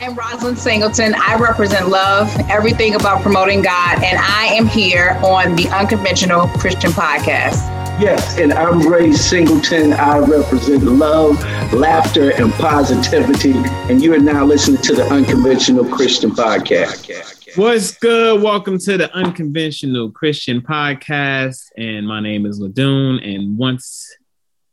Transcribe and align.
I 0.00 0.04
am 0.04 0.14
Roslyn 0.14 0.54
Singleton. 0.54 1.12
I 1.16 1.34
represent 1.34 1.88
love, 1.88 2.32
everything 2.48 2.94
about 2.94 3.20
promoting 3.20 3.62
God, 3.62 4.00
and 4.04 4.16
I 4.20 4.46
am 4.52 4.68
here 4.68 5.18
on 5.24 5.56
the 5.56 5.66
Unconventional 5.70 6.46
Christian 6.46 6.92
Podcast. 6.92 7.56
Yes, 8.00 8.38
and 8.38 8.52
I'm 8.52 8.86
Ray 8.86 9.10
Singleton. 9.10 9.92
I 9.94 10.18
represent 10.18 10.84
love, 10.84 11.42
laughter, 11.72 12.30
and 12.30 12.52
positivity. 12.52 13.54
And 13.90 14.00
you 14.00 14.14
are 14.14 14.20
now 14.20 14.44
listening 14.44 14.80
to 14.82 14.94
the 14.94 15.04
Unconventional 15.08 15.84
Christian 15.84 16.30
Podcast. 16.30 17.56
What's 17.56 17.98
good? 17.98 18.40
Welcome 18.40 18.78
to 18.78 18.98
the 18.98 19.12
Unconventional 19.12 20.12
Christian 20.12 20.60
Podcast. 20.60 21.70
And 21.76 22.06
my 22.06 22.20
name 22.20 22.46
is 22.46 22.60
Ladun. 22.60 23.18
And 23.28 23.58
once 23.58 24.16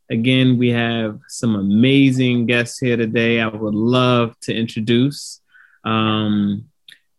again, 0.10 0.58
we 0.58 0.70
have 0.70 1.20
some 1.28 1.56
amazing 1.56 2.46
guests 2.46 2.80
here 2.80 2.98
today. 2.98 3.40
I 3.40 3.48
would 3.48 3.76
love 3.76 4.40
to 4.42 4.54
introduce. 4.54 5.42
Um, 5.84 6.66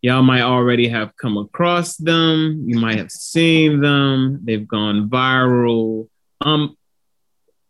y'all 0.01 0.23
might 0.23 0.41
already 0.41 0.87
have 0.89 1.15
come 1.17 1.37
across 1.37 1.97
them. 1.97 2.63
You 2.65 2.79
might 2.79 2.97
have 2.97 3.11
seen 3.11 3.81
them. 3.81 4.41
They've 4.43 4.67
gone 4.67 5.09
viral. 5.09 6.07
Um, 6.41 6.77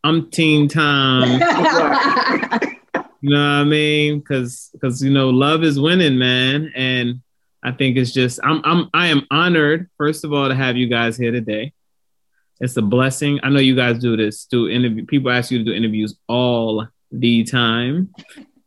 umpteen 0.06 0.70
time. 0.70 1.40
you 3.22 3.30
know 3.30 3.38
what 3.38 3.62
I 3.62 3.64
mean? 3.64 4.20
Because 4.20 4.70
because 4.74 5.04
you 5.04 5.12
know 5.12 5.30
love 5.30 5.64
is 5.64 5.80
winning, 5.80 6.18
man. 6.18 6.72
And 6.76 7.22
I 7.64 7.72
think 7.72 7.98
it's 7.98 8.12
just 8.12 8.40
I'm 8.44 8.62
I'm 8.64 8.90
I 8.94 9.08
am 9.08 9.26
honored 9.32 9.90
first 9.98 10.24
of 10.24 10.34
all 10.34 10.48
to 10.48 10.56
have 10.56 10.78
you 10.78 10.88
guys 10.88 11.18
here 11.18 11.32
today. 11.32 11.74
It's 12.60 12.78
a 12.78 12.82
blessing. 12.82 13.40
I 13.44 13.50
know 13.50 13.60
you 13.60 13.76
guys 13.76 14.00
do 14.00 14.18
this. 14.18 14.46
Do 14.46 14.70
interview 14.70 15.06
people 15.06 15.32
ask 15.32 15.52
you 15.52 15.60
to 15.60 15.64
do 15.64 15.74
interviews 15.74 16.16
all 16.28 16.88
the 17.12 17.44
time. 17.44 18.14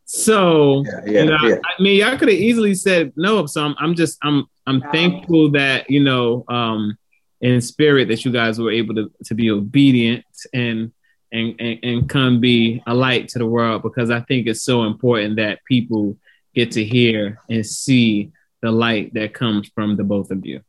So 0.05 0.85
yeah, 0.87 1.01
yeah, 1.07 1.23
you 1.23 1.31
know, 1.31 1.49
yeah. 1.49 1.57
I 1.65 1.83
mean, 1.83 1.97
y'all 1.97 2.19
could 2.19 2.29
have 2.29 2.39
easily 2.39 2.75
said 2.75 3.13
no. 3.17 3.47
So 3.47 3.65
I'm, 3.65 3.77
I'm 3.79 3.95
just, 3.95 4.19
I'm, 4.23 4.47
I'm 4.67 4.81
thankful 4.93 5.53
that 5.53 5.91
you 5.91 6.01
know, 6.01 6.45
um, 6.49 6.97
in 7.41 7.61
spirit 7.61 8.09
that 8.09 8.25
you 8.25 8.33
guys 8.33 8.59
were 8.59 8.71
able 8.71 8.95
to 8.95 9.11
to 9.25 9.35
be 9.35 9.51
obedient 9.51 10.25
and 10.53 10.93
and 11.33 11.55
and, 11.59 11.79
and 11.83 12.09
come 12.09 12.41
be 12.41 12.83
a 12.87 12.95
light 12.95 13.29
to 13.29 13.39
the 13.39 13.47
world 13.47 13.83
because 13.83 14.11
I 14.11 14.21
think 14.21 14.47
it's 14.47 14.63
so 14.63 14.85
important 14.85 15.37
that 15.37 15.65
people 15.65 16.19
get 16.55 16.73
to 16.73 16.85
hear 16.85 17.39
and 17.49 17.65
see 17.65 18.33
the 18.63 18.71
light 18.71 19.15
that 19.15 19.33
comes 19.33 19.69
from 19.75 19.97
the 19.97 20.05
both 20.05 20.31
of 20.31 20.45
you. 20.45 20.61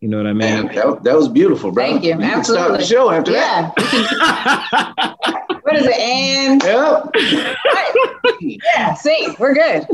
You 0.00 0.08
know 0.08 0.18
what 0.18 0.26
I 0.26 0.32
mean? 0.32 0.66
Man, 0.66 0.74
that, 0.74 1.02
that 1.02 1.16
was 1.16 1.28
beautiful, 1.28 1.72
bro. 1.72 1.84
Thank 1.84 2.04
you. 2.04 2.16
you 2.16 2.22
Absolutely. 2.22 2.66
Start 2.66 2.80
the 2.80 2.86
show 2.86 3.10
after 3.10 3.32
yeah. 3.32 3.72
that. 3.76 5.16
what 5.62 5.76
is 5.76 5.86
it? 5.86 5.98
And 5.98 6.62
yep. 6.62 8.60
Yeah, 8.74 8.94
see, 8.94 9.34
we're 9.38 9.54
good. 9.54 9.86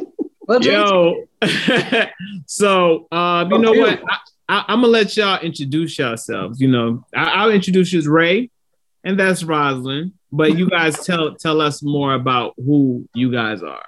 We'll 0.46 0.62
Yo, 0.62 1.24
so 2.46 3.06
uh, 3.10 3.46
you 3.48 3.56
oh, 3.56 3.58
know 3.58 3.72
what? 3.72 4.02
I, 4.46 4.64
am 4.68 4.82
gonna 4.82 4.88
let 4.88 5.16
y'all 5.16 5.40
introduce 5.40 5.98
yourselves. 5.98 6.60
You 6.60 6.68
know, 6.68 7.06
I, 7.16 7.46
will 7.46 7.54
introduce 7.54 7.94
you 7.94 7.98
as 7.98 8.06
Ray, 8.06 8.50
and 9.04 9.18
that's 9.18 9.42
Roslyn. 9.42 10.12
But 10.30 10.58
you 10.58 10.68
guys 10.68 10.98
tell 11.04 11.34
tell 11.34 11.62
us 11.62 11.82
more 11.82 12.12
about 12.12 12.54
who 12.58 13.08
you 13.14 13.32
guys 13.32 13.62
are. 13.62 13.86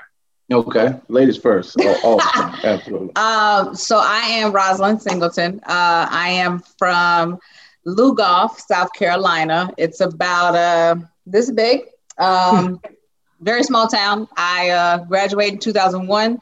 Okay, 0.53 0.95
ladies 1.09 1.37
first. 1.37 1.77
All, 1.81 1.97
all 2.05 2.21
absolutely. 2.63 3.15
Um, 3.17 3.75
so 3.75 3.99
I 3.99 4.21
am 4.21 4.53
Roslyn 4.53 5.01
Singleton. 5.01 5.61
Uh, 5.65 6.07
I 6.09 6.29
am 6.29 6.63
from 6.79 7.41
Lugoff, 7.87 8.61
South 8.61 8.93
Carolina. 8.93 9.73
It's 9.77 10.01
about 10.01 10.55
uh, 10.55 10.97
this 11.27 11.51
big, 11.51 11.83
um, 12.19 12.81
very 13.41 13.65
small 13.65 13.89
town. 13.89 14.29
I 14.37 14.71
uh, 14.71 14.99
graduated 14.99 15.55
in 15.55 15.61
2001. 15.61 16.39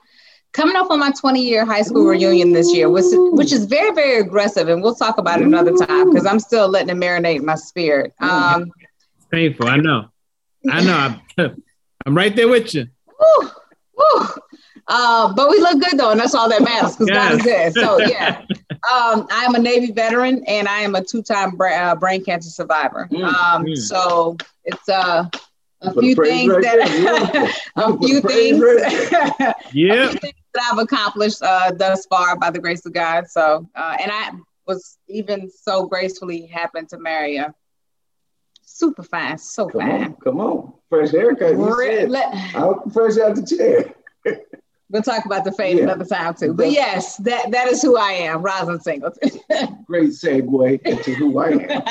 Coming 0.53 0.77
up 0.77 0.91
on 0.91 1.01
my 1.01 1.11
20 1.11 1.43
year 1.43 1.65
high 1.65 1.83
school 1.83 2.05
reunion 2.05 2.53
this 2.53 2.73
year, 2.73 2.89
which, 2.89 3.07
which 3.11 3.53
is 3.53 3.65
very, 3.65 3.93
very 3.93 4.21
aggressive. 4.21 4.69
And 4.69 4.83
we'll 4.83 4.95
talk 4.95 5.19
about 5.19 5.41
it 5.41 5.47
another 5.47 5.73
time 5.73 6.11
because 6.11 6.27
I'm 6.27 6.39
still 6.39 6.69
letting 6.69 6.91
it 6.91 7.01
marinate 7.01 7.37
in 7.37 7.45
my 7.45 7.57
spirit. 7.57 8.13
Um, 8.21 8.71
it's 9.17 9.27
painful. 9.33 9.67
I 9.67 9.79
know. 9.79 10.11
I 10.71 10.81
know. 10.83 11.19
I'm, 11.39 11.65
I'm 12.07 12.17
right 12.17 12.37
there 12.37 12.47
with 12.47 12.73
you. 12.73 12.87
Whew. 13.19 13.51
Uh, 14.87 15.33
but 15.33 15.49
we 15.49 15.59
look 15.61 15.81
good 15.81 15.99
though, 15.99 16.11
and 16.11 16.21
that's 16.21 16.35
all 16.35 16.49
that 16.49 16.63
matters 16.63 16.97
because 16.97 17.09
God 17.09 17.33
is 17.33 17.43
good. 17.43 17.73
So 17.73 17.99
yeah, 18.07 18.43
um, 18.71 19.27
I 19.31 19.45
am 19.47 19.55
a 19.55 19.59
Navy 19.59 19.93
veteran, 19.93 20.45
and 20.47 20.69
I 20.69 20.81
am 20.81 20.95
a 20.95 21.03
two-time 21.03 21.57
bra- 21.57 21.93
uh, 21.93 21.95
brain 21.95 22.25
cancer 22.25 22.51
survivor. 22.51 23.09
Mm, 23.11 23.25
um, 23.25 23.65
mm. 23.65 23.77
So 23.77 24.37
it's 24.65 24.89
uh, 24.89 25.29
a 25.81 25.93
few 25.95 26.15
things 26.15 26.53
right 26.53 26.63
that 26.63 27.55
a 27.77 27.99
few 27.99 28.21
things, 28.21 28.61
right 28.61 29.55
yeah, 29.73 30.13
that 30.13 30.35
I've 30.71 30.79
accomplished 30.79 31.43
uh, 31.43 31.73
thus 31.73 32.07
far 32.07 32.37
by 32.37 32.51
the 32.51 32.59
grace 32.59 32.85
of 32.85 32.93
God. 32.93 33.27
So, 33.29 33.67
uh, 33.75 33.97
and 34.01 34.11
I 34.13 34.33
was 34.67 34.99
even 35.09 35.51
so 35.51 35.87
gracefully 35.87 36.47
happened 36.47 36.89
to 36.91 36.99
marry 36.99 37.37
a 37.37 37.55
super 38.63 39.03
fine, 39.03 39.39
so 39.39 39.69
come 39.69 39.81
fine. 39.81 40.05
On, 40.05 40.15
come 40.17 40.41
on, 40.41 40.73
fresh 40.95 41.11
haircut. 41.11 41.53
You 41.53 42.09
Let, 42.09 42.33
said, 42.53 42.93
fresh 42.93 43.19
out 43.19 43.37
the 43.37 43.45
chair. 43.47 43.95
We'll 44.91 45.03
talk 45.03 45.25
about 45.25 45.45
the 45.45 45.51
fade 45.51 45.79
yeah. 45.79 45.85
another 45.85 46.05
time 46.05 46.35
too. 46.35 46.53
But 46.53 46.71
yes, 46.71 47.17
that 47.17 47.51
that 47.51 47.67
is 47.67 47.83
who 47.83 47.97
I 47.97 48.13
am, 48.13 48.43
Roslyn 48.43 48.81
Singleton. 48.81 49.41
Great 49.87 50.11
segue 50.11 50.83
into 50.83 51.15
who 51.15 51.39
I 51.39 51.49
am. 51.49 51.83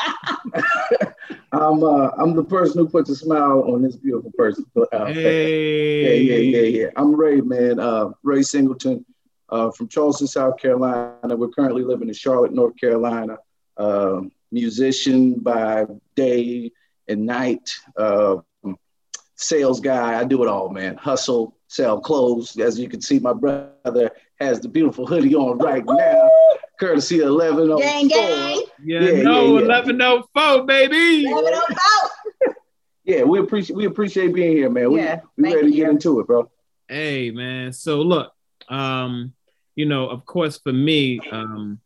I'm 1.52 1.84
uh, 1.84 2.12
I'm 2.18 2.34
the 2.34 2.46
person 2.46 2.78
who 2.78 2.88
puts 2.88 3.10
a 3.10 3.16
smile 3.16 3.64
on 3.74 3.82
this 3.82 3.98
beautiful 3.98 4.32
person. 4.38 4.66
Uh, 4.76 5.06
hey. 5.08 6.22
Yeah, 6.22 6.36
yeah, 6.36 6.60
yeah, 6.60 6.82
yeah. 6.84 6.88
I'm 6.96 7.14
Ray, 7.14 7.42
man. 7.42 7.80
Uh, 7.80 8.12
Ray 8.22 8.42
Singleton 8.42 9.04
uh, 9.50 9.72
from 9.72 9.90
Charleston, 9.90 10.28
South 10.28 10.58
Carolina. 10.58 11.36
We're 11.36 11.50
currently 11.50 11.84
living 11.84 12.08
in 12.08 12.14
Charlotte, 12.14 12.54
North 12.54 12.78
Carolina. 12.80 13.38
Uh, 13.76 14.22
musician 14.52 15.40
by 15.40 15.88
day 16.16 16.72
and 17.08 17.26
night. 17.26 17.70
Sales 19.44 19.80
guy. 19.80 20.20
I 20.20 20.24
do 20.24 20.44
it 20.44 20.50
all, 20.50 20.70
man. 20.70 20.96
Hustle, 20.96 21.56
sell 21.68 22.00
clothes. 22.00 22.58
As 22.58 22.80
you 22.80 22.88
can 22.88 23.02
see, 23.02 23.20
my 23.20 23.34
brother 23.34 24.12
has 24.40 24.60
the 24.60 24.70
beautiful 24.70 25.06
hoodie 25.06 25.36
on 25.36 25.58
right 25.58 25.84
now, 25.86 26.30
courtesy 26.80 27.20
of 27.20 27.32
1104. 27.32 27.80
Gang, 27.80 28.08
gang. 28.08 28.64
Yeah, 28.84 29.02
yeah, 29.02 29.22
no, 29.22 29.60
yeah, 29.60 29.66
yeah. 29.66 29.84
1104, 29.84 30.66
baby. 30.66 31.26
1104. 31.26 32.56
yeah, 33.04 33.24
we 33.24 33.40
appreciate 33.40 33.76
we 33.76 33.86
appreciate 33.86 34.34
being 34.34 34.56
here, 34.56 34.70
man. 34.70 34.92
We, 34.92 35.02
yeah, 35.02 35.22
we 35.38 35.54
ready 35.54 35.72
to 35.72 35.76
get 35.76 35.90
into 35.90 36.20
it, 36.20 36.28
bro. 36.28 36.50
Hey, 36.88 37.32
man. 37.32 37.74
So 37.74 38.02
look, 38.02 38.32
um, 38.70 39.34
you 39.76 39.86
know, 39.86 40.08
of 40.08 40.26
course, 40.26 40.58
for 40.58 40.74
me, 40.74 41.20
um, 41.32 41.80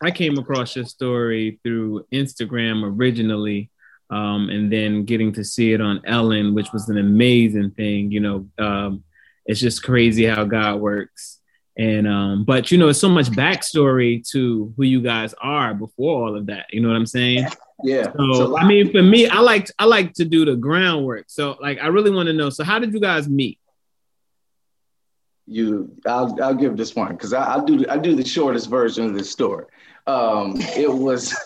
I 0.00 0.10
came 0.10 0.38
across 0.38 0.76
your 0.76 0.84
story 0.84 1.58
through 1.62 2.06
Instagram 2.12 2.84
originally 2.84 3.70
um, 4.10 4.48
and 4.50 4.72
then 4.72 5.04
getting 5.04 5.32
to 5.32 5.44
see 5.44 5.72
it 5.72 5.80
on 5.80 6.00
Ellen, 6.06 6.54
which 6.54 6.72
was 6.72 6.88
an 6.88 6.98
amazing 6.98 7.70
thing. 7.72 8.10
You 8.10 8.20
know, 8.20 8.48
um, 8.58 9.04
it's 9.44 9.60
just 9.60 9.82
crazy 9.82 10.24
how 10.24 10.44
God 10.44 10.80
works. 10.80 11.40
And 11.78 12.08
um, 12.08 12.44
but 12.44 12.70
you 12.70 12.78
know, 12.78 12.88
it's 12.88 12.98
so 12.98 13.08
much 13.08 13.26
backstory 13.26 14.26
to 14.30 14.72
who 14.76 14.82
you 14.82 15.02
guys 15.02 15.34
are 15.40 15.74
before 15.74 16.26
all 16.26 16.36
of 16.36 16.46
that. 16.46 16.66
You 16.70 16.80
know 16.80 16.88
what 16.88 16.96
I'm 16.96 17.06
saying? 17.06 17.46
Yeah. 17.82 18.10
So 18.16 18.56
I 18.56 18.66
mean, 18.66 18.90
for 18.90 19.02
me, 19.02 19.28
I 19.28 19.40
like 19.40 19.70
I 19.78 19.84
like 19.84 20.14
to 20.14 20.24
do 20.24 20.46
the 20.46 20.56
groundwork. 20.56 21.26
So 21.28 21.56
like, 21.60 21.78
I 21.78 21.88
really 21.88 22.10
want 22.10 22.28
to 22.28 22.32
know. 22.32 22.48
So 22.48 22.64
how 22.64 22.78
did 22.78 22.94
you 22.94 23.00
guys 23.00 23.28
meet? 23.28 23.58
You, 25.46 25.94
I'll 26.06 26.42
I'll 26.42 26.54
give 26.54 26.76
this 26.76 26.96
one 26.96 27.12
because 27.12 27.32
I, 27.34 27.56
I 27.56 27.64
do 27.64 27.84
I 27.88 27.98
do 27.98 28.14
the 28.14 28.24
shortest 28.24 28.70
version 28.70 29.04
of 29.04 29.14
this 29.14 29.30
story. 29.30 29.66
Um, 30.06 30.54
it 30.76 30.90
was. 30.90 31.36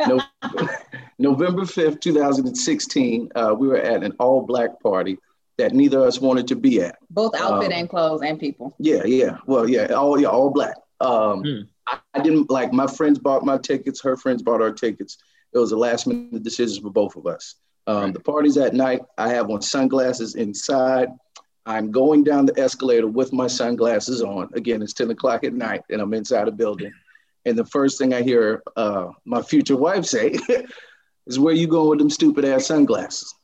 November 1.18 1.62
5th, 1.62 2.00
2016, 2.00 3.30
uh, 3.34 3.54
we 3.58 3.68
were 3.68 3.78
at 3.78 4.02
an 4.02 4.12
all 4.18 4.42
black 4.42 4.80
party 4.80 5.18
that 5.58 5.74
neither 5.74 5.98
of 5.98 6.04
us 6.04 6.20
wanted 6.20 6.48
to 6.48 6.56
be 6.56 6.80
at. 6.80 6.96
Both 7.10 7.34
outfit 7.34 7.72
um, 7.72 7.78
and 7.78 7.90
clothes 7.90 8.22
and 8.22 8.38
people. 8.38 8.74
Yeah, 8.78 9.04
yeah. 9.04 9.38
Well, 9.46 9.68
yeah, 9.68 9.86
all 9.86 10.20
yeah, 10.20 10.28
all 10.28 10.50
black. 10.50 10.76
Um, 11.00 11.42
hmm. 11.42 11.60
I, 11.86 11.98
I, 12.14 12.20
didn't 12.20 12.50
like 12.50 12.72
my 12.72 12.86
friends 12.86 13.18
bought 13.18 13.44
my 13.44 13.58
tickets, 13.58 14.00
her 14.02 14.16
friends 14.16 14.42
bought 14.42 14.62
our 14.62 14.72
tickets. 14.72 15.18
It 15.52 15.58
was 15.58 15.72
a 15.72 15.76
last 15.76 16.06
minute 16.06 16.42
decision 16.42 16.82
for 16.82 16.90
both 16.90 17.16
of 17.16 17.26
us. 17.26 17.56
Um, 17.86 17.96
right. 17.96 18.14
The 18.14 18.20
party's 18.20 18.56
at 18.56 18.74
night. 18.74 19.02
I 19.16 19.30
have 19.30 19.50
on 19.50 19.62
sunglasses 19.62 20.34
inside. 20.34 21.08
I'm 21.66 21.90
going 21.90 22.24
down 22.24 22.46
the 22.46 22.58
escalator 22.58 23.06
with 23.06 23.32
my 23.32 23.46
sunglasses 23.46 24.22
on. 24.22 24.48
Again, 24.54 24.82
it's 24.82 24.94
10 24.94 25.10
o'clock 25.10 25.44
at 25.44 25.52
night 25.52 25.82
and 25.90 26.00
I'm 26.00 26.14
inside 26.14 26.48
a 26.48 26.52
building. 26.52 26.92
And 27.48 27.58
the 27.58 27.66
first 27.66 27.98
thing 27.98 28.14
I 28.14 28.22
hear 28.22 28.62
uh, 28.76 29.08
my 29.24 29.42
future 29.42 29.76
wife 29.76 30.04
say 30.04 30.36
is, 31.26 31.38
"Where 31.38 31.54
you 31.54 31.66
going 31.66 31.90
with 31.90 31.98
them 31.98 32.10
stupid 32.10 32.44
ass 32.44 32.66
sunglasses?" 32.66 33.34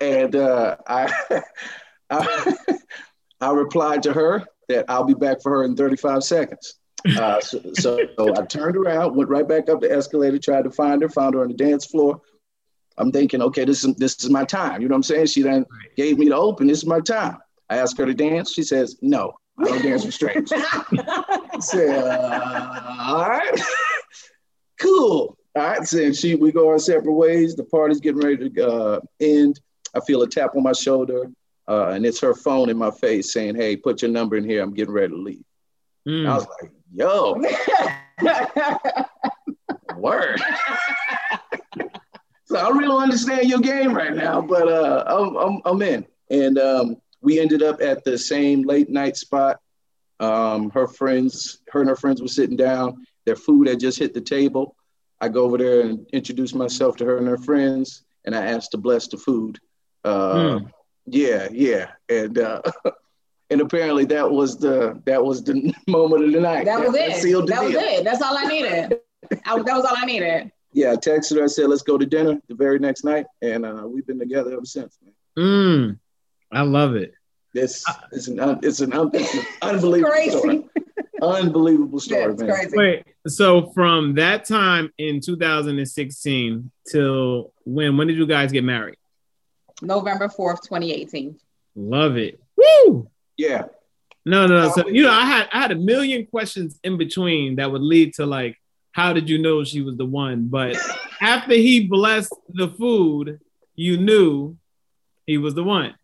and 0.00 0.36
uh, 0.36 0.76
I, 0.86 1.12
I, 2.10 2.54
I 3.40 3.50
replied 3.50 4.02
to 4.04 4.12
her 4.12 4.46
that 4.68 4.86
I'll 4.88 5.04
be 5.04 5.14
back 5.14 5.42
for 5.42 5.52
her 5.52 5.64
in 5.64 5.76
35 5.76 6.24
seconds. 6.24 6.74
Uh, 7.18 7.38
so, 7.40 7.60
so, 7.74 7.98
so, 8.16 8.34
I 8.34 8.46
turned 8.46 8.76
around, 8.76 9.14
went 9.14 9.28
right 9.28 9.46
back 9.46 9.68
up 9.68 9.80
the 9.80 9.92
escalator, 9.92 10.38
tried 10.38 10.64
to 10.64 10.70
find 10.70 11.02
her, 11.02 11.08
found 11.10 11.34
her 11.34 11.42
on 11.42 11.48
the 11.48 11.54
dance 11.54 11.84
floor. 11.84 12.20
I'm 12.96 13.12
thinking, 13.12 13.42
okay, 13.42 13.64
this 13.64 13.84
is 13.84 13.94
this 13.96 14.22
is 14.22 14.30
my 14.30 14.44
time. 14.44 14.80
You 14.80 14.88
know 14.88 14.94
what 14.94 14.98
I'm 14.98 15.02
saying? 15.02 15.26
She 15.26 15.42
then 15.42 15.66
gave 15.96 16.16
me 16.16 16.28
the 16.28 16.36
open. 16.36 16.66
This 16.66 16.78
is 16.78 16.86
my 16.86 17.00
time. 17.00 17.38
I 17.68 17.78
asked 17.78 17.98
her 17.98 18.06
to 18.06 18.14
dance. 18.14 18.52
She 18.52 18.62
says 18.62 18.96
no. 19.02 19.34
I 19.58 19.64
don't 19.64 19.82
dance 19.82 20.04
with 20.04 20.14
strangers. 20.14 20.52
I 21.54 21.60
said, 21.60 22.04
uh, 22.04 22.96
all 23.00 23.28
right, 23.28 23.60
cool. 24.80 25.38
All 25.56 25.62
right, 25.62 25.86
so 25.86 26.12
she 26.12 26.34
we 26.34 26.50
go 26.50 26.68
our 26.68 26.80
separate 26.80 27.12
ways. 27.12 27.54
The 27.54 27.62
party's 27.62 28.00
getting 28.00 28.20
ready 28.20 28.50
to 28.50 28.68
uh, 28.68 29.00
end. 29.20 29.60
I 29.94 30.00
feel 30.00 30.22
a 30.22 30.28
tap 30.28 30.56
on 30.56 30.64
my 30.64 30.72
shoulder, 30.72 31.30
uh, 31.68 31.90
and 31.90 32.04
it's 32.04 32.20
her 32.20 32.34
phone 32.34 32.70
in 32.70 32.76
my 32.76 32.90
face 32.90 33.32
saying, 33.32 33.54
"Hey, 33.54 33.76
put 33.76 34.02
your 34.02 34.10
number 34.10 34.36
in 34.36 34.44
here. 34.44 34.62
I'm 34.62 34.74
getting 34.74 34.92
ready 34.92 35.12
to 35.12 35.16
leave." 35.16 35.44
Mm. 36.08 36.28
I 36.28 36.34
was 36.34 36.46
like, 36.60 36.72
"Yo, 36.92 37.40
word." 39.96 40.40
so 42.46 42.56
I 42.56 42.68
really 42.70 42.86
don't 42.86 43.02
understand 43.02 43.48
your 43.48 43.60
game 43.60 43.94
right 43.94 44.14
now, 44.14 44.40
but 44.40 44.66
uh, 44.66 45.04
I'm, 45.06 45.36
I'm, 45.36 45.62
I'm 45.64 45.82
in. 45.82 46.04
And 46.30 46.58
um, 46.58 46.96
we 47.20 47.38
ended 47.38 47.62
up 47.62 47.80
at 47.80 48.02
the 48.02 48.18
same 48.18 48.62
late 48.62 48.90
night 48.90 49.16
spot. 49.16 49.60
Um, 50.20 50.70
her 50.70 50.86
friends, 50.86 51.58
her 51.70 51.80
and 51.80 51.88
her 51.88 51.96
friends 51.96 52.22
were 52.22 52.28
sitting 52.28 52.56
down. 52.56 53.06
Their 53.24 53.36
food 53.36 53.68
had 53.68 53.80
just 53.80 53.98
hit 53.98 54.14
the 54.14 54.20
table. 54.20 54.76
I 55.20 55.28
go 55.28 55.44
over 55.44 55.58
there 55.58 55.80
and 55.80 56.06
introduce 56.12 56.54
myself 56.54 56.96
to 56.96 57.04
her 57.04 57.18
and 57.18 57.26
her 57.26 57.38
friends, 57.38 58.04
and 58.24 58.34
I 58.34 58.46
asked 58.46 58.72
to 58.72 58.78
bless 58.78 59.08
the 59.08 59.16
food. 59.16 59.58
Uh, 60.04 60.34
mm. 60.34 60.70
Yeah, 61.06 61.48
yeah, 61.50 61.90
and 62.08 62.38
uh, 62.38 62.62
and 63.50 63.60
apparently 63.60 64.04
that 64.06 64.30
was 64.30 64.56
the 64.56 65.00
that 65.06 65.24
was 65.24 65.42
the 65.42 65.74
moment 65.86 66.24
of 66.24 66.32
the 66.32 66.40
night. 66.40 66.64
That 66.64 66.80
was 66.80 66.92
that, 66.92 67.10
it. 67.10 67.22
That, 67.22 67.46
that 67.46 67.64
was 67.64 67.74
it. 67.74 68.04
That's 68.04 68.22
all 68.22 68.36
I 68.36 68.44
needed. 68.44 69.00
I, 69.46 69.62
that 69.62 69.74
was 69.74 69.84
all 69.84 69.96
I 69.96 70.04
needed. 70.04 70.50
Yeah, 70.72 70.92
I 70.92 70.96
texted 70.96 71.36
her. 71.38 71.44
I 71.44 71.46
said, 71.46 71.68
"Let's 71.68 71.82
go 71.82 71.98
to 71.98 72.06
dinner 72.06 72.40
the 72.48 72.54
very 72.54 72.78
next 72.78 73.04
night," 73.04 73.26
and 73.42 73.64
uh, 73.64 73.84
we've 73.86 74.06
been 74.06 74.18
together 74.18 74.52
ever 74.52 74.64
since. 74.64 74.98
Man. 75.02 75.14
Mm, 75.38 75.98
I 76.52 76.62
love 76.62 76.96
it. 76.96 77.14
This 77.54 77.84
is 78.10 78.28
uh, 78.28 78.48
an 78.48 78.58
it's 78.62 78.80
an, 78.80 78.90
it's 79.12 79.34
an 79.34 79.46
unbelievable 79.62 80.30
story. 80.30 80.64
Unbelievable 81.22 82.00
story, 82.00 82.34
man. 82.34 82.50
Crazy. 82.50 82.76
Wait, 82.76 83.04
so 83.28 83.70
from 83.70 84.14
that 84.14 84.44
time 84.44 84.92
in 84.98 85.20
2016 85.20 86.70
till 86.90 87.52
when? 87.64 87.96
When 87.96 88.08
did 88.08 88.16
you 88.16 88.26
guys 88.26 88.50
get 88.50 88.64
married? 88.64 88.96
November 89.80 90.26
4th, 90.28 90.62
2018. 90.62 91.38
Love 91.76 92.16
it. 92.16 92.40
Woo! 92.56 93.08
Yeah. 93.36 93.66
No, 94.26 94.46
no, 94.46 94.62
no. 94.62 94.72
So 94.72 94.88
you 94.88 95.04
know, 95.04 95.12
I 95.12 95.24
had 95.24 95.48
I 95.52 95.60
had 95.60 95.70
a 95.70 95.76
million 95.76 96.26
questions 96.26 96.80
in 96.82 96.98
between 96.98 97.56
that 97.56 97.70
would 97.70 97.82
lead 97.82 98.14
to 98.14 98.26
like, 98.26 98.60
how 98.90 99.12
did 99.12 99.30
you 99.30 99.38
know 99.38 99.62
she 99.62 99.80
was 99.80 99.96
the 99.96 100.06
one? 100.06 100.48
But 100.48 100.76
after 101.20 101.54
he 101.54 101.86
blessed 101.86 102.34
the 102.48 102.68
food, 102.68 103.40
you 103.76 103.96
knew 103.96 104.56
he 105.24 105.38
was 105.38 105.54
the 105.54 105.62
one. 105.62 105.94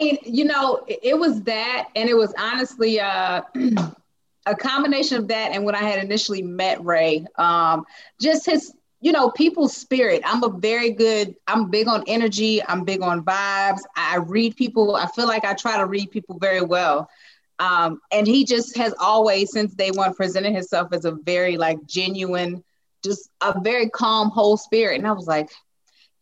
I 0.00 0.04
mean, 0.04 0.18
you 0.24 0.44
know, 0.44 0.84
it 0.86 1.18
was 1.18 1.42
that, 1.42 1.88
and 1.94 2.08
it 2.08 2.14
was 2.14 2.34
honestly 2.38 3.00
uh, 3.00 3.42
a 4.46 4.54
combination 4.54 5.18
of 5.18 5.28
that 5.28 5.52
and 5.52 5.64
when 5.64 5.74
I 5.74 5.82
had 5.82 6.02
initially 6.02 6.42
met 6.42 6.84
Ray, 6.84 7.26
um, 7.36 7.84
just 8.20 8.46
his 8.46 8.74
you 9.02 9.10
know, 9.10 9.30
people's 9.30 9.76
spirit. 9.76 10.22
I'm 10.24 10.44
a 10.44 10.48
very 10.48 10.92
good, 10.92 11.34
I'm 11.48 11.68
big 11.70 11.88
on 11.88 12.04
energy. 12.06 12.62
I'm 12.64 12.84
big 12.84 13.02
on 13.02 13.24
vibes. 13.24 13.80
I 13.96 14.18
read 14.18 14.56
people. 14.56 14.94
I 14.94 15.08
feel 15.08 15.26
like 15.26 15.44
I 15.44 15.54
try 15.54 15.76
to 15.76 15.86
read 15.86 16.12
people 16.12 16.38
very 16.38 16.62
well. 16.62 17.10
Um, 17.58 18.00
and 18.12 18.28
he 18.28 18.44
just 18.44 18.76
has 18.76 18.94
always, 19.00 19.50
since 19.50 19.74
day 19.74 19.90
one, 19.90 20.14
presented 20.14 20.52
himself 20.52 20.92
as 20.92 21.04
a 21.04 21.10
very 21.10 21.56
like 21.56 21.84
genuine, 21.84 22.62
just 23.04 23.28
a 23.40 23.60
very 23.60 23.90
calm, 23.90 24.30
whole 24.30 24.56
spirit. 24.56 24.98
And 24.98 25.06
I 25.06 25.12
was 25.12 25.26
like, 25.26 25.50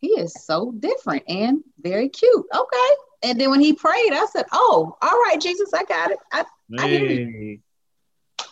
he 0.01 0.09
is 0.09 0.33
so 0.43 0.73
different 0.73 1.25
and 1.29 1.63
very 1.83 2.09
cute. 2.09 2.47
Okay. 2.55 2.95
And 3.23 3.41
then 3.41 3.51
when 3.51 3.61
he 3.61 3.73
prayed, 3.73 4.13
I 4.13 4.27
said, 4.33 4.47
Oh, 4.53 4.97
all 5.01 5.21
right, 5.23 5.39
Jesus, 5.41 5.73
I 5.75 5.85
got 5.85 6.11
it. 6.11 6.19
I, 6.33 6.45
hey. 6.71 6.79
I 6.79 6.89
hear 6.89 7.11
you. 7.11 7.59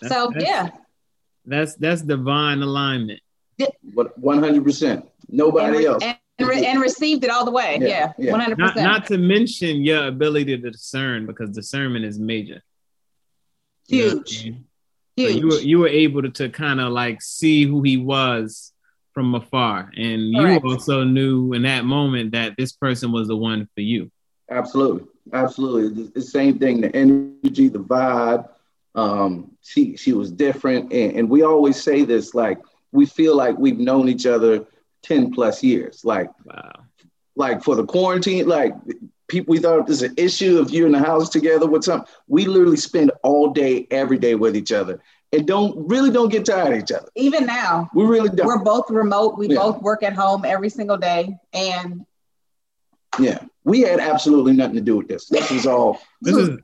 That's, 0.00 0.14
so 0.14 0.30
that's, 0.32 0.44
yeah. 0.44 0.68
That's 1.46 1.74
that's 1.76 2.02
divine 2.02 2.62
alignment. 2.62 3.20
One 3.94 4.42
hundred 4.42 4.64
percent. 4.64 5.06
Nobody 5.28 5.78
and, 5.78 5.86
else. 5.86 6.04
And, 6.04 6.18
and, 6.38 6.64
and, 6.64 6.80
received 6.80 7.24
it 7.24 7.30
all 7.30 7.44
the 7.44 7.50
way. 7.50 7.78
Yeah, 7.80 8.12
one 8.16 8.40
hundred 8.40 8.58
percent. 8.58 8.82
Not 8.82 9.06
to 9.06 9.18
mention 9.18 9.82
your 9.82 10.06
ability 10.06 10.56
to 10.58 10.70
discern, 10.70 11.26
because 11.26 11.50
discernment 11.50 12.04
is 12.04 12.18
major. 12.18 12.62
Huge. 13.88 14.44
You 14.44 14.52
know 14.52 14.58
Huge. 15.18 15.32
So 15.32 15.38
you 15.38 15.46
were 15.48 15.60
you 15.60 15.78
were 15.80 15.88
able 15.88 16.22
to, 16.22 16.30
to 16.30 16.48
kind 16.48 16.80
of 16.80 16.92
like 16.92 17.20
see 17.20 17.64
who 17.64 17.82
he 17.82 17.96
was 17.96 18.72
from 19.14 19.34
afar, 19.34 19.90
and 19.96 20.32
Correct. 20.36 20.64
you 20.64 20.70
also 20.70 21.02
knew 21.02 21.54
in 21.54 21.62
that 21.62 21.84
moment 21.84 22.32
that 22.32 22.54
this 22.56 22.72
person 22.72 23.10
was 23.10 23.26
the 23.26 23.36
one 23.36 23.68
for 23.74 23.80
you. 23.80 24.12
Absolutely, 24.50 25.06
absolutely. 25.32 26.04
The, 26.04 26.10
the 26.12 26.22
same 26.22 26.58
thing. 26.58 26.80
The 26.80 26.94
energy, 26.94 27.68
the 27.68 27.80
vibe. 27.80 28.48
Um, 28.94 29.52
she 29.62 29.96
she 29.96 30.12
was 30.12 30.30
different, 30.30 30.92
and, 30.92 31.16
and 31.16 31.30
we 31.30 31.42
always 31.42 31.80
say 31.80 32.04
this 32.04 32.34
like 32.34 32.58
we 32.92 33.06
feel 33.06 33.36
like 33.36 33.58
we've 33.58 33.78
known 33.78 34.08
each 34.08 34.26
other 34.26 34.66
10 35.02 35.32
plus 35.32 35.62
years. 35.62 36.04
Like, 36.04 36.30
wow. 36.44 36.72
like 37.36 37.62
for 37.62 37.74
the 37.74 37.84
quarantine, 37.84 38.48
like 38.48 38.74
people, 39.28 39.52
we 39.52 39.58
thought 39.58 39.86
there's 39.86 40.02
an 40.02 40.14
issue 40.16 40.60
if 40.60 40.70
you're 40.70 40.86
in 40.86 40.92
the 40.92 40.98
house 40.98 41.28
together 41.28 41.66
with 41.66 41.84
something. 41.84 42.08
We 42.26 42.46
literally 42.46 42.76
spend 42.76 43.12
all 43.22 43.50
day, 43.50 43.86
every 43.90 44.18
day 44.18 44.34
with 44.34 44.56
each 44.56 44.72
other 44.72 45.00
and 45.32 45.46
don't 45.46 45.88
really 45.88 46.10
don't 46.10 46.30
get 46.30 46.46
tired 46.46 46.72
of 46.72 46.78
each 46.78 46.92
other. 46.92 47.08
Even 47.14 47.46
now, 47.46 47.88
we 47.94 48.04
really 48.04 48.30
don't. 48.30 48.46
We're 48.46 48.64
both 48.64 48.90
remote. 48.90 49.36
We 49.36 49.48
yeah. 49.48 49.56
both 49.56 49.82
work 49.82 50.02
at 50.02 50.14
home 50.14 50.44
every 50.44 50.70
single 50.70 50.96
day. 50.96 51.36
And 51.52 52.06
yeah, 53.18 53.42
we 53.64 53.80
had 53.80 54.00
absolutely 54.00 54.52
nothing 54.52 54.76
to 54.76 54.80
do 54.80 54.96
with 54.96 55.08
this. 55.08 55.26
This 55.26 55.50
was 55.50 55.66
all. 55.66 56.00
this 56.20 56.36
is 56.36 56.58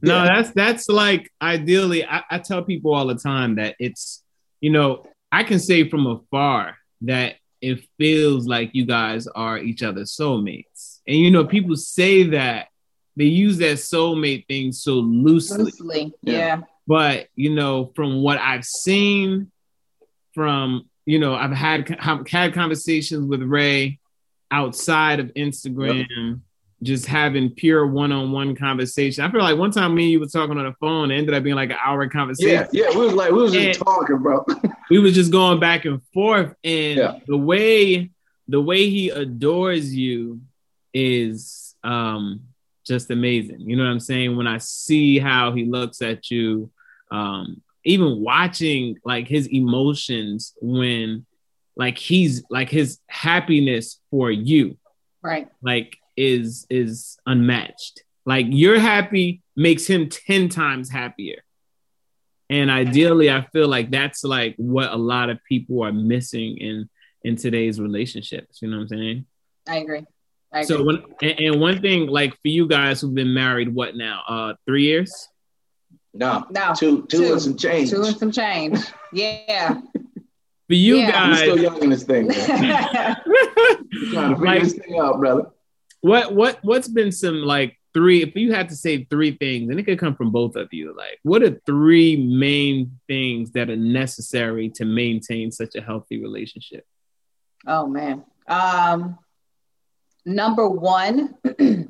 no, 0.00 0.24
that's 0.24 0.50
that's 0.52 0.88
like 0.88 1.32
ideally. 1.42 2.04
I, 2.04 2.22
I 2.30 2.38
tell 2.38 2.62
people 2.62 2.94
all 2.94 3.06
the 3.06 3.16
time 3.16 3.56
that 3.56 3.74
it's 3.78 4.22
you 4.60 4.70
know 4.70 5.04
I 5.32 5.42
can 5.42 5.58
say 5.58 5.88
from 5.88 6.06
afar 6.06 6.76
that 7.02 7.36
it 7.60 7.84
feels 7.98 8.46
like 8.46 8.70
you 8.74 8.86
guys 8.86 9.26
are 9.26 9.58
each 9.58 9.82
other's 9.82 10.16
soulmates. 10.16 11.00
And 11.06 11.16
you 11.16 11.30
know, 11.30 11.44
people 11.44 11.76
say 11.76 12.24
that 12.30 12.68
they 13.16 13.24
use 13.24 13.58
that 13.58 13.78
soulmate 13.78 14.46
thing 14.46 14.72
so 14.72 14.94
loosely. 14.94 15.64
Loosely, 15.64 16.14
yeah. 16.22 16.32
yeah. 16.32 16.60
But 16.86 17.28
you 17.34 17.54
know, 17.54 17.92
from 17.94 18.22
what 18.22 18.38
I've 18.38 18.64
seen, 18.64 19.50
from 20.34 20.88
you 21.04 21.18
know, 21.18 21.34
I've 21.34 21.52
had 21.52 21.88
had 22.28 22.54
conversations 22.54 23.26
with 23.26 23.42
Ray 23.42 23.98
outside 24.50 25.20
of 25.20 25.26
Instagram. 25.34 26.06
Yep 26.08 26.38
just 26.82 27.06
having 27.06 27.50
pure 27.50 27.86
one-on-one 27.86 28.54
conversation. 28.54 29.24
I 29.24 29.30
feel 29.30 29.40
like 29.40 29.58
one 29.58 29.72
time 29.72 29.94
me 29.94 30.04
and 30.04 30.12
you 30.12 30.20
were 30.20 30.26
talking 30.26 30.56
on 30.56 30.64
the 30.64 30.74
phone, 30.80 31.10
it 31.10 31.18
ended 31.18 31.34
up 31.34 31.42
being 31.42 31.56
like 31.56 31.70
an 31.70 31.78
hour 31.82 32.08
conversation. 32.08 32.68
Yeah, 32.72 32.88
yeah, 32.90 32.96
we 32.96 33.06
was 33.06 33.14
like 33.14 33.32
we 33.32 33.42
was 33.42 33.52
just 33.52 33.80
talking, 33.80 34.18
bro. 34.18 34.44
we 34.90 34.98
was 34.98 35.14
just 35.14 35.32
going 35.32 35.58
back 35.58 35.84
and 35.84 36.00
forth, 36.14 36.54
and 36.62 36.98
yeah. 36.98 37.18
the 37.26 37.36
way 37.36 38.10
the 38.46 38.60
way 38.60 38.88
he 38.88 39.10
adores 39.10 39.94
you 39.94 40.40
is 40.94 41.74
um 41.82 42.42
just 42.86 43.10
amazing. 43.10 43.60
You 43.60 43.76
know 43.76 43.84
what 43.84 43.90
I'm 43.90 44.00
saying? 44.00 44.36
When 44.36 44.46
I 44.46 44.58
see 44.58 45.18
how 45.18 45.52
he 45.52 45.64
looks 45.64 46.00
at 46.00 46.30
you, 46.30 46.70
um, 47.10 47.60
even 47.84 48.20
watching 48.20 48.98
like 49.04 49.26
his 49.26 49.48
emotions 49.48 50.54
when 50.60 51.26
like 51.78 51.96
he's 51.96 52.42
like 52.50 52.68
his 52.68 52.98
happiness 53.08 54.00
for 54.10 54.30
you. 54.30 54.76
Right. 55.22 55.48
Like 55.62 55.96
is 56.16 56.66
is 56.68 57.16
unmatched. 57.24 58.02
Like 58.26 58.46
you're 58.50 58.80
happy 58.80 59.42
makes 59.56 59.86
him 59.86 60.08
10 60.08 60.48
times 60.50 60.90
happier. 60.90 61.42
And 62.50 62.70
ideally, 62.70 63.30
I 63.30 63.46
feel 63.52 63.68
like 63.68 63.90
that's 63.90 64.24
like 64.24 64.54
what 64.56 64.90
a 64.90 64.96
lot 64.96 65.30
of 65.30 65.38
people 65.48 65.82
are 65.84 65.92
missing 65.92 66.58
in 66.58 66.90
in 67.22 67.36
today's 67.36 67.80
relationships. 67.80 68.60
You 68.60 68.68
know 68.68 68.78
what 68.78 68.82
I'm 68.84 68.88
saying? 68.88 69.26
I 69.68 69.76
agree. 69.76 70.04
I 70.52 70.60
agree. 70.60 70.76
So 70.76 70.82
when 70.82 71.02
and, 71.22 71.40
and, 71.40 71.60
one 71.60 71.80
thing, 71.80 72.06
like 72.06 72.32
for 72.32 72.48
you 72.48 72.66
guys 72.66 73.00
who've 73.00 73.14
been 73.14 73.34
married, 73.34 73.72
what 73.74 73.96
now? 73.96 74.22
Uh, 74.26 74.54
three 74.66 74.84
years? 74.84 75.28
No, 76.14 76.46
no, 76.50 76.72
two, 76.74 77.06
two, 77.06 77.18
two 77.18 77.32
and 77.32 77.42
some 77.42 77.56
change. 77.56 77.90
Two 77.90 78.02
and 78.02 78.16
some 78.16 78.32
change. 78.32 78.78
Yeah. 79.12 79.80
for 80.68 80.74
you 80.74 80.96
yeah. 80.96 81.10
guys, 81.10 81.30
I'm 81.30 81.36
still 81.36 81.58
young 81.58 81.82
in 81.82 81.90
this 81.90 82.04
thing. 82.04 82.30
trying 82.30 83.16
to 83.16 84.36
figure 84.36 84.36
like, 84.36 84.62
this 84.62 84.74
thing 84.74 85.00
out, 85.00 85.18
brother. 85.18 85.46
What 86.02 86.34
what 86.34 86.58
what's 86.62 86.88
been 86.88 87.10
some 87.10 87.36
like 87.36 87.78
three? 87.94 88.22
If 88.22 88.36
you 88.36 88.52
had 88.52 88.68
to 88.68 88.76
say 88.76 89.04
three 89.04 89.32
things, 89.32 89.70
and 89.70 89.80
it 89.80 89.84
could 89.84 89.98
come 89.98 90.14
from 90.14 90.30
both 90.30 90.56
of 90.56 90.68
you, 90.72 90.94
like 90.94 91.18
what 91.22 91.42
are 91.42 91.58
three 91.64 92.16
main 92.16 93.00
things 93.08 93.52
that 93.52 93.70
are 93.70 93.76
necessary 93.76 94.68
to 94.76 94.84
maintain 94.84 95.50
such 95.50 95.74
a 95.74 95.80
healthy 95.80 96.20
relationship? 96.20 96.84
Oh 97.66 97.86
man. 97.86 98.24
Um 98.46 99.18
number 100.26 100.68
one, 100.68 101.34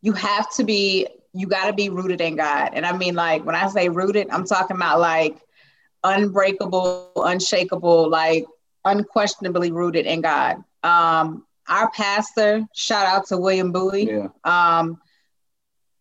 you 0.00 0.12
have 0.12 0.50
to 0.54 0.64
be 0.64 1.06
you 1.34 1.46
got 1.46 1.66
to 1.66 1.74
be 1.74 1.90
rooted 1.90 2.22
in 2.22 2.34
God. 2.34 2.70
And 2.72 2.86
I 2.86 2.96
mean 2.96 3.14
like 3.14 3.44
when 3.44 3.54
I 3.54 3.68
say 3.68 3.90
rooted, 3.90 4.28
I'm 4.30 4.46
talking 4.46 4.76
about 4.76 5.00
like 5.00 5.36
unbreakable, 6.04 7.12
unshakable, 7.16 8.08
like 8.08 8.46
unquestionably 8.84 9.72
rooted 9.72 10.06
in 10.06 10.20
God. 10.20 10.62
Um, 10.82 11.44
our 11.68 11.90
pastor, 11.90 12.66
shout 12.74 13.06
out 13.06 13.26
to 13.26 13.36
William 13.36 13.72
Bowie. 13.72 14.06
Yeah. 14.06 14.28
Um, 14.44 15.00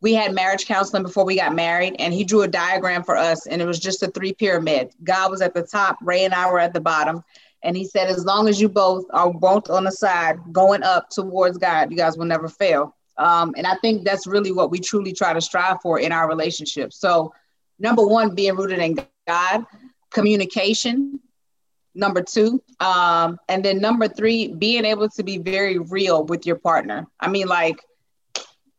we 0.02 0.14
had 0.14 0.36
marriage 0.36 0.68
counseling 0.68 1.02
before 1.02 1.25
we 1.25 1.36
got 1.36 1.56
married, 1.56 1.96
and 1.98 2.14
he 2.14 2.24
drew 2.24 2.44
a 2.44 2.48
diagram 2.48 3.04
for 3.04 3.18
us, 3.18 3.48
and 3.48 3.62
it 3.62 3.66
was 3.66 3.80
just 3.80 4.04
a 4.04 4.08
three 4.08 4.34
pyramid. 4.34 4.92
God 5.04 5.32
was 5.32 5.42
at 5.42 5.56
the 5.56 5.64
top, 5.64 5.98
Ray 6.02 6.25
and 6.25 6.34
I 6.34 6.52
were 6.52 6.60
at 6.60 6.74
the 6.74 6.82
bottom. 6.82 7.24
And 7.64 7.75
he 7.75 7.86
said, 7.86 8.10
as 8.10 8.24
long 8.24 8.48
as 8.48 8.62
you 8.62 8.70
both 8.70 9.06
are 9.10 9.34
both 9.34 9.72
on 9.72 9.86
the 9.86 9.92
side 9.92 10.38
going 10.52 10.84
up 10.84 11.10
towards 11.10 11.58
God, 11.58 11.90
you 11.90 11.98
guys 11.98 12.16
will 12.16 12.25
never 12.25 12.48
fail. 12.48 12.96
Um, 13.18 13.56
and 13.58 13.66
I 13.66 13.75
think 13.78 14.04
that's 14.04 14.28
really 14.28 14.52
what 14.52 14.70
we 14.70 14.80
truly 14.80 15.12
try 15.12 15.34
to 15.34 15.42
strive 15.42 15.82
for 15.82 16.00
in 16.00 16.12
our 16.12 16.28
relationship. 16.28 16.94
So, 16.94 17.34
number 17.80 18.06
one, 18.06 18.36
being 18.36 18.56
rooted 18.56 18.80
in 18.80 19.00
God, 19.28 19.66
communication. 20.15 21.19
Number 21.98 22.22
two, 22.22 22.62
um, 22.81 23.38
and 23.48 23.63
then 23.63 23.79
number 23.79 24.10
three, 24.10 24.50
being 24.50 24.84
able 24.84 25.07
to 25.07 25.24
be 25.24 25.38
very 25.38 25.77
real 25.77 26.25
with 26.25 26.45
your 26.45 26.57
partner. 26.57 27.07
I 27.22 27.29
mean, 27.29 27.48
like, 27.48 27.79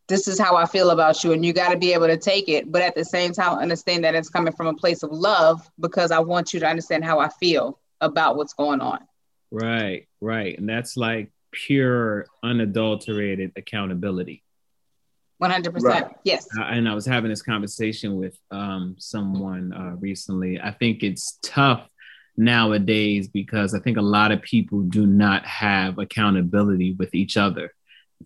this 0.06 0.28
is 0.28 0.38
how 0.38 0.54
I 0.56 0.66
feel 0.66 0.90
about 0.90 1.24
you, 1.24 1.32
and 1.32 1.42
you 1.42 1.54
got 1.54 1.70
to 1.70 1.78
be 1.78 1.94
able 1.94 2.08
to 2.08 2.18
take 2.18 2.50
it, 2.50 2.70
but 2.70 2.82
at 2.82 2.94
the 2.94 3.06
same 3.06 3.32
time, 3.32 3.58
understand 3.58 4.04
that 4.04 4.14
it's 4.14 4.28
coming 4.28 4.52
from 4.52 4.66
a 4.66 4.74
place 4.74 5.02
of 5.02 5.12
love 5.12 5.66
because 5.80 6.10
I 6.10 6.18
want 6.18 6.52
you 6.52 6.60
to 6.60 6.66
understand 6.66 7.06
how 7.06 7.18
I 7.18 7.30
feel 7.40 7.80
about 8.02 8.36
what's 8.36 8.52
going 8.52 8.82
on. 8.82 8.98
Right, 9.50 10.06
right. 10.20 10.58
And 10.58 10.68
that's 10.68 10.98
like 10.98 11.30
pure, 11.52 12.26
unadulterated 12.42 13.52
accountability. 13.56 14.42
100%. 15.42 15.82
Right. 15.82 16.06
Yes. 16.24 16.46
and 16.56 16.88
I 16.88 16.94
was 16.94 17.06
having 17.06 17.30
this 17.30 17.42
conversation 17.42 18.16
with 18.16 18.38
um, 18.50 18.96
someone 18.98 19.72
uh, 19.72 19.96
recently. 19.98 20.60
I 20.60 20.70
think 20.70 21.02
it's 21.02 21.38
tough 21.42 21.88
nowadays 22.36 23.28
because 23.28 23.74
I 23.74 23.80
think 23.80 23.96
a 23.96 24.02
lot 24.02 24.32
of 24.32 24.42
people 24.42 24.82
do 24.82 25.06
not 25.06 25.44
have 25.46 25.98
accountability 25.98 26.94
with 26.94 27.14
each 27.14 27.36
other. 27.36 27.72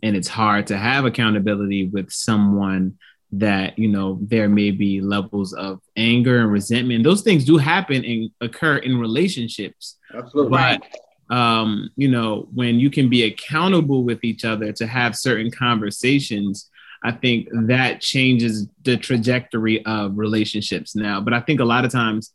And 0.03 0.17
it's 0.17 0.29
hard 0.29 0.69
to 0.69 0.79
have 0.79 1.05
accountability 1.05 1.89
with 1.89 2.11
someone 2.11 2.99
that 3.33 3.79
you 3.79 3.89
know 3.89 4.19
there 4.23 4.49
may 4.49 4.71
be 4.73 5.01
levels 5.01 5.53
of 5.53 5.81
anger 5.97 6.41
and 6.41 6.51
resentment 6.51 7.05
those 7.05 7.23
things 7.23 7.45
do 7.45 7.57
happen 7.57 8.05
and 8.05 8.31
occur 8.41 8.79
in 8.79 8.99
relationships 8.99 9.99
absolutely 10.13 10.51
but 10.51 11.35
um 11.35 11.89
you 11.95 12.09
know 12.09 12.49
when 12.53 12.81
you 12.81 12.91
can 12.91 13.09
be 13.09 13.23
accountable 13.23 14.03
with 14.03 14.25
each 14.25 14.45
other 14.45 14.73
to 14.73 14.85
have 14.85 15.15
certain 15.15 15.49
conversations 15.49 16.69
i 17.03 17.11
think 17.11 17.49
that 17.53 18.01
changes 18.01 18.67
the 18.83 18.97
trajectory 18.97 19.85
of 19.87 20.17
relationships 20.17 20.95
now 20.95 21.21
but 21.21 21.33
i 21.35 21.41
think 21.41 21.61
a 21.61 21.65
lot 21.65 21.85
of 21.85 21.93
times 21.93 22.33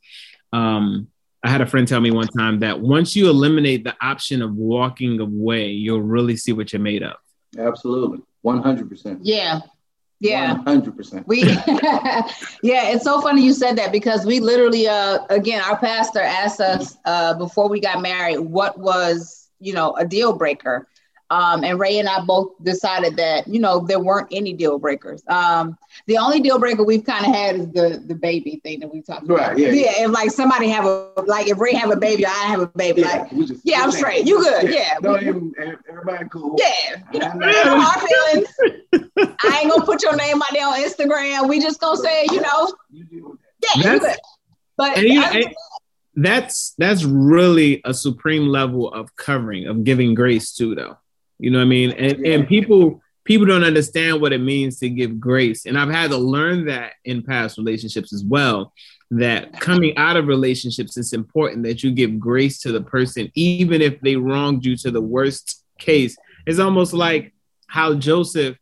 um 0.53 1.07
I 1.45 1.49
had 1.49 1.61
a 1.61 1.67
friend 1.67 1.87
tell 1.87 2.01
me 2.01 2.09
one 2.09 2.27
time 2.27 2.59
that 2.61 2.79
once 2.79 3.15
you 3.15 3.29
eliminate 3.29 3.83
the 3.83 3.95
option 4.01 4.41
of 4.41 4.55
walking 4.55 5.19
away, 5.19 5.67
you'll 5.67 6.01
really 6.01 6.35
see 6.35 6.53
what 6.53 6.73
you're 6.73 6.81
made 6.81 7.03
of. 7.03 7.17
Absolutely. 7.55 8.23
100%. 8.43 9.19
Yeah. 9.21 9.59
Yeah, 10.21 10.55
hundred 10.63 10.95
percent. 10.95 11.27
We, 11.27 11.43
yeah, 11.43 12.23
it's 12.63 13.03
so 13.03 13.21
funny 13.21 13.43
you 13.43 13.53
said 13.53 13.77
that 13.77 13.91
because 13.91 14.25
we 14.25 14.39
literally, 14.39 14.87
uh, 14.87 15.19
again, 15.29 15.61
our 15.61 15.77
pastor 15.77 16.21
asked 16.21 16.61
us 16.61 16.97
uh, 17.05 17.33
before 17.35 17.67
we 17.67 17.81
got 17.81 18.01
married 18.01 18.39
what 18.39 18.79
was, 18.79 19.49
you 19.59 19.73
know, 19.73 19.93
a 19.97 20.05
deal 20.05 20.33
breaker, 20.33 20.87
um, 21.31 21.63
and 21.63 21.79
Ray 21.79 21.97
and 21.97 22.07
I 22.07 22.21
both 22.21 22.51
decided 22.63 23.17
that 23.17 23.47
you 23.47 23.59
know 23.59 23.79
there 23.79 23.99
weren't 23.99 24.27
any 24.31 24.53
deal 24.53 24.77
breakers. 24.77 25.23
Um, 25.27 25.77
the 26.05 26.17
only 26.17 26.39
deal 26.39 26.59
breaker 26.59 26.83
we've 26.83 27.03
kind 27.03 27.25
of 27.25 27.33
had 27.33 27.55
is 27.55 27.67
the 27.71 28.03
the 28.05 28.13
baby 28.13 28.59
thing 28.63 28.79
that 28.81 28.93
we 28.93 29.01
talked 29.01 29.23
about. 29.23 29.37
Right. 29.37 29.57
Yeah. 29.57 29.69
Yeah. 29.69 30.03
If 30.03 30.11
like 30.11 30.29
somebody 30.29 30.69
have 30.69 30.85
a 30.85 31.09
like 31.25 31.47
if 31.47 31.59
Ray 31.59 31.73
have 31.73 31.89
a 31.89 31.95
baby, 31.95 32.25
I 32.25 32.29
have 32.29 32.61
a 32.61 32.67
baby. 32.67 33.01
Yeah, 33.01 33.07
like 33.07 33.47
just, 33.47 33.61
yeah, 33.63 33.81
I'm 33.81 33.91
straight. 33.91 34.27
You 34.27 34.39
good? 34.39 34.65
Yeah. 34.65 34.71
yeah. 34.71 34.99
Don't 35.01 35.55
everybody 35.89 36.29
cool. 36.29 36.57
Yeah. 36.59 37.01
You 37.11 37.19
know, 37.19 37.33
no 37.33 37.91
feelings. 38.07 38.47
I 39.43 39.59
ain't 39.61 39.71
gonna 39.71 39.85
put 39.85 40.03
your 40.03 40.15
name 40.15 40.41
out 40.41 40.49
there 40.53 40.67
on 40.67 40.79
Instagram. 40.79 41.49
We 41.49 41.59
just 41.59 41.79
gonna 41.79 41.97
say 41.97 42.27
you 42.31 42.41
know. 42.41 42.71
You 42.91 43.39
yeah. 43.63 43.93
You 43.93 43.99
good. 43.99 44.17
But. 44.77 44.97
And 44.97 45.07
you, 45.07 45.23
and, 45.23 45.55
that's 46.17 46.75
that's 46.77 47.03
really 47.03 47.81
a 47.83 47.93
supreme 47.93 48.47
level 48.47 48.89
of 48.89 49.13
covering 49.17 49.67
of 49.67 49.83
giving 49.83 50.13
grace 50.13 50.53
to 50.53 50.73
though 50.73 50.97
you 51.39 51.51
know 51.51 51.59
what 51.59 51.65
I 51.65 51.69
mean? 51.69 51.91
And 51.91 52.25
yeah. 52.25 52.33
and 52.33 52.47
people 52.47 53.01
people 53.23 53.45
don't 53.45 53.63
understand 53.63 54.21
what 54.21 54.33
it 54.33 54.41
means 54.41 54.79
to 54.79 54.89
give 54.89 55.19
grace. 55.19 55.65
And 55.65 55.77
I've 55.77 55.89
had 55.89 56.11
to 56.11 56.17
learn 56.17 56.65
that 56.65 56.93
in 57.03 57.23
past 57.23 57.57
relationships 57.57 58.13
as 58.13 58.23
well. 58.23 58.73
That 59.11 59.59
coming 59.59 59.95
out 59.97 60.17
of 60.17 60.27
relationships, 60.27 60.97
it's 60.97 61.13
important 61.13 61.63
that 61.63 61.83
you 61.83 61.91
give 61.91 62.19
grace 62.19 62.59
to 62.61 62.71
the 62.71 62.81
person, 62.81 63.31
even 63.35 63.81
if 63.81 64.01
they 64.01 64.15
wronged 64.15 64.65
you 64.65 64.75
to 64.77 64.91
the 64.91 65.01
worst 65.01 65.63
case. 65.77 66.17
It's 66.47 66.59
almost 66.59 66.93
like 66.93 67.33
how 67.67 67.93
Joseph 67.95 68.57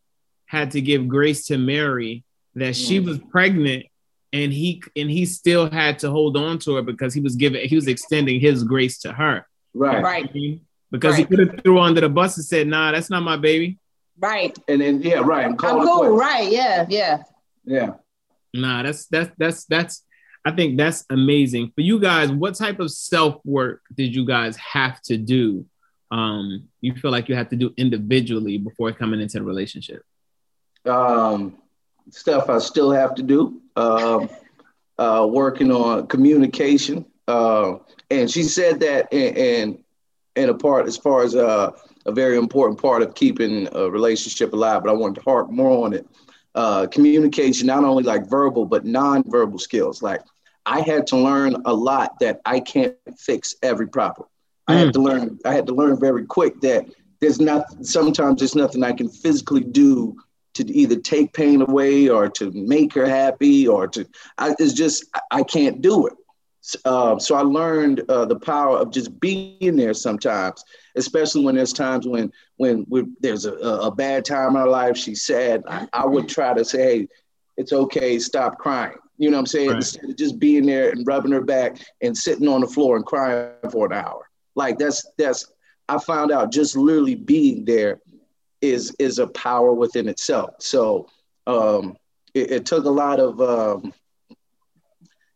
had 0.46 0.72
to 0.72 0.82
give 0.82 1.08
grace 1.08 1.46
to 1.48 1.58
Mary 1.58 2.24
that 2.56 2.76
she 2.76 3.00
was 3.00 3.20
pregnant 3.32 3.86
and 4.34 4.52
he 4.52 4.82
and 4.96 5.10
he 5.10 5.26
still 5.26 5.70
had 5.70 6.00
to 6.00 6.10
hold 6.10 6.36
on 6.36 6.60
to 6.60 6.76
her 6.76 6.82
because 6.82 7.14
he 7.14 7.22
was 7.22 7.36
giving 7.36 7.68
he 7.68 7.76
was 7.76 7.88
extending 7.88 8.40
his 8.40 8.64
grace 8.64 8.98
to 9.00 9.14
her. 9.14 9.48
Right. 9.74 10.04
Right 10.04 10.34
because 10.94 11.16
right. 11.16 11.20
he 11.20 11.26
could 11.26 11.40
have 11.40 11.64
threw 11.64 11.80
under 11.80 12.00
the 12.00 12.08
bus 12.08 12.38
and 12.38 12.46
said, 12.46 12.68
"Nah, 12.68 12.92
that's 12.92 13.10
not 13.10 13.24
my 13.24 13.36
baby." 13.36 13.80
Right. 14.20 14.56
And 14.68 14.80
then 14.80 15.02
yeah, 15.02 15.22
right. 15.26 15.46
I'm 15.46 15.58
cool. 15.58 16.16
Right. 16.16 16.50
Yeah. 16.52 16.86
Yeah. 16.88 17.24
Yeah. 17.66 17.94
Nah, 18.54 18.84
that's 18.84 19.08
that's 19.08 19.32
that's 19.38 19.66
that's. 19.66 20.06
I 20.46 20.52
think 20.52 20.78
that's 20.78 21.06
amazing 21.10 21.72
for 21.74 21.82
you 21.82 22.00
guys. 22.00 22.30
What 22.30 22.56
type 22.56 22.80
of 22.80 22.92
self 22.92 23.42
work 23.44 23.82
did 23.96 24.14
you 24.14 24.26
guys 24.26 24.56
have 24.58 25.02
to 25.04 25.18
do? 25.18 25.66
Um, 26.12 26.70
you 26.80 26.94
feel 26.94 27.12
like 27.12 27.28
you 27.28 27.36
have 27.36 27.50
to 27.50 27.56
do 27.56 27.74
individually 27.78 28.58
before 28.58 28.92
coming 28.92 29.20
into 29.20 29.40
a 29.40 29.42
relationship? 29.42 30.04
Um, 30.86 31.58
stuff 32.12 32.50
I 32.50 32.60
still 32.60 32.92
have 32.92 33.16
to 33.16 33.24
do. 33.24 33.62
Um, 33.76 34.30
uh, 35.00 35.28
working 35.28 35.72
on 35.72 36.06
communication. 36.08 37.06
Uh, 37.28 37.78
and 38.12 38.30
she 38.30 38.44
said 38.44 38.82
that, 38.82 39.12
and, 39.14 39.38
and 39.38 39.83
and 40.36 40.50
a 40.50 40.54
part 40.54 40.88
as 40.88 40.98
far 40.98 41.24
as 41.24 41.36
uh, 41.36 41.72
a 42.06 42.12
very 42.12 42.38
important 42.38 42.82
part 42.82 43.02
of 43.02 43.16
keeping 43.16 43.68
a 43.74 43.90
relationship 43.90 44.54
alive. 44.54 44.84
But 44.84 44.90
I 44.90 44.94
wanted 44.94 45.16
to 45.16 45.22
harp 45.22 45.50
more 45.50 45.86
on 45.86 45.94
it. 45.94 46.08
Uh, 46.56 46.86
communication, 46.88 47.66
not 47.66 47.84
only 47.84 48.04
like 48.04 48.30
verbal 48.30 48.66
but 48.66 48.86
non-verbal 48.86 49.58
skills. 49.58 50.04
Like 50.04 50.22
I 50.66 50.82
had 50.82 51.08
to 51.08 51.18
learn 51.18 51.56
a 51.66 51.74
lot 51.74 52.20
that 52.20 52.42
I 52.46 52.60
can't 52.60 52.96
fix 53.18 53.56
every 53.64 53.88
problem. 53.88 54.28
Mm. 54.70 54.74
I 54.74 54.78
had 54.78 54.94
to 54.94 55.00
mm. 55.00 55.04
learn. 55.04 55.40
I 55.46 55.54
had 55.54 55.68
to 55.68 55.74
learn 55.74 56.00
very 56.00 56.26
quick 56.26 56.62
that 56.62 56.86
there's 57.20 57.40
not. 57.40 57.66
Sometimes 57.86 58.40
there's 58.40 58.56
nothing 58.56 58.84
I 58.84 58.94
can 58.94 59.10
physically 59.10 59.64
do 59.64 60.16
to 60.54 60.72
either 60.72 60.96
take 60.98 61.34
pain 61.34 61.62
away 61.62 62.08
or 62.08 62.30
to 62.30 62.52
make 62.52 62.94
her 62.94 63.08
happy 63.08 63.68
or 63.68 63.88
to. 63.88 64.06
I, 64.38 64.54
it's 64.60 64.74
just 64.74 65.06
I 65.32 65.44
can't 65.44 65.82
do 65.82 66.08
it. 66.08 66.14
Uh, 66.86 67.20
so 67.20 67.36
I 67.36 67.42
learned 67.42 68.04
uh, 68.08 68.26
the 68.26 68.40
power 68.40 68.78
of 68.78 68.92
just 68.92 69.20
being 69.20 69.76
there 69.76 69.94
sometimes, 69.94 70.64
especially 70.96 71.44
when 71.44 71.56
there's 71.56 71.74
times 71.74 72.08
when 72.08 72.32
when 72.58 72.86
there's 73.20 73.46
a, 73.46 73.54
a, 73.54 73.92
bad 73.92 74.24
time 74.24 74.52
in 74.52 74.58
our 74.58 74.68
life. 74.70 74.96
She's 74.96 75.24
sad. 75.24 75.64
I, 75.68 75.88
I, 75.92 76.06
would 76.06 76.30
try 76.30 76.54
to 76.54 76.64
say, 76.64 76.84
"Hey, 76.84 77.08
it's 77.58 77.74
okay. 77.74 78.18
Stop 78.18 78.60
crying." 78.60 78.96
You 79.18 79.30
know 79.30 79.38
what 79.38 79.42
I'm 79.42 79.48
saying? 79.48 79.70
Right. 79.70 79.78
Instead 79.78 80.10
of 80.10 80.16
just 80.16 80.40
being 80.40 80.66
there 80.66 80.92
and 80.92 81.06
rubbing 81.06 81.34
her 81.34 81.42
back 81.42 81.78
and 82.02 82.18
sitting 82.18 82.48
on 82.48 82.62
the 82.62 82.68
floor 82.68 82.96
and 82.96 83.06
crying 83.06 83.52
for 83.70 83.88
an 83.88 83.94
hour. 83.94 84.30
Like 84.56 84.78
that's 84.78 85.06
that's 85.18 85.52
I 85.90 86.00
found 86.00 86.32
out 86.32 86.52
just 86.54 86.78
literally 86.78 87.16
being 87.16 87.66
there 87.66 88.00
is 88.62 88.96
is 89.00 89.20
a 89.20 89.28
power 89.28 89.74
within 89.74 90.08
itself. 90.08 90.52
So 90.60 91.10
um, 91.46 91.98
it, 92.34 92.52
it 92.52 92.66
took 92.66 92.86
a 92.86 92.90
lot 92.90 93.20
of 93.20 93.42
um, 93.42 93.94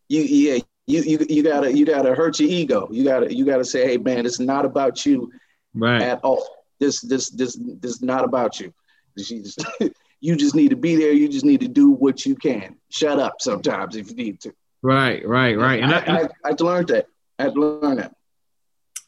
you 0.08 0.22
yeah 0.22 0.60
you 0.88 1.02
you 1.02 1.26
you 1.28 1.42
gotta 1.42 1.76
you 1.76 1.84
gotta 1.84 2.14
hurt 2.14 2.40
your 2.40 2.48
ego. 2.48 2.88
You 2.90 3.04
gotta 3.04 3.32
you 3.32 3.44
gotta 3.44 3.64
say, 3.64 3.86
hey 3.86 3.98
man, 3.98 4.24
it's 4.24 4.40
not 4.40 4.64
about 4.64 5.04
you 5.04 5.30
right. 5.74 6.00
at 6.00 6.20
all. 6.24 6.44
This 6.80 7.00
this 7.02 7.30
this 7.30 7.58
this 7.80 7.96
is 7.96 8.02
not 8.02 8.24
about 8.24 8.58
you. 8.58 8.72
You 9.16 9.42
just, 9.42 9.64
you 10.20 10.36
just 10.36 10.54
need 10.54 10.70
to 10.70 10.76
be 10.76 10.96
there. 10.96 11.12
You 11.12 11.28
just 11.28 11.44
need 11.44 11.60
to 11.60 11.68
do 11.68 11.90
what 11.90 12.24
you 12.24 12.34
can. 12.36 12.76
Shut 12.90 13.18
up 13.18 13.34
sometimes 13.40 13.96
if 13.96 14.08
you 14.08 14.16
need 14.16 14.40
to. 14.40 14.52
Right, 14.80 15.26
right, 15.26 15.58
right. 15.58 15.82
And 15.82 15.92
I, 15.92 15.98
I, 15.98 16.22
I, 16.22 16.28
I 16.44 16.54
learned 16.58 16.88
that. 16.88 17.06
I 17.38 17.50
to 17.50 17.94
that. 17.96 18.14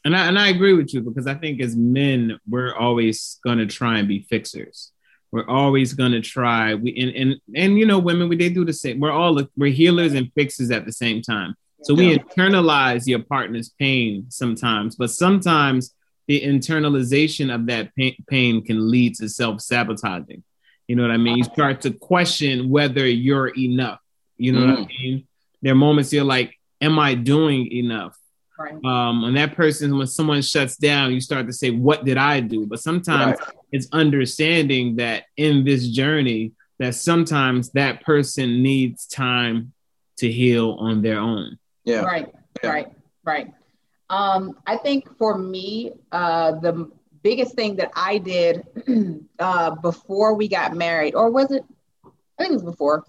And 0.04 0.16
I, 0.16 0.26
and 0.26 0.38
I 0.38 0.48
agree 0.48 0.72
with 0.72 0.94
you 0.94 1.00
because 1.00 1.26
I 1.26 1.34
think 1.34 1.60
as 1.60 1.76
men, 1.76 2.38
we're 2.48 2.74
always 2.74 3.38
going 3.44 3.58
to 3.58 3.66
try 3.66 3.98
and 3.98 4.08
be 4.08 4.26
fixers. 4.28 4.92
We're 5.30 5.48
always 5.48 5.92
going 5.92 6.12
to 6.12 6.20
try. 6.20 6.74
We 6.74 6.96
and, 6.96 7.10
and 7.14 7.40
and 7.54 7.78
you 7.78 7.86
know, 7.86 7.98
women, 7.98 8.28
we 8.28 8.36
they 8.36 8.48
do 8.48 8.64
the 8.64 8.72
same. 8.72 8.98
We're 8.98 9.12
all 9.12 9.40
we're 9.56 9.72
healers 9.72 10.14
and 10.14 10.32
fixers 10.34 10.70
at 10.70 10.86
the 10.86 10.92
same 10.92 11.22
time. 11.22 11.54
So 11.82 11.94
we 11.94 12.16
internalize 12.18 13.06
your 13.06 13.22
partner's 13.22 13.70
pain 13.70 14.26
sometimes, 14.28 14.96
but 14.96 15.10
sometimes 15.10 15.94
the 16.30 16.40
internalization 16.42 17.52
of 17.52 17.66
that 17.66 17.90
pain, 17.96 18.64
can 18.64 18.90
lead 18.90 19.16
to 19.16 19.28
self 19.28 19.60
sabotaging. 19.60 20.44
You 20.86 20.96
know 20.96 21.02
what 21.02 21.10
I 21.10 21.16
mean? 21.16 21.38
You 21.38 21.44
start 21.44 21.80
to 21.82 21.90
question 21.90 22.68
whether 22.68 23.06
you're 23.06 23.48
enough. 23.48 23.98
You 24.36 24.52
know 24.52 24.60
mm. 24.60 24.70
what 24.70 24.78
I 24.78 24.82
mm. 24.82 24.88
mean? 24.88 25.28
There 25.62 25.72
are 25.72 25.76
moments 25.76 26.12
you're 26.12 26.24
like, 26.24 26.56
Am 26.80 26.98
I 26.98 27.14
doing 27.14 27.70
enough? 27.72 28.16
Right. 28.58 28.72
Um, 28.84 29.24
and 29.24 29.36
that 29.36 29.56
person, 29.56 29.98
when 29.98 30.06
someone 30.06 30.40
shuts 30.42 30.76
down, 30.76 31.12
you 31.12 31.20
start 31.20 31.46
to 31.46 31.52
say, 31.52 31.70
What 31.70 32.04
did 32.04 32.16
I 32.16 32.40
do? 32.40 32.66
But 32.66 32.80
sometimes 32.80 33.40
right. 33.40 33.48
it's 33.72 33.88
understanding 33.90 34.96
that 34.96 35.24
in 35.36 35.64
this 35.64 35.88
journey, 35.88 36.52
that 36.78 36.94
sometimes 36.94 37.70
that 37.72 38.02
person 38.02 38.62
needs 38.62 39.06
time 39.06 39.72
to 40.18 40.30
heal 40.30 40.76
on 40.78 41.02
their 41.02 41.18
own. 41.18 41.58
Yeah. 41.90 42.02
Right. 42.02 42.32
Yeah. 42.62 42.70
Right. 42.70 42.92
Right. 43.24 43.52
Um, 44.08 44.58
I 44.66 44.76
think 44.76 45.16
for 45.18 45.36
me, 45.38 45.92
uh, 46.10 46.52
the 46.52 46.90
biggest 47.22 47.54
thing 47.54 47.76
that 47.76 47.90
I 47.94 48.18
did 48.18 48.66
uh, 49.38 49.74
before 49.76 50.34
we 50.34 50.48
got 50.48 50.74
married, 50.74 51.14
or 51.14 51.30
was 51.30 51.50
it? 51.50 51.64
I 52.04 52.42
think 52.44 52.50
it 52.50 52.54
was 52.54 52.62
before. 52.62 53.04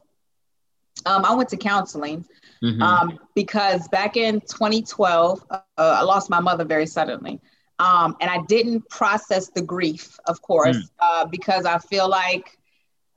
Um, 1.06 1.26
I 1.26 1.34
went 1.34 1.50
to 1.50 1.58
counseling 1.58 2.26
mm-hmm. 2.64 2.82
um, 2.82 3.20
because 3.34 3.88
back 3.88 4.18
in 4.18 4.42
2012, 4.42 5.44
uh, 5.50 5.60
I 5.78 6.04
lost 6.04 6.30
my 6.30 6.40
mother 6.40 6.66
very 6.66 6.86
suddenly. 6.86 7.40
Um, 7.80 8.16
and 8.22 8.30
I 8.30 8.44
didn't 8.48 8.88
process 8.90 9.50
the 9.50 9.64
grief, 9.64 10.20
of 10.28 10.42
course, 10.44 10.78
mm. 10.78 10.90
uh, 11.00 11.26
because 11.26 11.66
I 11.66 11.80
feel 11.80 12.08
like 12.08 12.60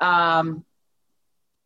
um, 0.00 0.64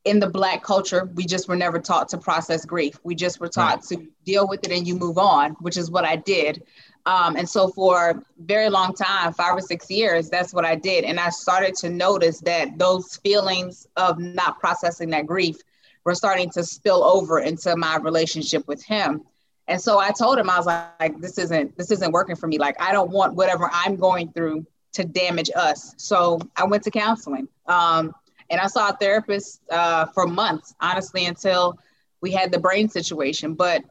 in 0.08 0.20
the 0.20 0.28
Black 0.28 0.62
culture, 0.62 1.10
we 1.14 1.24
just 1.24 1.48
were 1.48 1.56
never 1.56 1.78
taught 1.78 2.08
to 2.10 2.18
process 2.18 2.64
grief. 2.64 2.98
We 3.04 3.14
just 3.14 3.40
were 3.40 3.48
taught 3.48 3.90
right. 3.90 3.98
to 3.98 4.08
deal 4.24 4.48
with 4.48 4.64
it 4.64 4.72
and 4.72 4.86
you 4.86 4.94
move 4.94 5.18
on, 5.18 5.52
which 5.60 5.76
is 5.76 5.90
what 5.90 6.04
I 6.04 6.16
did. 6.16 6.62
Um, 7.06 7.36
and 7.36 7.48
so 7.48 7.68
for 7.68 8.10
a 8.10 8.22
very 8.38 8.68
long 8.68 8.94
time, 8.94 9.32
five 9.32 9.54
or 9.54 9.60
six 9.60 9.90
years, 9.90 10.28
that's 10.28 10.52
what 10.52 10.64
I 10.64 10.74
did. 10.74 11.04
And 11.04 11.18
I 11.18 11.30
started 11.30 11.74
to 11.76 11.88
notice 11.88 12.40
that 12.40 12.78
those 12.78 13.16
feelings 13.16 13.86
of 13.96 14.18
not 14.18 14.58
processing 14.58 15.10
that 15.10 15.26
grief 15.26 15.56
were 16.04 16.14
starting 16.14 16.50
to 16.50 16.64
spill 16.64 17.04
over 17.04 17.40
into 17.40 17.76
my 17.76 17.96
relationship 17.96 18.66
with 18.66 18.84
him. 18.84 19.22
And 19.68 19.80
so 19.80 19.98
I 19.98 20.10
told 20.10 20.38
him, 20.38 20.48
I 20.48 20.56
was 20.56 20.66
like, 20.66 21.20
this 21.20 21.38
isn't 21.38 21.76
this 21.76 21.90
isn't 21.90 22.12
working 22.12 22.36
for 22.36 22.46
me. 22.46 22.58
Like 22.58 22.80
I 22.80 22.92
don't 22.92 23.10
want 23.10 23.34
whatever 23.34 23.68
I'm 23.72 23.96
going 23.96 24.32
through 24.32 24.66
to 24.92 25.04
damage 25.04 25.50
us. 25.54 25.94
So 25.98 26.40
I 26.56 26.64
went 26.64 26.82
to 26.84 26.90
counseling. 26.90 27.48
Um, 27.66 28.14
and 28.50 28.60
I 28.60 28.66
saw 28.66 28.90
a 28.90 28.96
therapist 28.96 29.60
uh, 29.70 30.06
for 30.06 30.26
months, 30.26 30.74
honestly, 30.80 31.26
until 31.26 31.78
we 32.20 32.32
had 32.32 32.50
the 32.50 32.58
brain 32.58 32.88
situation. 32.88 33.54
But 33.54 33.84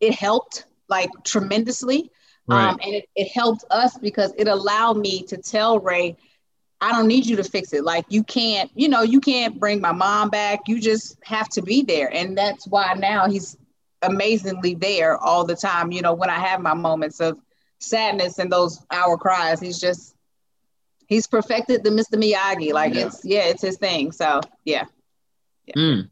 it 0.00 0.14
helped 0.14 0.66
like 0.88 1.10
tremendously. 1.24 2.10
Right. 2.46 2.68
Um, 2.68 2.78
and 2.82 2.94
it, 2.94 3.08
it 3.16 3.28
helped 3.32 3.64
us 3.70 3.98
because 3.98 4.32
it 4.36 4.46
allowed 4.46 4.98
me 4.98 5.22
to 5.24 5.36
tell 5.36 5.80
Ray, 5.80 6.16
I 6.80 6.92
don't 6.92 7.08
need 7.08 7.26
you 7.26 7.36
to 7.36 7.44
fix 7.44 7.72
it. 7.72 7.84
Like 7.84 8.04
you 8.08 8.22
can't, 8.22 8.70
you 8.74 8.88
know, 8.88 9.02
you 9.02 9.20
can't 9.20 9.58
bring 9.58 9.80
my 9.80 9.92
mom 9.92 10.30
back. 10.30 10.68
You 10.68 10.80
just 10.80 11.16
have 11.24 11.48
to 11.50 11.62
be 11.62 11.82
there. 11.82 12.12
And 12.14 12.36
that's 12.36 12.66
why 12.66 12.94
now 12.96 13.28
he's 13.28 13.56
amazingly 14.02 14.74
there 14.74 15.16
all 15.16 15.44
the 15.44 15.56
time. 15.56 15.90
You 15.90 16.02
know, 16.02 16.14
when 16.14 16.30
I 16.30 16.38
have 16.38 16.60
my 16.60 16.74
moments 16.74 17.20
of 17.20 17.40
sadness 17.80 18.38
and 18.38 18.52
those 18.52 18.84
hour 18.90 19.16
cries, 19.16 19.58
he's 19.58 19.80
just 19.80 20.15
he's 21.06 21.26
perfected 21.26 21.84
the 21.84 21.90
Mr. 21.90 22.14
Miyagi. 22.14 22.72
Like 22.72 22.94
yeah. 22.94 23.06
it's 23.06 23.24
yeah, 23.24 23.44
it's 23.44 23.62
his 23.62 23.78
thing. 23.78 24.12
So 24.12 24.40
yeah. 24.64 24.84
yeah. 25.66 25.74
Mm 25.76 26.08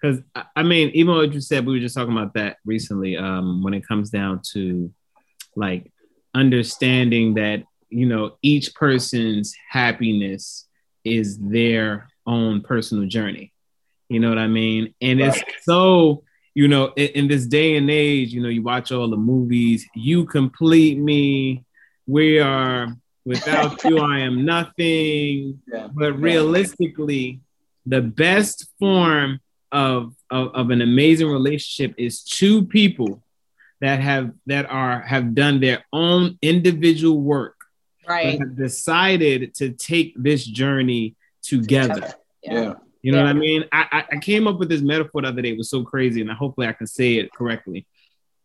because 0.00 0.20
I 0.56 0.62
mean, 0.62 0.90
even 0.94 1.14
what 1.14 1.32
you 1.32 1.40
said, 1.40 1.66
we 1.66 1.74
were 1.74 1.80
just 1.80 1.94
talking 1.94 2.16
about 2.16 2.34
that 2.34 2.58
recently. 2.64 3.16
Um, 3.16 3.62
when 3.62 3.74
it 3.74 3.86
comes 3.86 4.10
down 4.10 4.40
to 4.52 4.92
like 5.56 5.92
understanding 6.34 7.34
that 7.34 7.64
you 7.88 8.06
know 8.06 8.36
each 8.42 8.74
person's 8.74 9.54
happiness 9.68 10.66
is 11.04 11.38
their 11.38 12.08
own 12.26 12.62
personal 12.62 13.06
journey. 13.08 13.52
You 14.08 14.20
know 14.20 14.28
what 14.28 14.38
I 14.38 14.46
mean? 14.46 14.94
And 15.00 15.20
right. 15.20 15.36
it's 15.36 15.64
so 15.64 16.24
you 16.54 16.68
know 16.68 16.92
in, 16.96 17.08
in, 17.08 17.28
this 17.28 17.46
day 17.46 17.76
and 17.76 17.90
age, 17.90 18.32
you 18.32 18.42
know, 18.42 18.48
you 18.48 18.62
watch 18.62 18.92
all 18.92 19.08
the 19.08 19.16
movies. 19.16 19.86
You 19.94 20.24
complete 20.24 20.98
me. 20.98 21.64
We 22.06 22.38
are 22.38 22.96
without 23.24 23.82
you. 23.84 23.98
I 23.98 24.20
am 24.20 24.44
nothing. 24.44 25.60
Yeah. 25.72 25.88
But 25.92 26.18
realistically, 26.18 27.40
the 27.86 28.00
best 28.00 28.68
form 28.78 29.40
of, 29.70 30.14
of, 30.30 30.54
of 30.54 30.70
an 30.70 30.82
amazing 30.82 31.28
relationship 31.28 31.94
is 31.96 32.24
two 32.24 32.64
people 32.64 33.22
that 33.80 34.00
have 34.00 34.32
that 34.46 34.66
are 34.66 35.00
have 35.00 35.34
done 35.34 35.60
their 35.60 35.84
own 35.92 36.38
individual 36.42 37.20
work 37.20 37.56
right 38.06 38.38
have 38.38 38.56
decided 38.56 39.54
to 39.54 39.70
take 39.70 40.14
this 40.16 40.44
journey 40.44 41.16
together 41.42 42.12
yeah, 42.42 42.74
you 43.02 43.12
know 43.12 43.18
yeah. 43.18 43.24
what 43.24 43.30
i 43.30 43.32
mean 43.32 43.64
I, 43.72 44.04
I 44.12 44.18
came 44.18 44.46
up 44.46 44.58
with 44.58 44.68
this 44.68 44.82
metaphor 44.82 45.22
the 45.22 45.28
other 45.28 45.42
day 45.42 45.50
it 45.50 45.58
was 45.58 45.70
so 45.70 45.82
crazy 45.82 46.20
and 46.20 46.30
hopefully 46.30 46.66
i 46.66 46.72
can 46.72 46.86
say 46.86 47.14
it 47.14 47.32
correctly 47.32 47.86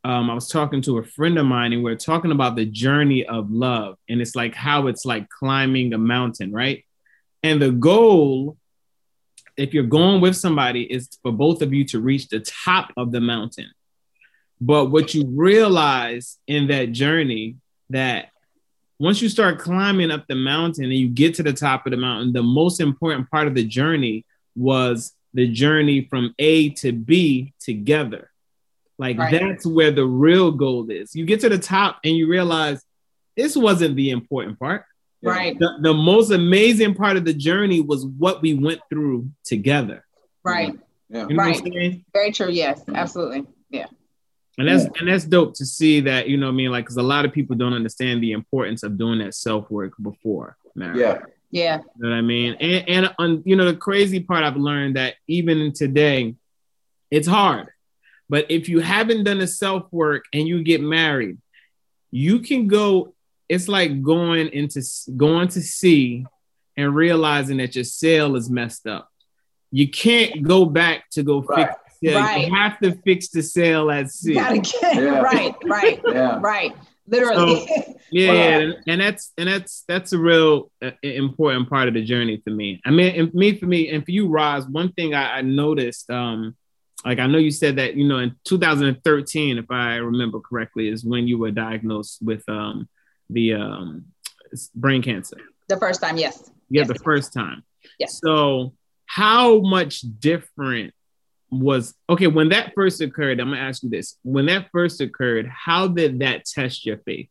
um, 0.05 0.29
i 0.29 0.33
was 0.33 0.47
talking 0.47 0.81
to 0.81 0.97
a 0.99 1.03
friend 1.03 1.37
of 1.37 1.45
mine 1.45 1.73
and 1.73 1.83
we 1.83 1.91
are 1.91 1.97
talking 1.97 2.31
about 2.31 2.55
the 2.55 2.65
journey 2.65 3.25
of 3.25 3.51
love 3.51 3.97
and 4.07 4.21
it's 4.21 4.35
like 4.35 4.55
how 4.55 4.87
it's 4.87 5.05
like 5.05 5.27
climbing 5.29 5.93
a 5.93 5.97
mountain 5.97 6.51
right 6.51 6.85
and 7.43 7.61
the 7.61 7.71
goal 7.71 8.57
if 9.57 9.73
you're 9.73 9.83
going 9.83 10.21
with 10.21 10.35
somebody, 10.35 10.83
is 10.83 11.09
for 11.21 11.31
both 11.31 11.61
of 11.61 11.73
you 11.73 11.85
to 11.85 11.99
reach 11.99 12.27
the 12.27 12.39
top 12.39 12.91
of 12.97 13.11
the 13.11 13.21
mountain. 13.21 13.71
But 14.59 14.85
what 14.85 15.13
you 15.13 15.25
realize 15.27 16.37
in 16.47 16.67
that 16.67 16.91
journey 16.91 17.57
that 17.89 18.29
once 18.99 19.21
you 19.21 19.29
start 19.29 19.59
climbing 19.59 20.11
up 20.11 20.25
the 20.27 20.35
mountain 20.35 20.85
and 20.85 20.93
you 20.93 21.09
get 21.09 21.35
to 21.35 21.43
the 21.43 21.53
top 21.53 21.85
of 21.85 21.91
the 21.91 21.97
mountain, 21.97 22.33
the 22.33 22.43
most 22.43 22.79
important 22.79 23.29
part 23.29 23.47
of 23.47 23.55
the 23.55 23.65
journey 23.65 24.25
was 24.55 25.13
the 25.33 25.47
journey 25.47 26.07
from 26.09 26.33
A 26.39 26.69
to 26.69 26.93
B 26.93 27.53
together. 27.59 28.31
Like 28.97 29.17
right. 29.17 29.31
that's 29.31 29.65
where 29.65 29.91
the 29.91 30.05
real 30.05 30.51
gold 30.51 30.91
is. 30.91 31.15
You 31.15 31.25
get 31.25 31.41
to 31.41 31.49
the 31.49 31.58
top 31.58 31.99
and 32.03 32.15
you 32.15 32.29
realize 32.29 32.84
this 33.36 33.55
wasn't 33.55 33.95
the 33.95 34.12
important 34.12 34.58
part. 34.60 34.86
Right. 35.21 35.58
The, 35.58 35.77
the 35.81 35.93
most 35.93 36.31
amazing 36.31 36.93
part 36.93 37.17
of 37.17 37.25
the 37.25 37.34
journey 37.34 37.81
was 37.81 38.05
what 38.05 38.41
we 38.41 38.53
went 38.53 38.79
through 38.89 39.29
together. 39.43 40.05
Right. 40.43 40.77
Yeah. 41.10 41.27
You 41.27 41.36
know 41.36 41.43
right. 41.43 42.03
Very 42.13 42.31
true. 42.31 42.49
Yes, 42.49 42.81
absolutely. 42.93 43.45
Yeah. 43.69 43.88
And 44.58 44.67
that's 44.67 44.84
yeah. 44.84 44.91
and 44.99 45.10
that's 45.10 45.25
dope 45.25 45.55
to 45.55 45.65
see 45.65 46.01
that, 46.01 46.29
you 46.29 46.38
know 46.38 46.47
I 46.47 46.51
mean? 46.51 46.71
Like, 46.71 46.86
because 46.86 46.97
a 46.97 47.03
lot 47.03 47.25
of 47.25 47.34
people 47.34 47.55
don't 47.55 47.73
understand 47.73 48.23
the 48.23 48.31
importance 48.31 48.84
of 48.84 48.97
doing 48.97 49.19
that 49.19 49.34
self 49.34 49.69
work 49.69 49.93
before 50.01 50.58
marriage. 50.75 50.99
Yeah. 50.99 51.19
Yeah. 51.51 51.77
You 51.77 52.03
know 52.03 52.10
what 52.10 52.15
I 52.15 52.21
mean? 52.21 52.55
And, 52.60 52.89
and 52.89 53.15
on, 53.17 53.43
you 53.45 53.55
know, 53.55 53.65
the 53.65 53.75
crazy 53.75 54.19
part 54.19 54.43
I've 54.43 54.58
learned 54.58 54.97
that 54.97 55.15
even 55.27 55.73
today, 55.73 56.36
it's 57.10 57.27
hard. 57.27 57.69
But 58.29 58.49
if 58.49 58.69
you 58.69 58.79
haven't 58.79 59.23
done 59.23 59.39
the 59.39 59.47
self 59.47 59.91
work 59.91 60.25
and 60.33 60.47
you 60.47 60.63
get 60.63 60.81
married, 60.81 61.38
you 62.11 62.39
can 62.39 62.67
go 62.67 63.13
it's 63.47 63.67
like 63.67 64.01
going 64.01 64.47
into 64.49 64.81
going 65.15 65.47
to 65.49 65.61
sea 65.61 66.25
and 66.77 66.95
realizing 66.95 67.57
that 67.57 67.75
your 67.75 67.83
sail 67.83 68.35
is 68.35 68.49
messed 68.49 68.88
up. 68.88 69.09
You 69.71 69.89
can't 69.89 70.43
go 70.43 70.65
back 70.65 71.09
to 71.11 71.23
go 71.23 71.41
right. 71.41 71.67
fix 71.67 71.99
the 72.01 72.07
sail. 72.07 72.19
Right. 72.19 72.47
You 72.47 72.55
have 72.55 72.79
to 72.79 72.95
fix 73.03 73.29
the 73.29 73.43
sail 73.43 73.91
at 73.91 74.09
sea. 74.09 74.35
gotta 74.35 74.59
get 74.59 74.95
yeah. 74.95 75.21
right, 75.21 75.55
right, 75.65 76.01
yeah. 76.07 76.39
right. 76.41 76.75
Literally. 77.07 77.67
So, 77.67 77.99
yeah, 78.11 78.33
yeah, 78.33 78.71
and 78.88 79.01
that's 79.01 79.31
and 79.38 79.47
that's 79.47 79.83
that's 79.88 80.13
a 80.13 80.17
real 80.17 80.71
uh, 80.83 80.91
important 81.03 81.69
part 81.69 81.88
of 81.88 81.93
the 81.93 82.03
journey 82.03 82.41
for 82.43 82.49
me. 82.49 82.81
I 82.83 82.89
mean, 82.89 83.15
and 83.15 83.33
me 83.33 83.57
for 83.57 83.67
me, 83.67 83.89
and 83.89 84.03
for 84.03 84.11
you, 84.11 84.27
Ros. 84.27 84.65
One 84.65 84.91
thing 84.93 85.13
I, 85.13 85.38
I 85.38 85.41
noticed, 85.41 86.09
um, 86.09 86.55
like 87.05 87.19
I 87.19 87.27
know 87.27 87.37
you 87.37 87.51
said 87.51 87.75
that 87.75 87.95
you 87.95 88.07
know 88.07 88.17
in 88.17 88.35
2013, 88.45 89.59
if 89.59 89.69
I 89.69 89.97
remember 89.97 90.39
correctly, 90.39 90.89
is 90.89 91.05
when 91.05 91.27
you 91.27 91.37
were 91.37 91.51
diagnosed 91.51 92.21
with 92.21 92.47
um 92.49 92.89
the 93.29 93.53
um, 93.53 94.05
brain 94.73 95.03
cancer? 95.03 95.37
The 95.67 95.77
first 95.77 96.01
time, 96.01 96.17
yes. 96.17 96.51
Yeah, 96.69 96.81
yes. 96.81 96.87
the 96.87 96.95
first 96.95 97.31
time. 97.31 97.63
Yes. 97.99 98.19
So, 98.23 98.73
how 99.05 99.59
much 99.59 100.01
different 100.19 100.93
was 101.51 101.93
okay 102.09 102.27
when 102.27 102.49
that 102.49 102.73
first 102.75 102.99
occurred? 103.01 103.39
I'm 103.39 103.49
gonna 103.49 103.61
ask 103.61 103.83
you 103.83 103.89
this: 103.89 104.17
when 104.23 104.47
that 104.47 104.69
first 104.71 104.99
occurred, 104.99 105.47
how 105.47 105.87
did 105.87 106.19
that 106.19 106.45
test 106.45 106.87
your 106.87 106.97
faith? 106.97 107.29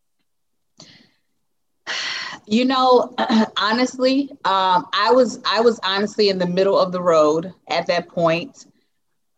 You 2.47 2.65
know, 2.65 3.15
honestly, 3.59 4.31
um, 4.45 4.87
I 4.93 5.11
was 5.13 5.41
I 5.45 5.61
was 5.61 5.81
honestly 5.83 6.29
in 6.29 6.39
the 6.39 6.47
middle 6.47 6.79
of 6.79 6.93
the 6.93 7.03
road 7.03 7.53
at 7.69 7.89
that 7.89 8.09
point. 8.09 8.67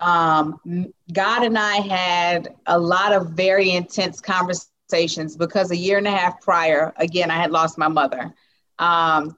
Um, 0.00 0.92
God 1.12 1.42
and 1.44 1.58
I 1.58 1.76
had 1.76 2.54
a 2.66 2.78
lot 2.78 3.12
of 3.12 3.30
very 3.30 3.70
intense 3.70 4.20
conversations 4.20 5.36
because 5.36 5.70
a 5.70 5.76
year 5.76 5.98
and 5.98 6.06
a 6.06 6.10
half 6.10 6.40
prior, 6.42 6.92
again, 6.96 7.30
I 7.30 7.36
had 7.36 7.50
lost 7.50 7.78
my 7.78 7.88
mother. 7.88 8.34
Um, 8.78 9.36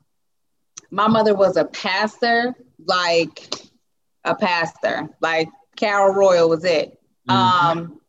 my 0.90 1.06
mother 1.06 1.34
was 1.34 1.56
a 1.56 1.64
pastor, 1.64 2.54
like 2.84 3.54
a 4.24 4.34
pastor, 4.34 5.08
like 5.20 5.48
Carol 5.76 6.14
Royal 6.14 6.48
was 6.48 6.64
it. 6.64 6.98
Mm-hmm. 7.28 7.30
Um, 7.30 8.00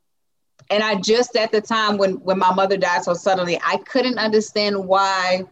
and 0.70 0.84
I 0.84 0.96
just 0.96 1.36
at 1.36 1.52
the 1.52 1.62
time 1.62 1.98
when 1.98 2.14
when 2.22 2.38
my 2.38 2.54
mother 2.54 2.78
died 2.78 3.04
so 3.04 3.14
suddenly, 3.14 3.60
I 3.64 3.78
couldn't 3.78 4.18
understand 4.18 4.86
why 4.86 5.46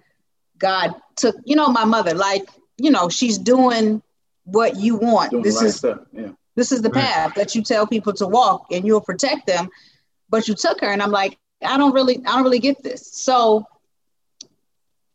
God 0.57 0.95
took, 1.15 1.35
you 1.43 1.55
know, 1.55 1.67
my 1.69 1.85
mother. 1.85 2.13
Like, 2.13 2.47
you 2.77 2.91
know, 2.91 3.09
she's 3.09 3.37
doing 3.37 4.01
what 4.43 4.75
you 4.75 4.95
want. 4.95 5.31
Doing 5.31 5.43
this 5.43 5.61
is 5.61 5.83
yeah. 6.13 6.29
This 6.57 6.71
is 6.71 6.81
the 6.81 6.89
right. 6.89 7.03
path 7.03 7.35
that 7.35 7.53
you 7.53 7.61
tell 7.61 7.85
people 7.85 8.11
to 8.13 8.27
walk, 8.27 8.65
and 8.71 8.83
you'll 8.83 8.99
protect 8.99 9.45
them. 9.45 9.69
But 10.27 10.47
you 10.47 10.55
took 10.55 10.81
her, 10.81 10.87
and 10.87 11.03
I'm 11.03 11.11
like, 11.11 11.37
I 11.63 11.77
don't 11.77 11.93
really, 11.93 12.17
I 12.17 12.33
don't 12.33 12.43
really 12.43 12.59
get 12.59 12.81
this. 12.83 13.13
So 13.13 13.65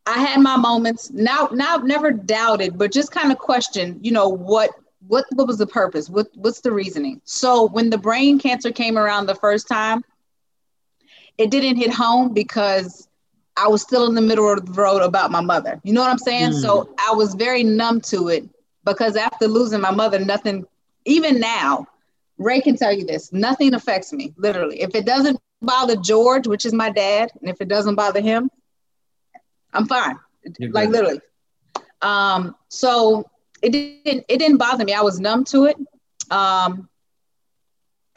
I 0.07 0.21
had 0.21 0.41
my 0.41 0.57
moments. 0.57 1.11
Now, 1.11 1.49
now, 1.53 1.75
I've 1.75 1.85
never 1.85 2.13
doubted, 2.13 2.79
but 2.79 2.93
just 2.93 3.11
kind 3.11 3.33
of 3.33 3.39
questioned. 3.39 4.07
You 4.07 4.13
know 4.13 4.29
what? 4.29 4.71
What 5.09 5.25
what 5.33 5.49
was 5.49 5.59
the 5.59 5.67
purpose? 5.67 6.09
What 6.09 6.29
what's 6.37 6.61
the 6.61 6.71
reasoning? 6.71 7.21
So 7.25 7.67
when 7.69 7.91
the 7.91 7.99
brain 7.99 8.39
cancer 8.39 8.71
came 8.71 8.97
around 8.97 9.27
the 9.27 9.35
first 9.35 9.67
time, 9.67 10.05
it 11.39 11.51
didn't 11.51 11.77
hit 11.77 11.93
home 11.93 12.33
because 12.33 13.09
I 13.57 13.67
was 13.67 13.83
still 13.83 14.07
in 14.07 14.15
the 14.15 14.21
middle 14.21 14.49
of 14.49 14.65
the 14.65 14.81
road 14.81 15.03
about 15.03 15.33
my 15.33 15.41
mother. 15.41 15.81
You 15.83 15.93
know 15.93 16.03
what 16.03 16.11
I'm 16.11 16.19
saying? 16.19 16.53
Mm. 16.53 16.63
So 16.63 16.95
I 17.05 17.15
was 17.15 17.35
very 17.35 17.65
numb 17.65 18.01
to 18.03 18.29
it 18.29 18.49
because 18.85 19.17
after 19.17 19.49
losing 19.49 19.81
my 19.81 19.91
mother, 19.91 20.19
nothing, 20.19 20.67
even 21.05 21.41
now, 21.41 21.87
Ray 22.39 22.61
can 22.61 22.77
tell 22.77 22.93
you 22.93 23.05
this, 23.05 23.33
nothing 23.33 23.75
affects 23.75 24.13
me, 24.13 24.35
literally. 24.37 24.81
If 24.81 24.95
it 24.95 25.07
doesn't 25.07 25.39
bother 25.61 25.97
George, 25.97 26.47
which 26.47 26.65
is 26.65 26.73
my 26.73 26.91
dad, 26.91 27.31
and 27.41 27.49
if 27.49 27.61
it 27.61 27.69
doesn't 27.69 27.95
bother 27.95 28.21
him, 28.21 28.51
I'm 29.73 29.87
fine. 29.87 30.19
You're 30.59 30.71
like 30.71 30.91
good. 30.91 30.93
literally. 30.93 31.21
Um, 32.03 32.57
so 32.69 33.31
it 33.63 33.71
didn't 33.71 34.25
it 34.29 34.39
didn't 34.39 34.59
bother 34.59 34.85
me. 34.85 34.93
I 34.93 35.03
was 35.03 35.21
numb 35.21 35.45
to 35.47 35.67
it. 35.67 35.77
Um, 36.31 36.89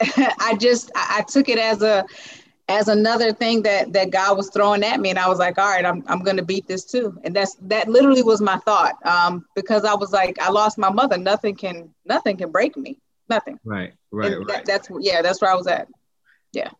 I 0.00 0.56
just 0.58 0.90
I, 0.94 1.18
I 1.18 1.22
took 1.22 1.48
it 1.48 1.58
as 1.58 1.82
a 1.82 2.04
as 2.68 2.88
another 2.88 3.32
thing 3.32 3.62
that 3.62 3.92
that 3.92 4.10
God 4.10 4.36
was 4.36 4.50
throwing 4.50 4.82
at 4.82 5.00
me, 5.00 5.10
and 5.10 5.18
I 5.18 5.28
was 5.28 5.38
like, 5.38 5.58
all 5.58 5.68
right, 5.68 5.84
I'm 5.84 6.02
I'm 6.06 6.20
gonna 6.20 6.42
beat 6.42 6.66
this 6.66 6.84
too, 6.84 7.18
and 7.24 7.34
that's 7.34 7.54
that 7.62 7.88
literally 7.88 8.22
was 8.22 8.40
my 8.40 8.56
thought, 8.58 8.94
um, 9.06 9.46
because 9.54 9.84
I 9.84 9.94
was 9.94 10.12
like, 10.12 10.40
I 10.40 10.50
lost 10.50 10.78
my 10.78 10.90
mother, 10.90 11.16
nothing 11.16 11.54
can 11.54 11.94
nothing 12.04 12.36
can 12.36 12.50
break 12.50 12.76
me, 12.76 12.98
nothing. 13.28 13.58
Right, 13.64 13.92
right, 14.10 14.36
right. 14.38 14.48
That, 14.48 14.66
that's 14.66 14.88
yeah, 15.00 15.22
that's 15.22 15.40
where 15.40 15.50
I 15.50 15.54
was 15.54 15.66
at. 15.66 15.88
Yeah. 16.52 16.70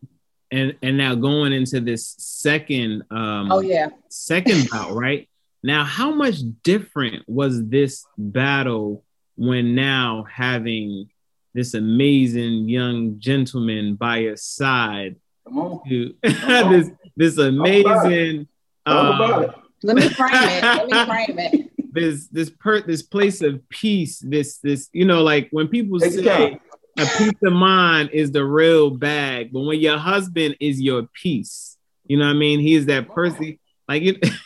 And 0.51 0.77
and 0.83 0.97
now 0.97 1.15
going 1.15 1.53
into 1.53 1.81
this 1.81 2.15
second, 2.19 3.03
um, 3.11 3.53
oh 3.53 3.61
yeah, 3.61 3.89
second 4.09 4.69
bout, 4.73 4.93
right? 4.93 5.29
Now, 5.63 5.85
how 5.85 6.13
much 6.13 6.37
different 6.63 7.25
was 7.27 7.65
this 7.67 8.07
battle 8.17 9.05
when 9.35 9.75
now 9.75 10.25
having 10.33 11.09
this 11.55 11.75
amazing 11.75 12.69
young 12.69 13.19
gentleman 13.19 13.97
by 13.97 14.19
your 14.19 14.37
side? 14.37 15.17
Come 15.47 15.59
on. 15.59 15.89
To, 15.89 16.15
Come 16.25 16.73
this 16.73 16.91
this 17.17 17.39
amazing. 17.39 18.49
Um, 18.85 19.53
Let 19.83 19.97
me 19.97 20.09
frame 20.09 20.31
it. 20.33 20.63
Let 20.63 20.87
me 20.87 21.05
frame 21.07 21.39
it. 21.39 21.93
This 21.93 22.27
this 22.29 22.51
per 22.51 22.81
this 22.83 23.03
place 23.03 23.41
of 23.43 23.67
peace. 23.69 24.19
This 24.19 24.59
this 24.59 24.89
you 24.93 25.05
know 25.05 25.23
like 25.23 25.49
when 25.51 25.69
people 25.69 25.99
Take 26.01 26.13
say 26.13 26.61
a 26.99 27.07
peace 27.19 27.43
of 27.45 27.53
mind 27.53 28.11
is 28.13 28.33
the 28.33 28.45
real 28.45 28.91
bag, 28.91 29.53
but 29.53 29.61
when 29.61 29.81
your 29.81 29.99
husband 29.99 30.57
is 30.61 30.81
your 30.81 31.05
peace, 31.15 31.77
you 32.07 32.17
know 32.17 32.27
what 32.27 32.37
I 32.37 32.39
mean. 32.39 32.61
He 32.61 32.75
is 32.75 32.87
that 32.87 33.09
person. 33.09 33.59
Like 33.89 34.03
it. 34.03 34.29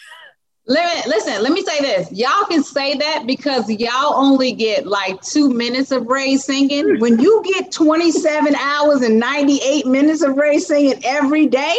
Let 0.67 1.07
me, 1.07 1.11
listen, 1.11 1.43
let 1.43 1.53
me 1.53 1.63
say 1.63 1.81
this. 1.81 2.13
Y'all 2.13 2.45
can 2.45 2.63
say 2.63 2.95
that 2.95 3.25
because 3.27 3.69
y'all 3.71 4.15
only 4.15 4.53
get 4.53 4.87
like 4.87 5.21
two 5.23 5.51
minutes 5.51 5.91
of 5.91 6.07
Ray 6.07 6.37
singing. 6.37 7.01
When 7.01 7.19
you 7.19 7.43
get 7.45 7.73
27 7.73 8.55
hours 8.55 9.03
and 9.03 9.19
98 9.19 9.87
minutes 9.87 10.23
of 10.23 10.37
Ray 10.37 10.59
singing 10.59 11.01
every 11.05 11.47
day, 11.47 11.77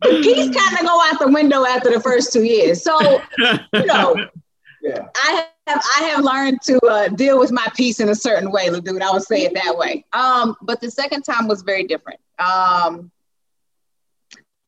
the 0.00 0.20
peace 0.22 0.56
kind 0.56 0.78
of 0.78 0.86
go 0.86 1.00
out 1.04 1.18
the 1.18 1.30
window 1.32 1.64
after 1.64 1.90
the 1.90 2.00
first 2.00 2.32
two 2.32 2.44
years. 2.44 2.82
So, 2.82 3.20
you 3.38 3.58
know, 3.86 4.16
yeah. 4.82 5.08
I 5.16 5.46
have 5.66 5.82
I 5.96 6.04
have 6.04 6.24
learned 6.24 6.60
to 6.62 6.78
uh, 6.86 7.08
deal 7.08 7.38
with 7.38 7.50
my 7.50 7.66
peace 7.74 8.00
in 8.00 8.10
a 8.10 8.14
certain 8.14 8.50
way, 8.50 8.68
dude. 8.68 9.02
I 9.02 9.10
would 9.10 9.22
say 9.22 9.42
it 9.44 9.54
that 9.54 9.76
way. 9.76 10.04
Um, 10.12 10.56
but 10.62 10.80
the 10.80 10.90
second 10.90 11.22
time 11.22 11.48
was 11.48 11.62
very 11.62 11.84
different. 11.84 12.20
Um, 12.38 13.10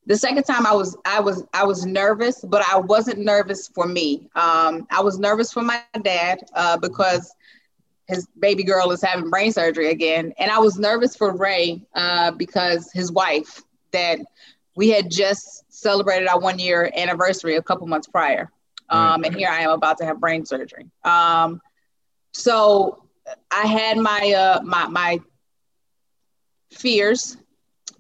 the 0.07 0.17
second 0.17 0.45
time 0.45 0.67
I 0.67 0.73
was 0.75 0.97
I 1.05 1.21
was 1.21 1.45
I 1.53 1.65
was 1.65 1.85
nervous, 1.85 2.41
but 2.45 2.63
I 2.69 2.79
wasn't 2.79 3.19
nervous 3.19 3.69
for 3.69 3.87
me. 3.87 4.29
Um, 4.37 4.87
I 4.91 5.03
was 5.03 5.19
nervous 5.19 5.53
for 5.53 5.63
my 5.63 5.81
dad 5.83 6.25
uh, 6.35 6.59
because 6.61 7.35
his 7.91 8.13
baby 8.39 8.63
girl 8.63 8.91
is 8.93 9.03
having 9.03 9.31
brain 9.31 9.53
surgery 9.53 9.91
again, 9.91 10.33
and 10.39 10.51
I 10.51 10.59
was 10.59 10.79
nervous 10.79 11.17
for 11.17 11.33
Ray 11.37 11.83
uh, 11.95 12.31
because 12.33 12.91
his 12.93 13.11
wife 13.11 13.63
that 13.93 14.19
we 14.77 14.91
had 14.91 15.11
just 15.11 15.65
celebrated 15.73 16.29
our 16.29 16.39
one 16.39 16.59
year 16.59 16.91
anniversary 16.97 17.57
a 17.57 17.63
couple 17.63 17.87
months 17.87 18.07
prior, 18.07 18.51
um, 18.91 19.25
and 19.25 19.35
here 19.35 19.49
I 19.51 19.61
am 19.61 19.71
about 19.71 19.99
to 19.99 20.05
have 20.05 20.21
brain 20.21 20.45
surgery. 20.47 20.87
Um, 21.05 21.61
so 22.33 23.03
I 23.51 23.67
had 23.67 23.99
my 23.99 24.35
uh, 24.37 24.63
my 24.63 24.87
my 24.87 25.19
fears, 26.71 27.37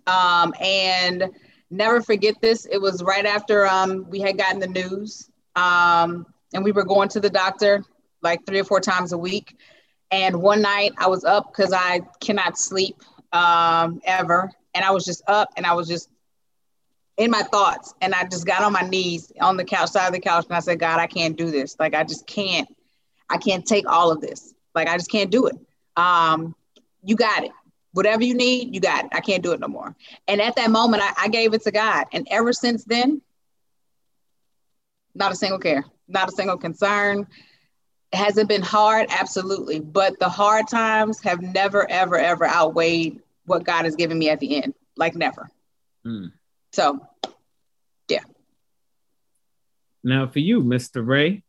um, 0.06 0.54
and 0.60 1.30
never 1.70 2.00
forget 2.00 2.40
this. 2.40 2.66
It 2.66 2.78
was 2.80 3.02
right 3.02 3.26
after 3.26 3.66
um, 3.66 4.06
we 4.08 4.20
had 4.20 4.38
gotten 4.38 4.60
the 4.60 4.66
news, 4.66 5.30
um, 5.54 6.26
and 6.52 6.64
we 6.64 6.72
were 6.72 6.84
going 6.84 7.08
to 7.10 7.20
the 7.20 7.30
doctor 7.30 7.84
like 8.22 8.44
three 8.46 8.60
or 8.60 8.64
four 8.64 8.80
times 8.80 9.12
a 9.12 9.18
week. 9.18 9.56
And 10.10 10.40
one 10.40 10.62
night 10.62 10.92
I 10.98 11.08
was 11.08 11.24
up 11.24 11.52
because 11.52 11.72
I 11.72 12.00
cannot 12.20 12.58
sleep 12.58 13.02
um, 13.32 14.00
ever, 14.04 14.50
and 14.74 14.84
I 14.84 14.90
was 14.90 15.04
just 15.04 15.22
up 15.28 15.48
and 15.56 15.66
I 15.66 15.74
was 15.74 15.88
just 15.88 16.08
in 17.16 17.30
my 17.30 17.42
thoughts, 17.42 17.94
and 18.02 18.14
I 18.14 18.24
just 18.24 18.46
got 18.46 18.62
on 18.62 18.72
my 18.72 18.82
knees 18.82 19.32
on 19.40 19.56
the 19.56 19.64
couch, 19.64 19.90
side 19.90 20.06
of 20.06 20.12
the 20.12 20.20
couch, 20.20 20.44
and 20.46 20.56
I 20.56 20.60
said, 20.60 20.78
God, 20.78 21.00
I 21.00 21.06
can't 21.06 21.36
do 21.36 21.50
this. 21.50 21.76
Like 21.78 21.94
I 21.94 22.04
just 22.04 22.26
can't. 22.26 22.68
I 23.28 23.38
can't 23.38 23.66
take 23.66 23.88
all 23.88 24.12
of 24.12 24.20
this. 24.20 24.54
Like 24.74 24.86
I 24.86 24.96
just 24.96 25.10
can't 25.10 25.30
do 25.30 25.46
it. 25.46 25.56
Um, 25.96 26.54
you 27.02 27.16
got 27.16 27.42
it 27.42 27.50
whatever 27.96 28.22
you 28.22 28.34
need, 28.34 28.74
you 28.74 28.80
got 28.80 29.06
it. 29.06 29.10
I 29.14 29.20
can't 29.20 29.42
do 29.42 29.52
it 29.52 29.60
no 29.60 29.68
more. 29.68 29.96
And 30.28 30.38
at 30.42 30.56
that 30.56 30.70
moment, 30.70 31.02
I, 31.02 31.24
I 31.24 31.28
gave 31.28 31.54
it 31.54 31.62
to 31.62 31.70
God. 31.70 32.04
And 32.12 32.28
ever 32.30 32.52
since 32.52 32.84
then, 32.84 33.22
not 35.14 35.32
a 35.32 35.34
single 35.34 35.58
care, 35.58 35.82
not 36.06 36.28
a 36.28 36.32
single 36.32 36.58
concern. 36.58 37.26
Has 38.12 38.36
it 38.36 38.48
been 38.48 38.60
hard? 38.60 39.06
Absolutely. 39.08 39.80
But 39.80 40.18
the 40.18 40.28
hard 40.28 40.68
times 40.68 41.22
have 41.22 41.40
never, 41.40 41.90
ever, 41.90 42.18
ever 42.18 42.46
outweighed 42.46 43.22
what 43.46 43.64
God 43.64 43.86
has 43.86 43.96
given 43.96 44.18
me 44.18 44.28
at 44.28 44.40
the 44.40 44.62
end. 44.62 44.74
Like 44.98 45.14
never. 45.14 45.48
Mm. 46.06 46.32
So, 46.72 47.00
yeah. 48.08 48.24
Now, 50.04 50.26
for 50.26 50.40
you, 50.40 50.62
Mr. 50.62 51.04
Ray, 51.06 51.44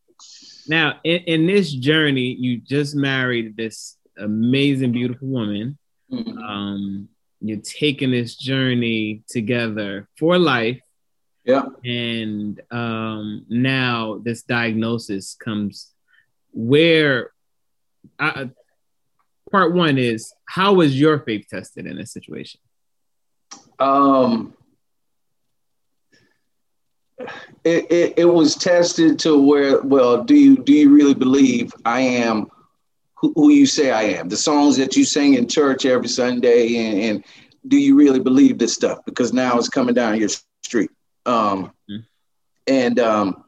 now 0.69 1.01
in, 1.03 1.17
in 1.23 1.45
this 1.45 1.73
journey, 1.73 2.37
you 2.39 2.57
just 2.57 2.95
married 2.95 3.57
this 3.57 3.97
amazing, 4.17 4.93
beautiful 4.93 5.27
woman. 5.27 5.77
Mm-hmm. 6.11 6.37
Um, 6.37 7.09
you're 7.41 7.57
taking 7.57 8.11
this 8.11 8.35
journey 8.35 9.23
together 9.29 10.07
for 10.17 10.37
life. 10.37 10.79
Yeah. 11.43 11.65
And 11.85 12.59
um, 12.71 13.45
now 13.47 14.19
this 14.23 14.43
diagnosis 14.43 15.35
comes 15.35 15.91
where 16.51 17.31
I, 18.19 18.49
part 19.51 19.73
one 19.73 19.97
is 19.97 20.33
how 20.45 20.73
was 20.73 20.99
your 20.99 21.19
faith 21.19 21.47
tested 21.49 21.85
in 21.85 21.95
this 21.97 22.11
situation? 22.11 22.59
Um, 23.79 24.53
it, 27.63 27.91
it, 27.91 28.13
it 28.17 28.25
was 28.25 28.55
tested 28.55 29.19
to 29.19 29.39
where, 29.39 29.81
well, 29.81 30.23
do 30.23 30.35
you, 30.35 30.57
do 30.57 30.73
you 30.73 30.93
really 30.93 31.13
believe 31.13 31.71
I 31.85 32.01
am 32.01 32.47
who, 33.19 33.33
who 33.35 33.49
you 33.49 33.65
say 33.65 33.91
I 33.91 34.03
am, 34.03 34.29
the 34.29 34.37
songs 34.37 34.77
that 34.77 34.95
you 34.95 35.03
sing 35.03 35.33
in 35.33 35.47
church 35.47 35.85
every 35.85 36.07
Sunday, 36.07 36.77
and, 36.77 36.99
and 36.99 37.25
do 37.67 37.77
you 37.77 37.95
really 37.95 38.19
believe 38.19 38.57
this 38.57 38.73
stuff? 38.73 38.99
Because 39.05 39.33
now 39.33 39.57
it's 39.57 39.69
coming 39.69 39.95
down 39.95 40.19
your 40.19 40.29
street. 40.63 40.91
Um, 41.25 41.71
mm-hmm. 41.89 41.97
And 42.67 42.99
um, 42.99 43.43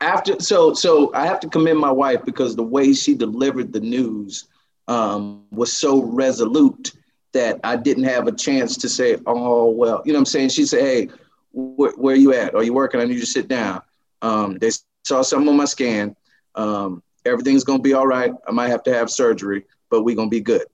after, 0.00 0.40
so 0.40 0.74
so 0.74 1.12
I 1.14 1.26
have 1.26 1.40
to 1.40 1.48
commend 1.48 1.78
my 1.78 1.90
wife 1.90 2.24
because 2.24 2.54
the 2.54 2.62
way 2.62 2.92
she 2.92 3.14
delivered 3.14 3.72
the 3.72 3.80
news 3.80 4.48
um, 4.88 5.44
was 5.50 5.72
so 5.72 6.02
resolute 6.02 6.92
that 7.32 7.60
I 7.64 7.76
didn't 7.76 8.04
have 8.04 8.26
a 8.26 8.32
chance 8.32 8.76
to 8.78 8.88
say, 8.88 9.16
"Oh 9.26 9.70
well," 9.70 10.02
you 10.04 10.12
know 10.12 10.18
what 10.18 10.22
I'm 10.22 10.26
saying. 10.26 10.50
She 10.50 10.66
said, 10.66 10.80
"Hey, 10.80 11.06
wh- 11.52 11.96
where 11.98 12.14
are 12.14 12.18
you 12.18 12.34
at? 12.34 12.54
Are 12.54 12.62
you 12.62 12.74
working? 12.74 13.00
I 13.00 13.04
need 13.04 13.14
you 13.14 13.20
to 13.20 13.26
sit 13.26 13.48
down." 13.48 13.82
Um, 14.20 14.58
they 14.58 14.70
saw 15.04 15.22
something 15.22 15.48
on 15.48 15.56
my 15.56 15.64
scan. 15.64 16.14
Um, 16.54 17.02
everything's 17.24 17.64
gonna 17.64 17.82
be 17.82 17.94
all 17.94 18.06
right. 18.06 18.32
I 18.46 18.52
might 18.52 18.68
have 18.68 18.82
to 18.84 18.94
have 18.94 19.10
surgery, 19.10 19.64
but 19.90 20.02
we're 20.02 20.16
gonna 20.16 20.28
be 20.28 20.40
good. 20.40 20.66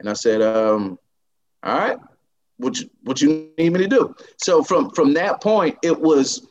And 0.00 0.08
I 0.08 0.12
said, 0.12 0.42
um, 0.42 0.98
all 1.62 1.78
right, 1.78 1.98
what 2.58 2.78
you, 2.78 2.90
what 3.02 3.20
you 3.20 3.50
need 3.58 3.72
me 3.72 3.80
to 3.80 3.88
do? 3.88 4.14
So 4.38 4.62
from 4.62 4.90
from 4.90 5.14
that 5.14 5.40
point, 5.40 5.78
it 5.82 5.98
was 5.98 6.48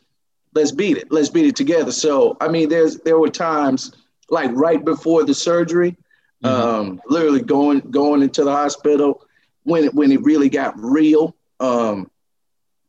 let's 0.54 0.72
beat 0.72 0.98
it, 0.98 1.12
let's 1.12 1.30
beat 1.30 1.46
it 1.46 1.56
together. 1.56 1.92
So 1.92 2.38
I 2.42 2.48
mean, 2.48 2.70
there's 2.70 2.98
there 3.00 3.20
were 3.20 3.30
times 3.30 3.92
like 4.30 4.52
right 4.54 4.84
before 4.84 5.24
the 5.24 5.34
surgery, 5.34 5.98
mm-hmm. 6.44 6.48
um, 6.48 7.02
literally 7.08 7.42
going 7.42 7.80
going 7.80 8.22
into 8.22 8.44
the 8.44 8.52
hospital 8.52 9.26
when 9.64 9.86
it 9.86 9.94
when 9.94 10.12
it 10.12 10.22
really 10.24 10.50
got 10.50 10.74
real. 10.78 11.36
Um, 11.60 12.10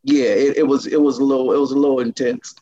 yeah, 0.03 0.27
it, 0.27 0.59
it 0.59 0.67
was 0.67 0.87
it 0.87 1.01
was 1.01 1.19
a 1.19 1.25
little 1.25 1.53
it 1.53 1.59
was 1.59 1.73
a 1.73 1.79
little 1.79 2.01
intense. 2.01 2.55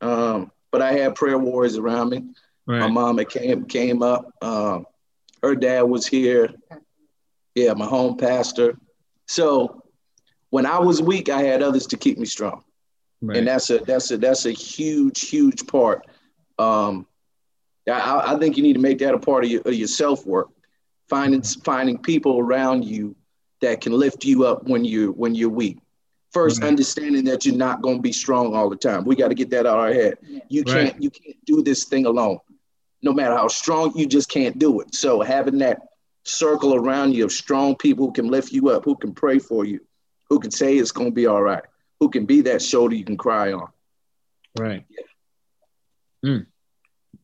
Um, 0.00 0.52
but 0.70 0.82
I 0.82 0.92
had 0.92 1.14
prayer 1.14 1.38
warriors 1.38 1.76
around 1.76 2.10
me. 2.10 2.24
Right. 2.68 2.80
My 2.80 2.88
mom 2.88 3.18
came 3.24 3.64
came 3.64 4.02
up. 4.02 4.30
Um, 4.42 4.86
her 5.42 5.56
dad 5.56 5.82
was 5.82 6.06
here. 6.06 6.50
Yeah, 7.54 7.72
my 7.72 7.86
home 7.86 8.18
pastor. 8.18 8.78
So 9.26 9.82
when 10.50 10.66
I 10.66 10.78
was 10.78 11.00
weak, 11.00 11.30
I 11.30 11.42
had 11.42 11.62
others 11.62 11.86
to 11.88 11.96
keep 11.96 12.18
me 12.18 12.26
strong. 12.26 12.62
right. 13.22 13.38
and 13.38 13.48
that's 13.48 13.70
a 13.70 13.78
that's 13.78 14.10
a 14.10 14.18
that's 14.18 14.44
a 14.44 14.52
huge 14.52 15.28
huge 15.28 15.66
part. 15.66 16.06
Um, 16.58 17.06
I, 17.88 18.34
I 18.34 18.38
think 18.38 18.58
you 18.58 18.62
need 18.62 18.74
to 18.74 18.80
make 18.80 18.98
that 18.98 19.14
a 19.14 19.18
part 19.18 19.44
of 19.44 19.50
your, 19.50 19.62
of 19.62 19.72
your 19.72 19.88
self 19.88 20.26
work, 20.26 20.50
finding 21.08 21.42
finding 21.42 21.96
people 21.96 22.38
around 22.38 22.84
you 22.84 23.16
that 23.62 23.80
can 23.80 23.92
lift 23.92 24.26
you 24.26 24.44
up 24.44 24.68
when 24.68 24.84
you 24.84 25.12
when 25.12 25.34
you're 25.34 25.48
weak. 25.48 25.78
1st 26.34 26.56
mm-hmm. 26.56 26.64
understanding 26.64 27.24
that 27.24 27.46
you're 27.46 27.56
not 27.56 27.80
going 27.80 27.96
to 27.96 28.02
be 28.02 28.12
strong 28.12 28.54
all 28.54 28.68
the 28.68 28.76
time. 28.76 29.02
We 29.04 29.16
got 29.16 29.28
to 29.28 29.34
get 29.34 29.48
that 29.48 29.64
out 29.64 29.78
of 29.78 29.84
our 29.84 29.94
head. 29.94 30.18
You 30.48 30.62
can't 30.62 30.92
right. 30.92 31.02
you 31.02 31.10
can't 31.10 31.42
do 31.46 31.62
this 31.62 31.84
thing 31.84 32.04
alone. 32.04 32.38
No 33.02 33.12
matter 33.12 33.36
how 33.36 33.48
strong, 33.48 33.92
you 33.96 34.06
just 34.06 34.28
can't 34.28 34.58
do 34.58 34.80
it. 34.80 34.94
So 34.94 35.20
having 35.20 35.58
that 35.58 35.80
circle 36.24 36.74
around 36.74 37.14
you 37.14 37.24
of 37.24 37.32
strong 37.32 37.76
people 37.76 38.06
who 38.06 38.12
can 38.12 38.28
lift 38.28 38.52
you 38.52 38.70
up, 38.70 38.84
who 38.84 38.96
can 38.96 39.14
pray 39.14 39.38
for 39.38 39.64
you, 39.64 39.80
who 40.28 40.38
can 40.40 40.50
say 40.50 40.76
it's 40.76 40.92
going 40.92 41.10
to 41.10 41.14
be 41.14 41.26
all 41.26 41.42
right, 41.42 41.62
who 42.00 42.10
can 42.10 42.26
be 42.26 42.42
that 42.42 42.62
shoulder 42.62 42.94
you 42.94 43.04
can 43.04 43.16
cry 43.16 43.52
on. 43.52 43.68
Right. 44.58 44.84
Yeah. 44.88 46.30
Mm. 46.30 46.46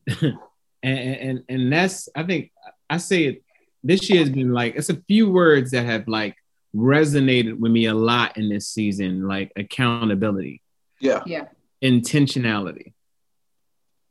and, 0.83 0.99
and 0.99 1.43
and 1.49 1.73
that's 1.73 2.07
I 2.15 2.23
think 2.23 2.51
I 2.89 2.97
say 2.97 3.25
it. 3.25 3.43
This 3.83 4.09
year 4.09 4.19
has 4.19 4.29
been 4.29 4.51
like 4.51 4.75
it's 4.75 4.89
a 4.89 5.01
few 5.07 5.29
words 5.29 5.71
that 5.71 5.85
have 5.85 6.07
like 6.07 6.35
resonated 6.75 7.59
with 7.59 7.71
me 7.71 7.85
a 7.85 7.93
lot 7.93 8.37
in 8.37 8.49
this 8.49 8.67
season, 8.67 9.27
like 9.27 9.51
accountability. 9.55 10.61
Yeah. 10.99 11.23
Yeah. 11.25 11.45
Intentionality. 11.83 12.93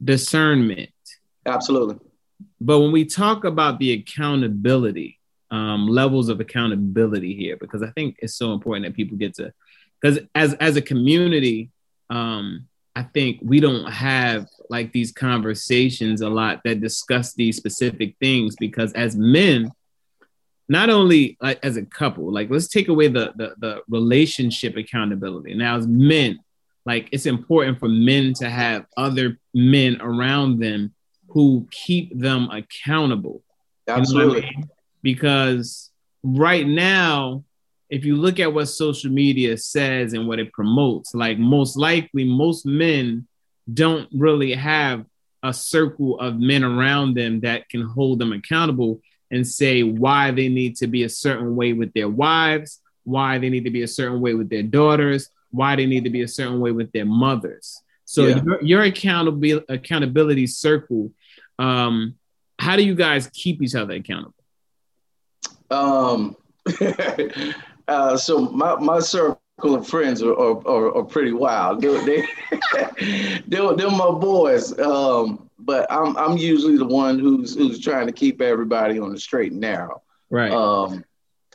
Discernment. 0.03 0.91
Absolutely. 1.47 1.99
But 2.61 2.81
when 2.81 2.93
we 2.93 3.05
talk 3.05 3.45
about 3.45 3.79
the 3.79 3.93
accountability, 3.93 5.19
um, 5.51 5.87
levels 5.87 6.29
of 6.29 6.41
accountability 6.41 7.35
here, 7.35 7.57
because 7.57 7.83
I 7.83 7.91
think 7.91 8.17
it's 8.21 8.35
so 8.35 8.53
important 8.53 8.87
that 8.87 8.97
people 8.97 9.17
get 9.17 9.35
to, 9.35 9.53
because 10.01 10.21
as 10.35 10.55
as 10.55 10.77
a 10.77 10.83
community, 10.83 11.71
um, 12.11 12.67
I 12.97 13.03
think 13.03 13.41
we 13.43 13.61
don't 13.61 13.91
have 13.91 14.47
like 14.71 14.93
these 14.93 15.13
conversations 15.13 16.21
a 16.21 16.29
lot 16.29 16.61
that 16.65 16.81
discuss 16.81 17.35
these 17.35 17.57
specific 17.57 18.17
things 18.21 18.57
because 18.57 18.93
as 18.93 19.17
men, 19.17 19.73
not 20.69 20.91
only 20.91 21.37
like 21.43 21.59
as 21.63 21.77
a 21.77 21.85
couple, 21.85 22.33
like 22.33 22.51
let's 22.51 22.69
take 22.69 22.89
away 22.89 23.09
the, 23.09 23.33
the 23.37 23.55
the 23.59 23.83
relationship 23.89 24.77
accountability. 24.77 25.55
Now 25.55 25.77
as 25.77 25.87
men, 25.87 26.41
like 26.87 27.09
it's 27.13 27.27
important 27.27 27.79
for 27.79 27.89
men 27.89 28.33
to 28.35 28.49
have 28.49 28.87
other 28.97 29.39
men 29.53 30.01
around 30.01 30.61
them 30.61 30.94
who 31.35 31.67
keep 31.73 32.17
them 32.17 32.49
accountable. 32.51 33.43
Absolutely. 33.89 34.37
You 34.37 34.43
know 34.43 34.49
I 34.49 34.51
mean? 34.53 34.71
Because 35.03 35.91
right 36.23 36.67
now, 36.67 37.45
if 37.91 38.05
you 38.05 38.17
look 38.17 38.39
at 38.41 38.55
what 38.55 38.67
social 38.67 39.11
media 39.11 39.59
says 39.59 40.15
and 40.15 40.27
what 40.27 40.39
it 40.39 40.53
promotes, 40.53 41.13
like 41.13 41.39
most 41.39 41.77
likely, 41.77 42.25
most 42.25 42.65
men 42.65 43.27
don't 43.73 44.09
really 44.13 44.55
have 44.55 45.05
a 45.43 45.53
circle 45.53 46.19
of 46.21 46.39
men 46.39 46.63
around 46.63 47.15
them 47.15 47.41
that 47.41 47.69
can 47.69 47.83
hold 47.83 48.21
them 48.21 48.33
accountable 48.33 49.01
and 49.31 49.47
say 49.47 49.83
why 49.83 50.31
they 50.31 50.49
need 50.49 50.77
to 50.77 50.87
be 50.87 51.03
a 51.03 51.09
certain 51.09 51.57
way 51.57 51.73
with 51.73 51.93
their 51.95 52.09
wives, 52.09 52.81
why 53.03 53.39
they 53.39 53.51
need 53.51 53.65
to 53.65 53.71
be 53.71 53.83
a 53.83 53.89
certain 53.89 54.21
way 54.21 54.35
with 54.35 54.49
their 54.49 54.63
daughters, 54.63 55.31
why 55.51 55.75
they 55.75 55.85
need 55.85 56.05
to 56.05 56.11
be 56.11 56.23
a 56.23 56.29
certain 56.29 56.61
way 56.61 56.71
with 56.71 56.93
their 56.93 57.05
mothers. 57.05 57.83
So 58.05 58.27
yeah. 58.27 58.43
your, 58.45 58.63
your 58.63 58.83
accountability 58.83 59.65
accountability 59.69 60.47
circle 60.47 61.11
um, 61.59 62.15
how 62.59 62.77
do 62.77 62.85
you 62.85 62.95
guys 62.95 63.29
keep 63.33 63.63
each 63.63 63.75
other 63.75 63.95
accountable? 63.95 64.35
Um, 65.71 66.37
uh, 67.89 68.17
so 68.17 68.41
my, 68.51 68.77
my 68.77 69.01
circle 69.01 69.39
of 69.63 69.87
friends 69.87 70.23
are, 70.23 70.33
are, 70.33 70.97
are, 70.97 71.05
pretty 71.05 71.33
wild. 71.33 71.81
They're, 71.81 72.05
they, 72.05 72.27
they're, 73.47 73.75
they're 73.75 73.91
my 73.91 74.11
boys. 74.11 74.79
Um, 74.79 75.51
but 75.59 75.91
I'm, 75.91 76.17
I'm 76.17 76.37
usually 76.37 76.77
the 76.77 76.87
one 76.87 77.19
who's, 77.19 77.55
who's 77.55 77.81
trying 77.81 78.07
to 78.07 78.13
keep 78.13 78.41
everybody 78.41 78.99
on 78.99 79.13
the 79.13 79.19
straight 79.19 79.53
and 79.53 79.61
narrow. 79.61 80.03
Right. 80.31 80.53
Um, 80.53 81.05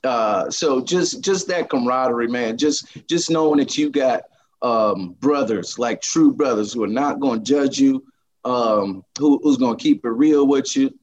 uh, 0.04 0.50
so 0.50 0.82
just, 0.82 1.22
just 1.24 1.48
that 1.48 1.70
camaraderie, 1.70 2.28
man, 2.28 2.58
just, 2.58 3.08
just 3.08 3.30
knowing 3.30 3.60
that 3.60 3.78
you 3.78 3.90
got, 3.90 4.24
um, 4.62 5.16
brothers, 5.20 5.80
like 5.80 6.02
true 6.02 6.34
brothers 6.34 6.74
who 6.74 6.84
are 6.84 6.88
not 6.88 7.20
going 7.20 7.40
to 7.40 7.46
judge 7.46 7.80
you, 7.80 8.04
um, 8.46 9.04
who, 9.18 9.40
who's 9.44 9.58
going 9.58 9.78
to 9.78 9.82
keep 9.82 10.06
it 10.06 10.10
real 10.10 10.48
with 10.48 10.76
you, 10.76 10.94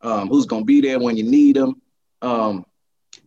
um, 0.00 0.28
who's 0.28 0.46
going 0.46 0.62
to 0.62 0.66
be 0.66 0.80
there 0.80 0.98
when 0.98 1.16
you 1.16 1.24
need 1.24 1.56
them. 1.56 1.80
Um, 2.22 2.66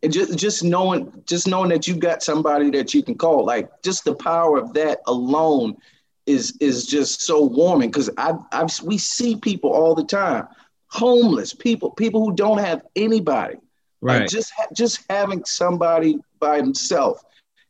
and 0.04 0.12
just 0.12 0.38
just 0.38 0.64
knowing 0.64 1.24
just 1.26 1.48
knowing 1.48 1.70
that 1.70 1.88
you 1.88 1.96
got 1.96 2.22
somebody 2.22 2.70
that 2.72 2.94
you 2.94 3.02
can 3.02 3.16
call, 3.16 3.46
like 3.46 3.70
just 3.82 4.04
the 4.04 4.14
power 4.16 4.58
of 4.58 4.74
that 4.74 5.00
alone 5.08 5.78
is 6.26 6.56
is 6.60 6.86
just 6.86 7.22
so 7.22 7.44
warming 7.44 7.90
because 7.90 8.10
I 8.18 8.34
I've 8.52 8.70
we 8.84 8.98
see 8.98 9.38
people 9.38 9.72
all 9.72 9.96
the 9.96 10.04
time, 10.04 10.48
homeless 10.88 11.54
people, 11.54 11.92
people 11.92 12.24
who 12.24 12.36
don't 12.36 12.60
have 12.60 12.84
anybody. 12.96 13.58
Right. 14.02 14.22
Like 14.22 14.30
just 14.30 14.54
just 14.76 15.04
having 15.10 15.44
somebody 15.46 16.20
by 16.40 16.58
himself 16.58 17.24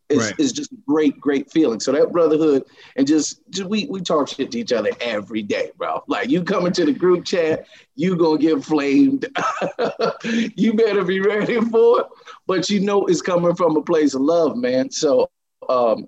is, 0.10 0.20
right. 0.20 0.39
is 0.39 0.52
just 0.52 0.72
a 0.72 0.78
great, 0.88 1.20
great 1.20 1.52
feeling. 1.52 1.80
So 1.80 1.91
that 1.91 2.12
brotherhood 2.12 2.63
and 2.96 3.06
just, 3.06 3.41
just 3.50 3.70
we 3.70 3.88
we 3.88 4.02
talk 4.02 4.28
shit 4.30 4.52
to 4.52 4.60
each 4.60 4.72
other 4.72 4.91
every 5.02 5.41
day, 5.41 5.72
bro. 5.78 6.04
Like 6.08 6.30
you 6.30 6.43
come 6.43 6.65
into 6.65 6.86
the 6.86 6.93
group 6.93 7.26
chat, 7.26 7.67
you 7.96 8.15
gonna 8.15 8.38
get 8.38 8.63
flamed. 8.63 9.28
you 10.24 10.74
better 10.74 11.04
be 11.04 11.20
ready 11.20 11.60
for 11.62 12.02
it. 12.02 12.08
But 12.46 12.70
you 12.70 12.80
know 12.80 13.06
it's 13.06 13.22
coming 13.22 13.56
from 13.56 13.76
a 13.76 13.82
place 13.82 14.13
of 14.13 14.22
love, 14.22 14.56
man. 14.56 14.89
So 14.91 15.30
um 15.70 16.08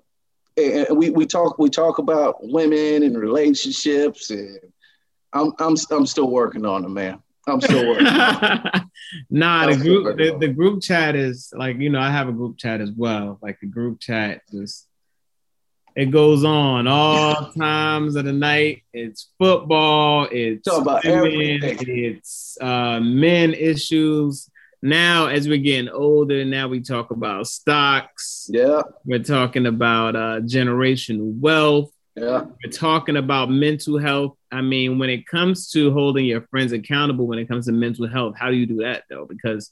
and 0.56 0.98
we, 0.98 1.10
we 1.10 1.26
talk 1.26 1.58
we 1.58 1.70
talk 1.70 1.98
about 1.98 2.36
women 2.40 3.02
and 3.02 3.16
relationships 3.16 4.30
and 4.30 4.58
I'm 5.32 5.52
I'm 5.58 5.76
I'm 5.90 6.06
still 6.06 6.30
working 6.30 6.66
on 6.66 6.82
them, 6.82 6.94
man. 6.94 7.22
I'm 7.50 7.60
still 7.60 7.88
working. 7.88 8.04
nah, 9.30 9.66
the 9.66 9.76
group 9.76 10.16
the, 10.16 10.36
the, 10.38 10.48
group 10.48 10.82
chat 10.82 11.16
is 11.16 11.52
like 11.56 11.78
you 11.78 11.90
know 11.90 12.00
I 12.00 12.10
have 12.10 12.28
a 12.28 12.32
group 12.32 12.58
chat 12.58 12.80
as 12.80 12.90
well. 12.90 13.38
Like 13.42 13.58
the 13.60 13.66
group 13.66 14.00
chat 14.00 14.42
just 14.50 14.86
it 15.96 16.06
goes 16.06 16.44
on 16.44 16.86
all 16.86 17.52
times 17.52 18.16
of 18.16 18.24
the 18.24 18.32
night. 18.32 18.82
It's 18.92 19.30
football. 19.38 20.28
It's 20.30 20.64
Talk 20.64 20.82
about 20.82 21.04
women, 21.04 21.60
It's 21.62 22.56
uh, 22.60 23.00
men 23.00 23.54
issues. 23.54 24.48
Now, 24.82 25.26
as 25.26 25.46
we're 25.46 25.58
getting 25.58 25.90
older, 25.90 26.44
now 26.44 26.68
we 26.68 26.80
talk 26.80 27.10
about 27.10 27.48
stocks. 27.48 28.48
Yeah, 28.50 28.82
we're 29.04 29.22
talking 29.22 29.66
about 29.66 30.16
uh, 30.16 30.40
generational 30.40 31.38
wealth. 31.38 31.92
Yeah. 32.16 32.44
We're 32.62 32.72
talking 32.72 33.16
about 33.16 33.50
mental 33.50 33.98
health. 33.98 34.36
I 34.50 34.60
mean, 34.62 34.98
when 34.98 35.10
it 35.10 35.26
comes 35.26 35.70
to 35.70 35.92
holding 35.92 36.26
your 36.26 36.42
friends 36.50 36.72
accountable, 36.72 37.26
when 37.26 37.38
it 37.38 37.48
comes 37.48 37.66
to 37.66 37.72
mental 37.72 38.08
health, 38.08 38.34
how 38.38 38.50
do 38.50 38.56
you 38.56 38.66
do 38.66 38.82
that 38.82 39.04
though? 39.08 39.26
Because, 39.26 39.70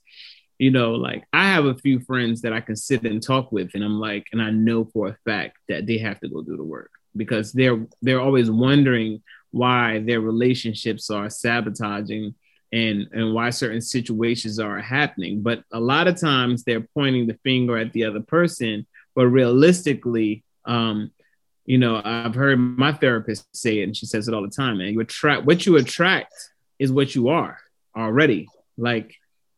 you 0.58 0.70
know, 0.70 0.92
like 0.92 1.24
I 1.32 1.48
have 1.48 1.66
a 1.66 1.74
few 1.74 2.00
friends 2.00 2.42
that 2.42 2.52
I 2.52 2.60
can 2.60 2.76
sit 2.76 3.02
and 3.04 3.22
talk 3.22 3.50
with, 3.52 3.70
and 3.74 3.82
I'm 3.84 4.00
like, 4.00 4.26
and 4.32 4.40
I 4.40 4.50
know 4.50 4.84
for 4.84 5.08
a 5.08 5.16
fact 5.24 5.58
that 5.68 5.86
they 5.86 5.98
have 5.98 6.20
to 6.20 6.28
go 6.28 6.42
do 6.42 6.56
the 6.56 6.64
work 6.64 6.90
because 7.16 7.52
they're 7.52 7.84
they're 8.02 8.20
always 8.20 8.50
wondering 8.50 9.22
why 9.50 9.98
their 10.00 10.20
relationships 10.20 11.10
are 11.10 11.30
sabotaging 11.30 12.34
and 12.72 13.08
and 13.12 13.34
why 13.34 13.50
certain 13.50 13.80
situations 13.80 14.58
are 14.58 14.78
happening. 14.78 15.42
But 15.42 15.64
a 15.72 15.80
lot 15.80 16.06
of 16.06 16.20
times 16.20 16.62
they're 16.62 16.86
pointing 16.94 17.26
the 17.26 17.38
finger 17.42 17.76
at 17.76 17.92
the 17.92 18.04
other 18.04 18.20
person, 18.20 18.86
but 19.14 19.26
realistically, 19.26 20.44
um, 20.64 21.10
you 21.68 21.76
know, 21.76 22.00
I've 22.02 22.34
heard 22.34 22.56
my 22.56 22.94
therapist 22.94 23.46
say 23.54 23.80
it, 23.80 23.82
and 23.82 23.94
she 23.94 24.06
says 24.06 24.26
it 24.26 24.32
all 24.32 24.40
the 24.40 24.48
time, 24.48 24.78
man. 24.78 24.94
You 24.94 25.00
attract 25.00 25.44
what 25.44 25.66
you 25.66 25.76
attract 25.76 26.32
is 26.78 26.90
what 26.90 27.14
you 27.14 27.28
are 27.28 27.58
already. 27.94 28.48
Like, 28.78 29.14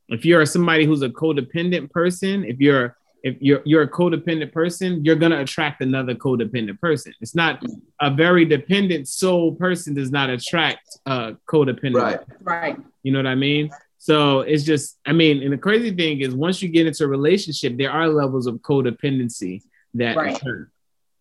if 0.09 0.25
you're 0.25 0.45
somebody 0.45 0.87
who's 0.87 1.03
a 1.03 1.09
codependent 1.09 1.93
person, 1.93 2.45
if 2.45 2.59
you're 2.59 2.97
if 3.23 3.37
you're 3.41 3.63
you're 3.65 3.83
a 3.83 3.89
codependent 3.89 4.53
person, 4.53 5.05
you're 5.05 5.15
gonna 5.15 5.41
attract 5.41 5.83
another 5.83 6.17
codependent 6.17 6.81
person. 6.81 7.15
It's 7.21 7.37
not 7.37 7.63
a 8.01 8.11
very 8.11 8.45
dependent 8.45 9.07
soul 9.07 9.55
person 9.55 9.95
does 9.95 10.11
not 10.11 10.31
attract 10.31 10.99
a 11.07 11.37
codependent. 11.49 11.95
Right. 11.95 12.21
Right. 12.41 12.77
You 13.05 13.13
know 13.13 13.21
what 13.21 13.29
I 13.29 13.37
mean? 13.37 13.71
So 13.99 14.41
it's 14.41 14.65
just, 14.65 14.99
I 15.07 15.13
mean, 15.13 15.45
and 15.45 15.53
the 15.53 15.59
crazy 15.59 15.95
thing 15.95 16.23
is 16.23 16.35
once 16.35 16.61
you 16.61 16.71
get 16.71 16.89
into 16.89 17.05
a 17.05 17.07
relationship, 17.07 17.77
there 17.77 17.93
are 17.93 18.09
levels 18.09 18.49
of 18.49 18.57
codependency 18.57 19.63
that 19.95 20.17
right. 20.17 20.37
occur. 20.37 20.69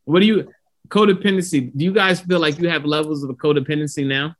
What 0.05 0.21
do 0.21 0.25
you 0.25 0.51
codependency. 0.89 1.71
Do 1.75 1.85
you 1.85 1.93
guys 1.93 2.19
feel 2.21 2.39
like 2.39 2.59
you 2.59 2.69
have 2.69 2.85
levels 2.85 3.23
of 3.23 3.29
codependency 3.37 4.05
now? 4.05 4.35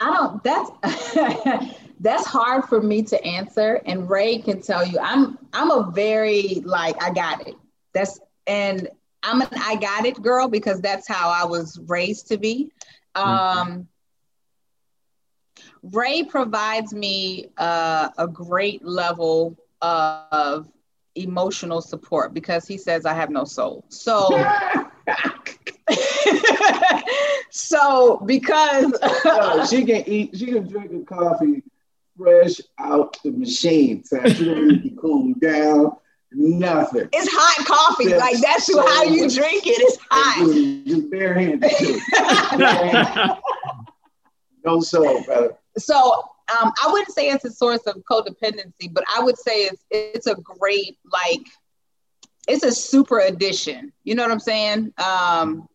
I 0.00 0.16
don't. 0.16 0.42
That's 0.42 1.74
that's 2.00 2.26
hard 2.26 2.64
for 2.64 2.82
me 2.82 3.02
to 3.04 3.24
answer. 3.24 3.80
And 3.86 4.10
Ray 4.10 4.38
can 4.38 4.60
tell 4.60 4.84
you, 4.84 4.98
I'm 5.00 5.38
I'm 5.52 5.70
a 5.70 5.90
very 5.94 6.62
like 6.64 7.00
I 7.02 7.12
got 7.12 7.46
it. 7.46 7.54
That's 7.94 8.18
and 8.46 8.88
I'm 9.22 9.40
an 9.40 9.48
I 9.52 9.76
got 9.76 10.04
it 10.04 10.20
girl 10.20 10.48
because 10.48 10.80
that's 10.80 11.06
how 11.06 11.30
I 11.30 11.44
was 11.44 11.78
raised 11.86 12.28
to 12.28 12.38
be. 12.38 12.72
Um, 13.14 13.86
Ray 15.82 16.24
provides 16.24 16.92
me 16.92 17.48
uh, 17.56 18.08
a 18.18 18.26
great 18.26 18.84
level 18.84 19.56
of 19.80 20.68
emotional 21.14 21.80
support 21.80 22.34
because 22.34 22.66
he 22.66 22.78
says 22.78 23.04
I 23.06 23.14
have 23.14 23.30
no 23.30 23.44
soul. 23.44 23.84
So 23.88 24.28
so 27.50 28.22
because 28.24 28.94
no, 29.24 29.66
she 29.66 29.84
can 29.84 30.08
eat, 30.08 30.36
she 30.36 30.46
can 30.46 30.66
drink 30.66 30.92
a 30.92 31.04
coffee 31.04 31.62
fresh 32.16 32.60
out 32.78 33.16
the 33.22 33.30
machine. 33.30 34.04
So 34.04 34.22
she 34.26 34.44
don't 34.44 34.68
need 34.68 34.82
to 34.84 34.90
cool 35.00 35.34
down. 35.34 35.96
Nothing. 36.34 37.08
It's 37.12 37.28
hot 37.30 37.66
coffee. 37.66 38.08
That's 38.08 38.20
like 38.20 38.40
that's 38.40 38.66
so 38.66 38.80
how 38.80 39.02
you 39.02 39.28
drink 39.28 39.66
it. 39.66 39.80
It's 39.80 39.98
hot. 40.10 40.86
Just 40.86 41.10
barehanded 41.10 41.70
no 44.64 44.80
soul, 44.80 45.22
brother. 45.24 45.58
So 45.76 46.24
um, 46.52 46.72
I 46.82 46.90
wouldn't 46.90 47.12
say 47.12 47.28
it's 47.28 47.44
a 47.44 47.50
source 47.50 47.82
of 47.86 47.96
codependency, 48.10 48.92
but 48.92 49.04
I 49.14 49.22
would 49.22 49.38
say 49.38 49.64
it's 49.64 49.84
it's 49.90 50.26
a 50.26 50.34
great 50.34 50.98
like 51.10 51.46
it's 52.48 52.64
a 52.64 52.72
super 52.72 53.20
addition. 53.20 53.92
You 54.04 54.14
know 54.14 54.22
what 54.22 54.32
I'm 54.32 54.40
saying? 54.40 54.92
Um, 54.98 55.68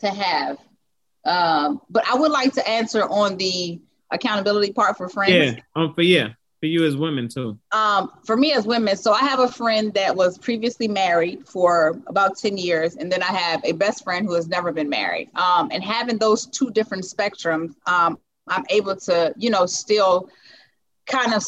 to 0.00 0.10
have. 0.10 0.58
Um, 1.24 1.80
but 1.90 2.06
I 2.08 2.14
would 2.14 2.30
like 2.30 2.54
to 2.54 2.68
answer 2.68 3.02
on 3.02 3.36
the 3.36 3.80
accountability 4.10 4.72
part 4.72 4.96
for 4.96 5.08
friends. 5.08 5.56
Yeah, 5.56 5.62
um, 5.76 5.94
for 5.94 6.02
yeah, 6.02 6.30
for 6.60 6.66
you 6.66 6.84
as 6.84 6.96
women 6.96 7.28
too. 7.28 7.58
Um, 7.72 8.10
for 8.24 8.36
me 8.36 8.52
as 8.52 8.66
women, 8.66 8.96
so 8.96 9.12
I 9.12 9.20
have 9.20 9.40
a 9.40 9.48
friend 9.48 9.92
that 9.94 10.16
was 10.16 10.38
previously 10.38 10.88
married 10.88 11.46
for 11.46 12.00
about 12.06 12.38
10 12.38 12.56
years, 12.56 12.96
and 12.96 13.12
then 13.12 13.22
I 13.22 13.26
have 13.26 13.60
a 13.64 13.72
best 13.72 14.04
friend 14.04 14.26
who 14.26 14.34
has 14.34 14.48
never 14.48 14.72
been 14.72 14.88
married. 14.88 15.30
Um, 15.36 15.70
and 15.72 15.82
having 15.82 16.18
those 16.18 16.46
two 16.46 16.70
different 16.70 17.04
spectrums, 17.04 17.74
um, 17.86 18.18
I'm 18.50 18.64
able 18.68 18.96
to, 18.96 19.32
you 19.36 19.50
know, 19.50 19.66
still 19.66 20.28
kind 21.06 21.32
of 21.32 21.44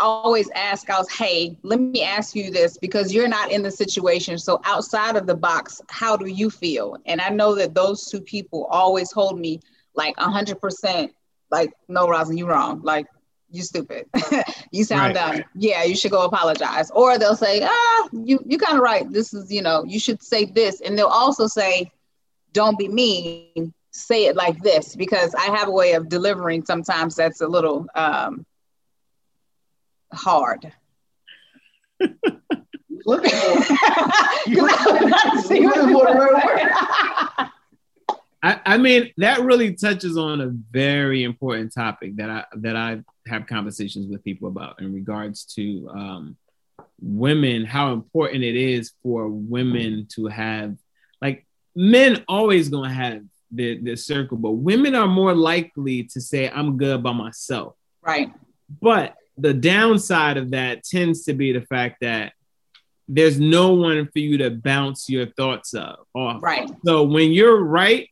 always 0.00 0.50
ask 0.50 0.90
us, 0.90 1.08
hey, 1.10 1.56
let 1.62 1.80
me 1.80 2.02
ask 2.02 2.34
you 2.34 2.50
this 2.50 2.78
because 2.78 3.12
you're 3.12 3.28
not 3.28 3.50
in 3.50 3.62
the 3.62 3.70
situation. 3.70 4.38
So 4.38 4.60
outside 4.64 5.16
of 5.16 5.26
the 5.26 5.34
box, 5.34 5.80
how 5.88 6.16
do 6.16 6.26
you 6.26 6.50
feel? 6.50 6.96
And 7.06 7.20
I 7.20 7.28
know 7.28 7.54
that 7.54 7.74
those 7.74 8.06
two 8.06 8.20
people 8.20 8.64
always 8.70 9.12
hold 9.12 9.38
me 9.38 9.60
like 9.94 10.16
100% 10.16 11.10
like, 11.50 11.72
no, 11.88 12.08
Rosin, 12.08 12.36
you 12.36 12.46
wrong. 12.46 12.80
Like, 12.82 13.06
you 13.50 13.62
stupid. 13.62 14.06
you 14.72 14.82
sound 14.82 15.14
right. 15.14 15.36
dumb. 15.36 15.44
Yeah, 15.54 15.84
you 15.84 15.94
should 15.94 16.10
go 16.10 16.24
apologize. 16.24 16.90
Or 16.90 17.18
they'll 17.18 17.36
say, 17.36 17.62
ah, 17.62 18.08
you 18.12 18.40
you 18.44 18.58
kind 18.58 18.76
of 18.76 18.82
right. 18.82 19.08
This 19.10 19.32
is, 19.32 19.52
you 19.52 19.62
know, 19.62 19.84
you 19.84 20.00
should 20.00 20.20
say 20.22 20.46
this. 20.46 20.80
And 20.80 20.98
they'll 20.98 21.06
also 21.06 21.46
say, 21.46 21.92
don't 22.52 22.76
be 22.76 22.88
mean. 22.88 23.72
Say 23.96 24.26
it 24.26 24.34
like 24.34 24.60
this 24.60 24.96
because 24.96 25.34
I 25.34 25.56
have 25.56 25.68
a 25.68 25.70
way 25.70 25.92
of 25.92 26.08
delivering 26.08 26.64
sometimes 26.64 27.14
that's 27.14 27.40
a 27.40 27.46
little 27.46 27.86
um, 27.94 28.44
hard. 30.12 30.72
looking 33.06 33.30
for, 33.30 33.64
you 34.46 34.62
looking 34.62 35.92
for 35.92 36.06
the 36.06 36.30
right. 36.32 37.50
I, 38.42 38.60
I 38.66 38.78
mean, 38.78 39.12
that 39.18 39.42
really 39.42 39.74
touches 39.74 40.18
on 40.18 40.40
a 40.40 40.48
very 40.48 41.22
important 41.22 41.72
topic 41.72 42.16
that 42.16 42.28
I 42.28 42.44
that 42.56 42.76
I 42.76 43.00
have 43.28 43.46
conversations 43.46 44.06
with 44.10 44.24
people 44.24 44.48
about 44.48 44.82
in 44.82 44.92
regards 44.92 45.44
to 45.54 45.88
um, 45.90 46.36
women, 47.00 47.64
how 47.64 47.92
important 47.92 48.44
it 48.44 48.56
is 48.56 48.92
for 49.02 49.28
women 49.28 50.08
to 50.16 50.26
have 50.26 50.76
like 51.22 51.46
men 51.74 52.24
always 52.28 52.68
gonna 52.68 52.92
have 52.92 53.22
their, 53.54 53.76
their 53.80 53.96
circle, 53.96 54.36
but 54.36 54.52
women 54.52 54.94
are 54.94 55.06
more 55.06 55.34
likely 55.34 56.04
to 56.04 56.20
say, 56.20 56.50
I'm 56.50 56.76
good 56.76 57.02
by 57.02 57.12
myself. 57.12 57.74
Right. 58.02 58.32
But 58.80 59.14
the 59.36 59.54
downside 59.54 60.36
of 60.36 60.50
that 60.52 60.84
tends 60.84 61.24
to 61.24 61.34
be 61.34 61.52
the 61.52 61.62
fact 61.62 61.98
that 62.00 62.32
there's 63.08 63.38
no 63.38 63.74
one 63.74 64.08
for 64.12 64.18
you 64.18 64.38
to 64.38 64.50
bounce 64.50 65.08
your 65.08 65.26
thoughts 65.26 65.74
of 65.74 65.96
off. 66.14 66.42
Right. 66.42 66.70
So 66.84 67.02
when 67.02 67.32
you're 67.32 67.62
right, 67.62 68.08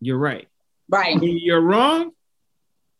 you're 0.00 0.18
right. 0.18 0.48
Right. 0.88 1.20
When 1.20 1.38
you're 1.38 1.60
wrong, 1.60 2.10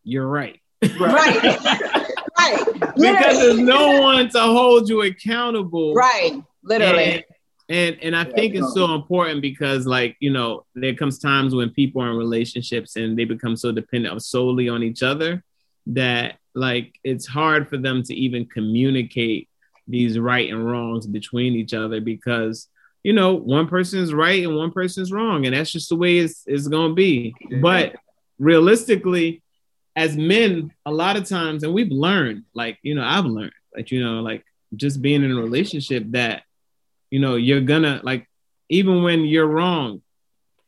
you're 0.05 0.27
right. 0.27 0.61
Right. 0.83 1.43
right. 1.43 2.65
because 2.97 3.39
there's 3.39 3.59
no 3.59 4.01
one 4.01 4.29
to 4.31 4.41
hold 4.41 4.89
you 4.89 5.03
accountable. 5.03 5.95
Right. 5.95 6.43
Literally. 6.63 7.05
And 7.05 7.25
and, 7.71 7.97
and 8.03 8.15
I 8.15 8.25
think 8.25 8.55
it's 8.55 8.75
so 8.75 8.95
important 8.95 9.41
because 9.41 9.87
like, 9.87 10.17
you 10.21 10.31
know, 10.31 10.67
there 10.75 10.95
comes 10.95 11.19
times 11.19 11.55
when 11.55 11.71
people 11.71 12.03
are 12.03 12.11
in 12.11 12.17
relationships 12.17 12.97
and 12.97 13.19
they 13.19 13.25
become 13.25 13.57
so 13.57 13.73
dependent 13.73 14.15
of 14.15 14.23
solely 14.23 14.69
on 14.69 14.83
each 14.83 15.03
other 15.03 15.43
that 15.87 16.37
like 16.55 16.99
it's 17.05 17.27
hard 17.27 17.69
for 17.69 17.79
them 17.79 18.03
to 18.03 18.15
even 18.15 18.45
communicate 18.45 19.49
these 19.89 20.19
right 20.19 20.51
and 20.51 20.67
wrongs 20.69 21.07
between 21.07 21.55
each 21.55 21.73
other 21.73 22.01
because 22.01 22.69
you 23.03 23.13
know, 23.13 23.35
one 23.35 23.67
person 23.67 24.01
is 24.01 24.13
right 24.13 24.45
and 24.45 24.57
one 24.57 24.73
person 24.73 25.03
is 25.03 25.13
wrong, 25.13 25.47
and 25.47 25.55
that's 25.55 25.73
just 25.73 25.89
the 25.89 25.97
way 25.97 26.19
it's, 26.19 26.43
it's 26.47 26.69
going 26.69 26.91
to 26.91 26.95
be. 26.95 27.35
But 27.63 27.97
realistically, 28.39 29.43
as 29.97 30.17
men, 30.17 30.73
a 30.85 30.93
lot 30.93 31.17
of 31.17 31.29
times, 31.29 31.63
and 31.63 31.73
we've 31.73 31.91
learned, 31.91 32.45
like, 32.55 32.79
you 32.83 32.95
know, 32.95 33.05
I've 33.05 33.25
learned, 33.25 33.53
like, 33.75 33.91
you 33.91 34.05
know, 34.05 34.21
like 34.21 34.45
just 34.77 35.01
being 35.01 35.25
in 35.25 35.31
a 35.31 35.41
relationship 35.41 36.05
that, 36.09 36.43
you 37.11 37.21
know, 37.21 37.37
you're 37.37 37.61
gonna, 37.61 38.01
like, 38.03 38.29
even 38.69 39.03
when 39.03 39.25
you're 39.25 39.47
wrong, 39.47 40.03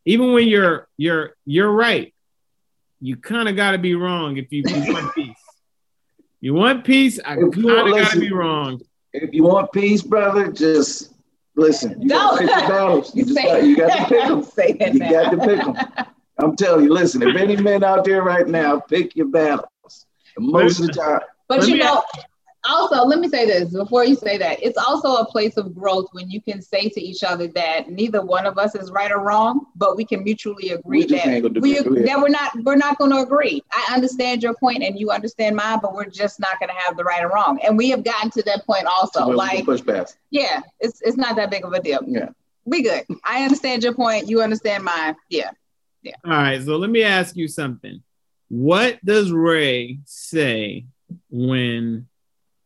even 0.05 0.33
when 0.33 0.49
you're 0.49 0.89
you're 0.97 1.37
you're 1.45 1.71
right, 1.71 2.13
you 3.01 3.17
kind 3.17 3.49
of 3.49 3.57
got 3.57 3.73
to 3.73 3.79
be 3.79 3.95
wrong 3.95 4.37
if 4.37 4.53
you, 4.53 4.63
if 4.65 4.87
you 4.87 4.93
want 4.93 5.15
peace. 5.15 5.37
You 6.41 6.55
want 6.55 6.85
peace, 6.85 7.21
I 7.25 7.37
kind 7.37 7.47
of 7.47 7.95
got 7.95 8.11
to 8.13 8.21
be 8.21 8.33
wrong. 8.33 8.81
If 9.13 9.33
you 9.33 9.45
want 9.45 9.71
peace, 9.73 10.03
brother, 10.03 10.51
just 10.51 11.13
Listen, 11.55 12.01
you 12.01 12.09
got 12.09 12.33
to 12.33 12.39
pick 12.39 12.49
your 12.49 12.69
battles. 12.69 13.15
You, 13.15 13.25
just 13.25 13.37
got, 13.37 13.63
you 13.63 13.77
got 13.77 13.97
to 13.97 14.05
pick 14.07 14.29
them. 14.29 14.43
Say 14.43 14.73
that 14.73 14.95
you 14.95 15.01
now. 15.01 15.11
got 15.11 15.31
to 15.31 15.37
pick 15.37 15.59
them. 15.59 16.07
I'm 16.39 16.57
telling 16.57 16.85
you, 16.85 16.93
listen, 16.93 17.23
if 17.23 17.37
any 17.37 17.57
men 17.57 17.85
out 17.85 18.05
there 18.05 18.23
right 18.23 18.47
now, 18.49 18.81
pick 18.81 19.15
your 19.15 19.27
battles. 19.27 20.07
And 20.37 20.47
most 20.47 20.81
of 20.81 20.87
the 20.87 20.93
time. 20.95 21.21
But 21.49 21.69
you 21.69 21.77
know, 21.77 22.03
also 22.64 23.05
let 23.05 23.18
me 23.18 23.29
say 23.29 23.46
this 23.46 23.72
before 23.72 24.05
you 24.05 24.14
say 24.14 24.38
that. 24.38 24.62
It's 24.62 24.79
also 24.79 25.16
a 25.16 25.27
place 25.27 25.57
of 25.57 25.75
growth 25.75 26.09
when 26.12 26.31
you 26.31 26.40
can 26.40 26.62
say 26.62 26.88
to 26.88 27.01
each 27.01 27.22
other 27.22 27.48
that 27.48 27.90
neither 27.90 28.25
one 28.25 28.46
of 28.46 28.59
us 28.59 28.75
is 28.75 28.90
right 28.90 29.11
or 29.11 29.20
wrong 29.20 29.66
but 29.77 29.96
we 29.96 30.05
can 30.05 30.22
mutually 30.22 30.70
agree 30.70 31.01
we 31.01 31.07
that 31.07 31.61
we 31.61 31.75
that 31.75 32.18
we're 32.20 32.29
not 32.29 32.53
we're 32.62 32.77
not 32.77 32.98
going 32.98 33.11
to 33.11 33.18
agree. 33.18 33.62
I 33.72 33.94
understand 33.94 34.42
your 34.42 34.55
point 34.55 34.83
and 34.83 34.98
you 34.98 35.11
understand 35.11 35.57
mine 35.57 35.81
but 35.83 35.94
we're 35.94 36.07
just 36.07 36.40
not 36.40 36.59
going 36.59 36.68
to 36.68 36.75
have 36.75 36.96
the 36.96 37.05
right 37.05 37.25
or 37.25 37.31
wrong. 37.31 37.61
And 37.64 37.77
we 37.77 37.90
have 37.90 38.05
gotten 38.05 38.31
to 38.31 38.42
that 38.42 38.64
point 38.66 38.87
also 38.87 39.20
so 39.20 39.29
like 39.29 39.64
push 39.64 39.85
past 39.85 40.16
yeah 40.31 40.61
it's 40.81 41.01
it's 41.03 41.16
not 41.16 41.37
that 41.37 41.51
big 41.51 41.64
of 41.64 41.72
a 41.72 41.81
deal. 41.81 42.01
Yeah. 42.07 42.31
We 42.64 42.83
good. 42.83 43.05
I 43.25 43.42
understand 43.42 43.83
your 43.83 43.94
point. 43.94 44.29
You 44.29 44.40
understand 44.40 44.85
mine. 44.85 45.16
Yeah. 45.29 45.51
Yeah. 46.03 46.14
All 46.25 46.31
right. 46.31 46.62
So 46.62 46.77
let 46.77 46.90
me 46.90 47.03
ask 47.03 47.37
you 47.37 47.48
something. 47.48 48.03
What 48.48 49.05
does 49.05 49.33
ray 49.33 49.98
say 50.05 50.87
when 51.31 52.07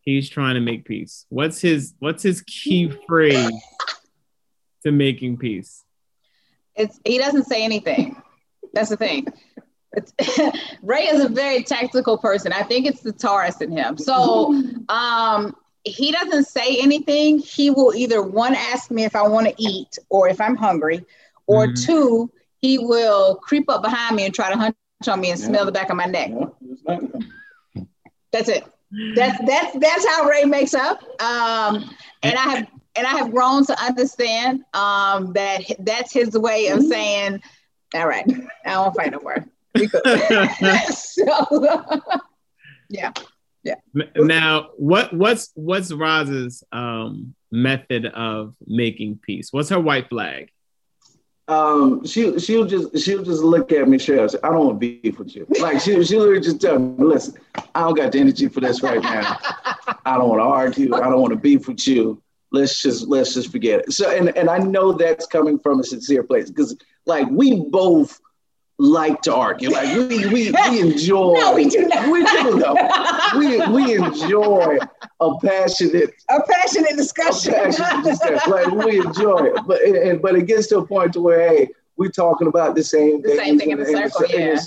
he's 0.06 0.30
trying 0.30 0.54
to 0.54 0.60
make 0.60 0.86
peace. 0.86 1.26
What's 1.28 1.60
his 1.60 1.92
what's 1.98 2.22
his 2.22 2.40
key 2.42 2.90
phrase 3.06 3.52
to 4.84 4.92
making 4.92 5.36
peace? 5.36 5.84
It's 6.74 6.98
he 7.04 7.18
doesn't 7.18 7.44
say 7.44 7.62
anything. 7.62 8.22
That's 8.72 8.88
the 8.88 8.96
thing. 8.96 9.26
It's, 9.92 10.12
Ray 10.82 11.02
is 11.08 11.22
a 11.22 11.28
very 11.28 11.62
tactical 11.62 12.16
person. 12.16 12.52
I 12.52 12.62
think 12.62 12.86
it's 12.86 13.00
the 13.00 13.12
Taurus 13.12 13.60
in 13.60 13.72
him. 13.72 13.98
So 13.98 14.54
um, 14.88 15.56
he 15.84 16.12
doesn't 16.12 16.44
say 16.44 16.78
anything. 16.80 17.38
He 17.38 17.70
will 17.70 17.94
either 17.94 18.22
one 18.22 18.54
ask 18.54 18.90
me 18.90 19.04
if 19.04 19.16
I 19.16 19.26
want 19.26 19.48
to 19.48 19.54
eat 19.58 19.98
or 20.08 20.28
if 20.28 20.40
I'm 20.40 20.56
hungry, 20.56 21.04
or 21.46 21.66
mm-hmm. 21.66 21.84
two, 21.84 22.30
he 22.60 22.78
will 22.78 23.36
creep 23.36 23.70
up 23.70 23.82
behind 23.82 24.16
me 24.16 24.24
and 24.24 24.34
try 24.34 24.50
to 24.50 24.58
hunch 24.58 24.76
on 25.08 25.20
me 25.20 25.30
and 25.30 25.40
yeah. 25.40 25.46
smell 25.46 25.64
the 25.64 25.72
back 25.72 25.88
of 25.88 25.96
my 25.96 26.06
neck. 26.06 26.30
Yeah. 26.86 26.98
That's 28.32 28.48
it 28.50 28.64
that's 29.14 29.38
that's 29.46 29.78
that's 29.78 30.06
how 30.06 30.24
Ray 30.24 30.44
makes 30.44 30.74
up. 30.74 31.02
Um, 31.20 31.90
and 32.22 32.36
I 32.38 32.56
have 32.56 32.66
and 32.96 33.06
I 33.06 33.10
have 33.10 33.30
grown 33.30 33.66
to 33.66 33.82
understand 33.82 34.64
um, 34.74 35.32
that 35.34 35.64
that's 35.80 36.12
his 36.12 36.36
way 36.36 36.68
of 36.68 36.82
saying, 36.82 37.42
"All 37.94 38.06
right, 38.06 38.24
I 38.64 38.78
won't 38.78 38.96
fight 38.96 39.12
no 39.12 39.20
more." 39.20 39.44
so, 40.90 41.88
yeah, 42.88 43.12
yeah. 43.62 43.74
Now, 44.16 44.70
what 44.76 45.12
what's 45.12 45.50
what's 45.54 45.92
Ros's 45.92 46.64
um, 46.72 47.34
method 47.50 48.06
of 48.06 48.54
making 48.66 49.20
peace? 49.22 49.52
What's 49.52 49.68
her 49.70 49.80
white 49.80 50.08
flag? 50.08 50.50
Um, 51.48 52.04
she 52.04 52.38
she'll 52.40 52.66
just 52.66 52.98
she'll 52.98 53.22
just 53.22 53.42
look 53.42 53.70
at 53.70 53.88
me, 53.88 53.98
Cheryl. 53.98 54.34
I 54.42 54.48
don't 54.48 54.66
want 54.66 54.80
to 54.80 55.00
beef 55.00 55.18
with 55.18 55.34
you. 55.36 55.46
Like 55.60 55.80
she 55.80 56.02
she'll 56.04 56.40
just 56.40 56.60
tell 56.60 56.78
me, 56.78 57.04
listen, 57.04 57.34
I 57.74 57.80
don't 57.82 57.94
got 57.94 58.12
the 58.12 58.18
energy 58.18 58.48
for 58.48 58.60
this 58.60 58.82
right 58.82 59.00
now. 59.02 59.38
I 60.04 60.16
don't 60.18 60.28
want 60.28 60.40
to 60.40 60.44
argue. 60.44 60.94
I 60.94 61.08
don't 61.08 61.20
want 61.20 61.32
to 61.32 61.38
beef 61.38 61.68
with 61.68 61.86
you. 61.86 62.20
Let's 62.50 62.82
just 62.82 63.06
let's 63.06 63.34
just 63.34 63.52
forget 63.52 63.80
it. 63.80 63.92
So 63.92 64.10
and 64.10 64.36
and 64.36 64.50
I 64.50 64.58
know 64.58 64.92
that's 64.92 65.26
coming 65.26 65.58
from 65.58 65.78
a 65.80 65.84
sincere 65.84 66.24
place 66.24 66.50
because 66.50 66.76
like 67.06 67.28
we 67.30 67.60
both 67.70 68.20
like 68.78 69.22
to 69.22 69.34
argue. 69.34 69.70
Like 69.70 69.96
we 69.96 70.26
we, 70.26 70.50
we 70.50 70.80
enjoy. 70.80 71.32
no, 71.38 71.54
we 71.54 71.68
do 71.68 71.86
not. 71.86 72.10
We 72.10 72.24
do 72.24 72.58
though. 72.58 73.38
we 73.38 73.66
we 73.68 73.94
enjoy 73.94 74.78
a 75.20 75.38
passionate, 75.38 76.14
a 76.28 76.42
passionate 76.42 76.96
discussion. 76.96 77.54
A 77.54 77.56
passionate 77.56 78.04
discussion. 78.04 78.50
like 78.50 78.70
we 78.70 79.00
enjoy 79.00 79.46
it, 79.46 79.60
but 79.66 79.80
it, 79.80 80.22
but 80.22 80.34
it 80.34 80.46
gets 80.46 80.66
to 80.68 80.78
a 80.78 80.86
point 80.86 81.14
to 81.14 81.20
where 81.20 81.48
hey, 81.48 81.68
we're 81.96 82.10
talking 82.10 82.48
about 82.48 82.74
the 82.74 82.84
same 82.84 83.22
the 83.22 83.36
same 83.36 83.58
thing 83.58 83.70
in 83.70 83.78
the 83.78 83.86
circle, 83.86 84.24
and, 84.24 84.32
yeah. 84.32 84.60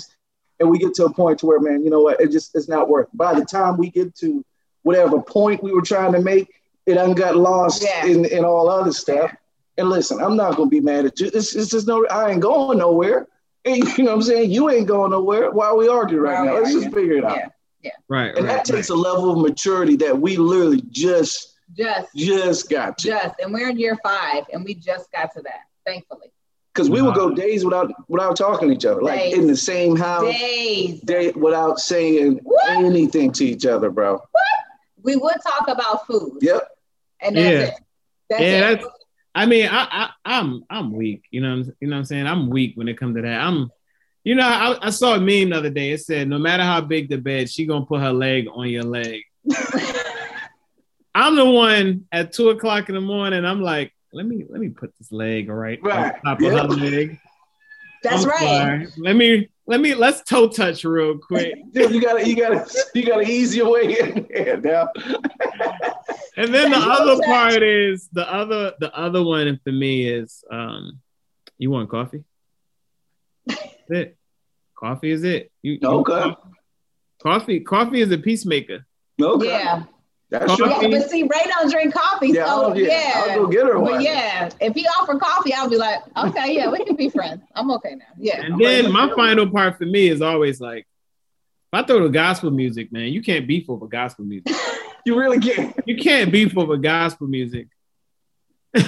And 0.58 0.68
we 0.68 0.78
get 0.78 0.92
to 0.94 1.06
a 1.06 1.12
point 1.12 1.38
to 1.38 1.46
where, 1.46 1.58
man, 1.58 1.82
you 1.82 1.88
know 1.88 2.02
what? 2.02 2.20
It 2.20 2.30
just 2.30 2.54
it's 2.54 2.68
not 2.68 2.88
working. 2.88 3.12
By 3.14 3.38
the 3.38 3.46
time 3.46 3.78
we 3.78 3.90
get 3.90 4.14
to 4.16 4.44
whatever 4.82 5.20
point 5.20 5.62
we 5.62 5.72
were 5.72 5.82
trying 5.82 6.12
to 6.12 6.20
make, 6.20 6.48
it 6.84 7.16
got 7.16 7.36
lost 7.36 7.82
yeah. 7.82 8.06
in 8.06 8.24
in 8.26 8.44
all 8.44 8.68
other 8.68 8.92
stuff. 8.92 9.32
And 9.78 9.88
listen, 9.88 10.20
I'm 10.20 10.36
not 10.36 10.56
gonna 10.56 10.68
be 10.68 10.80
mad 10.80 11.06
at 11.06 11.18
you. 11.20 11.30
It's, 11.32 11.54
it's 11.54 11.70
just 11.70 11.86
no, 11.86 12.04
I 12.08 12.32
ain't 12.32 12.40
going 12.40 12.78
nowhere. 12.78 13.26
And, 13.64 13.76
you 13.98 14.04
know 14.04 14.10
what 14.10 14.16
I'm 14.16 14.22
saying? 14.22 14.50
You 14.50 14.70
ain't 14.70 14.86
going 14.86 15.10
nowhere. 15.10 15.50
Why 15.50 15.66
are 15.66 15.76
we 15.76 15.88
arguing 15.88 16.24
right 16.24 16.44
now? 16.44 16.54
Let's 16.54 16.72
just 16.72 16.94
figure 16.94 17.18
it 17.18 17.24
out. 17.24 17.36
Yeah. 17.36 17.48
Yeah. 17.82 17.90
Right. 18.08 18.34
And 18.36 18.46
right, 18.46 18.56
that 18.56 18.64
takes 18.64 18.90
right. 18.90 18.96
a 18.96 19.00
level 19.00 19.32
of 19.32 19.38
maturity 19.38 19.96
that 19.96 20.18
we 20.18 20.36
literally 20.36 20.82
just 20.90 21.58
just 21.76 22.14
just 22.14 22.68
got 22.68 22.98
to. 22.98 23.08
Just 23.08 23.34
and 23.40 23.52
we're 23.52 23.70
in 23.70 23.78
year 23.78 23.98
five 24.02 24.44
and 24.52 24.64
we 24.64 24.74
just 24.74 25.10
got 25.12 25.32
to 25.34 25.42
that, 25.42 25.60
thankfully. 25.86 26.28
Because 26.74 26.88
we 26.88 27.02
would 27.02 27.14
go 27.14 27.34
days 27.34 27.64
without 27.64 27.92
without 28.08 28.36
talking 28.36 28.68
to 28.68 28.74
each 28.74 28.84
other, 28.84 29.02
like 29.02 29.18
days. 29.20 29.38
in 29.38 29.46
the 29.46 29.56
same 29.56 29.96
house, 29.96 30.32
days, 30.32 31.00
day, 31.00 31.32
without 31.32 31.80
saying 31.80 32.40
what? 32.42 32.70
anything 32.70 33.32
to 33.32 33.44
each 33.44 33.66
other, 33.66 33.90
bro. 33.90 34.12
What? 34.12 34.44
We 35.02 35.16
would 35.16 35.36
talk 35.42 35.68
about 35.68 36.06
food. 36.06 36.38
Yep. 36.42 36.68
And 37.22 37.36
that's 37.36 37.44
yeah. 37.44 37.60
it. 37.60 37.74
That's 38.28 38.42
yeah, 38.42 38.48
it. 38.48 38.60
that's 38.80 38.86
I 39.34 39.46
mean, 39.46 39.68
I, 39.70 39.86
I 39.90 40.10
I'm 40.24 40.64
I'm 40.68 40.92
weak. 40.92 41.24
You 41.30 41.40
know, 41.40 41.56
you 41.80 41.88
know 41.88 41.96
what 41.96 41.98
I'm 41.98 42.04
saying? 42.04 42.26
I'm 42.26 42.50
weak 42.50 42.72
when 42.76 42.88
it 42.88 42.98
comes 42.98 43.16
to 43.16 43.22
that. 43.22 43.40
I'm 43.40 43.70
you 44.24 44.34
know, 44.34 44.46
I, 44.46 44.86
I, 44.86 44.90
saw 44.90 45.14
a 45.14 45.18
meme 45.18 45.50
the 45.50 45.56
other 45.56 45.70
day. 45.70 45.92
It 45.92 46.02
said, 46.02 46.28
no 46.28 46.38
matter 46.38 46.62
how 46.62 46.82
big 46.82 47.08
the 47.08 47.16
bed, 47.16 47.48
she 47.48 47.64
gonna 47.64 47.86
put 47.86 48.00
her 48.00 48.12
leg 48.12 48.48
on 48.52 48.68
your 48.68 48.82
leg. 48.82 49.22
I'm 51.14 51.36
the 51.36 51.44
one 51.46 52.06
at 52.12 52.32
two 52.32 52.50
o'clock 52.50 52.88
in 52.88 52.94
the 52.94 53.00
morning. 53.00 53.44
I'm 53.44 53.62
like, 53.62 53.92
let 54.12 54.26
me 54.26 54.44
let 54.48 54.60
me 54.60 54.68
put 54.68 54.92
this 54.98 55.10
leg 55.10 55.48
right, 55.48 55.82
right. 55.82 56.14
on 56.24 56.36
top 56.38 56.40
of 56.40 56.52
her 56.52 56.76
leg. 56.76 57.18
That's 58.02 58.24
I'm 58.24 58.30
right. 58.30 58.38
Sorry. 58.40 58.86
Let 58.98 59.16
me 59.16 59.48
let 59.70 59.80
me 59.80 59.94
let's 59.94 60.20
toe 60.22 60.48
touch 60.48 60.82
real 60.84 61.16
quick. 61.16 61.54
Dude, 61.72 61.92
you 61.92 62.00
gotta 62.02 62.28
you 62.28 62.34
gotta 62.34 62.68
you 62.92 63.06
gotta 63.06 63.22
ease 63.22 63.54
your 63.54 63.70
way 63.70 63.96
in 64.00 64.26
there 64.28 64.60
now. 64.60 64.88
and 66.36 66.52
then 66.52 66.72
the 66.72 66.76
other 66.98 67.22
part 67.22 67.62
is 67.62 68.08
the 68.12 68.28
other 68.30 68.74
the 68.80 68.92
other 68.92 69.22
one 69.22 69.60
for 69.62 69.70
me 69.70 70.08
is 70.08 70.42
um 70.50 71.00
you 71.56 71.70
want 71.70 71.88
coffee? 71.88 72.24
it. 73.46 74.16
Coffee 74.76 75.10
is 75.12 75.22
it. 75.22 75.52
You, 75.62 75.78
okay. 75.82 76.26
You, 76.26 76.36
coffee, 77.22 77.60
coffee 77.60 78.00
is 78.00 78.10
a 78.10 78.18
peacemaker. 78.18 78.86
Okay. 79.22 79.46
Yeah. 79.46 79.84
That's 80.30 80.52
oh, 80.52 80.56
true. 80.56 80.68
Yeah, 80.68 80.98
but 80.98 81.10
see, 81.10 81.24
Ray 81.24 81.44
don't 81.48 81.70
drink 81.70 81.92
coffee, 81.92 82.28
yeah, 82.28 82.46
so 82.46 82.74
yeah. 82.74 82.86
yeah. 82.86 83.12
I'll 83.16 83.34
go 83.34 83.46
get 83.48 83.66
her 83.66 83.80
one. 83.80 83.94
But 83.94 84.02
yeah, 84.02 84.48
if 84.60 84.74
he 84.74 84.86
offer 84.86 85.18
coffee, 85.18 85.52
I'll 85.52 85.68
be 85.68 85.76
like, 85.76 86.00
okay, 86.16 86.54
yeah, 86.54 86.70
we 86.70 86.84
can 86.84 86.94
be 86.94 87.08
friends. 87.10 87.42
I'm 87.54 87.70
okay 87.72 87.96
now. 87.96 88.04
Yeah. 88.16 88.40
And 88.42 88.60
then 88.60 88.92
my 88.92 89.12
final 89.16 89.50
part 89.50 89.76
for 89.76 89.86
me 89.86 90.08
is 90.08 90.22
always 90.22 90.60
like, 90.60 90.86
if 91.72 91.80
I 91.80 91.82
throw 91.82 92.04
the 92.04 92.10
gospel 92.10 92.52
music, 92.52 92.92
man, 92.92 93.12
you 93.12 93.22
can't 93.22 93.46
beef 93.46 93.68
over 93.68 93.88
gospel 93.88 94.24
music. 94.24 94.54
you 95.04 95.18
really 95.18 95.40
can't. 95.40 95.74
You 95.84 95.96
can't 95.96 96.30
beef 96.30 96.56
over 96.56 96.76
gospel 96.76 97.26
music. 97.26 97.66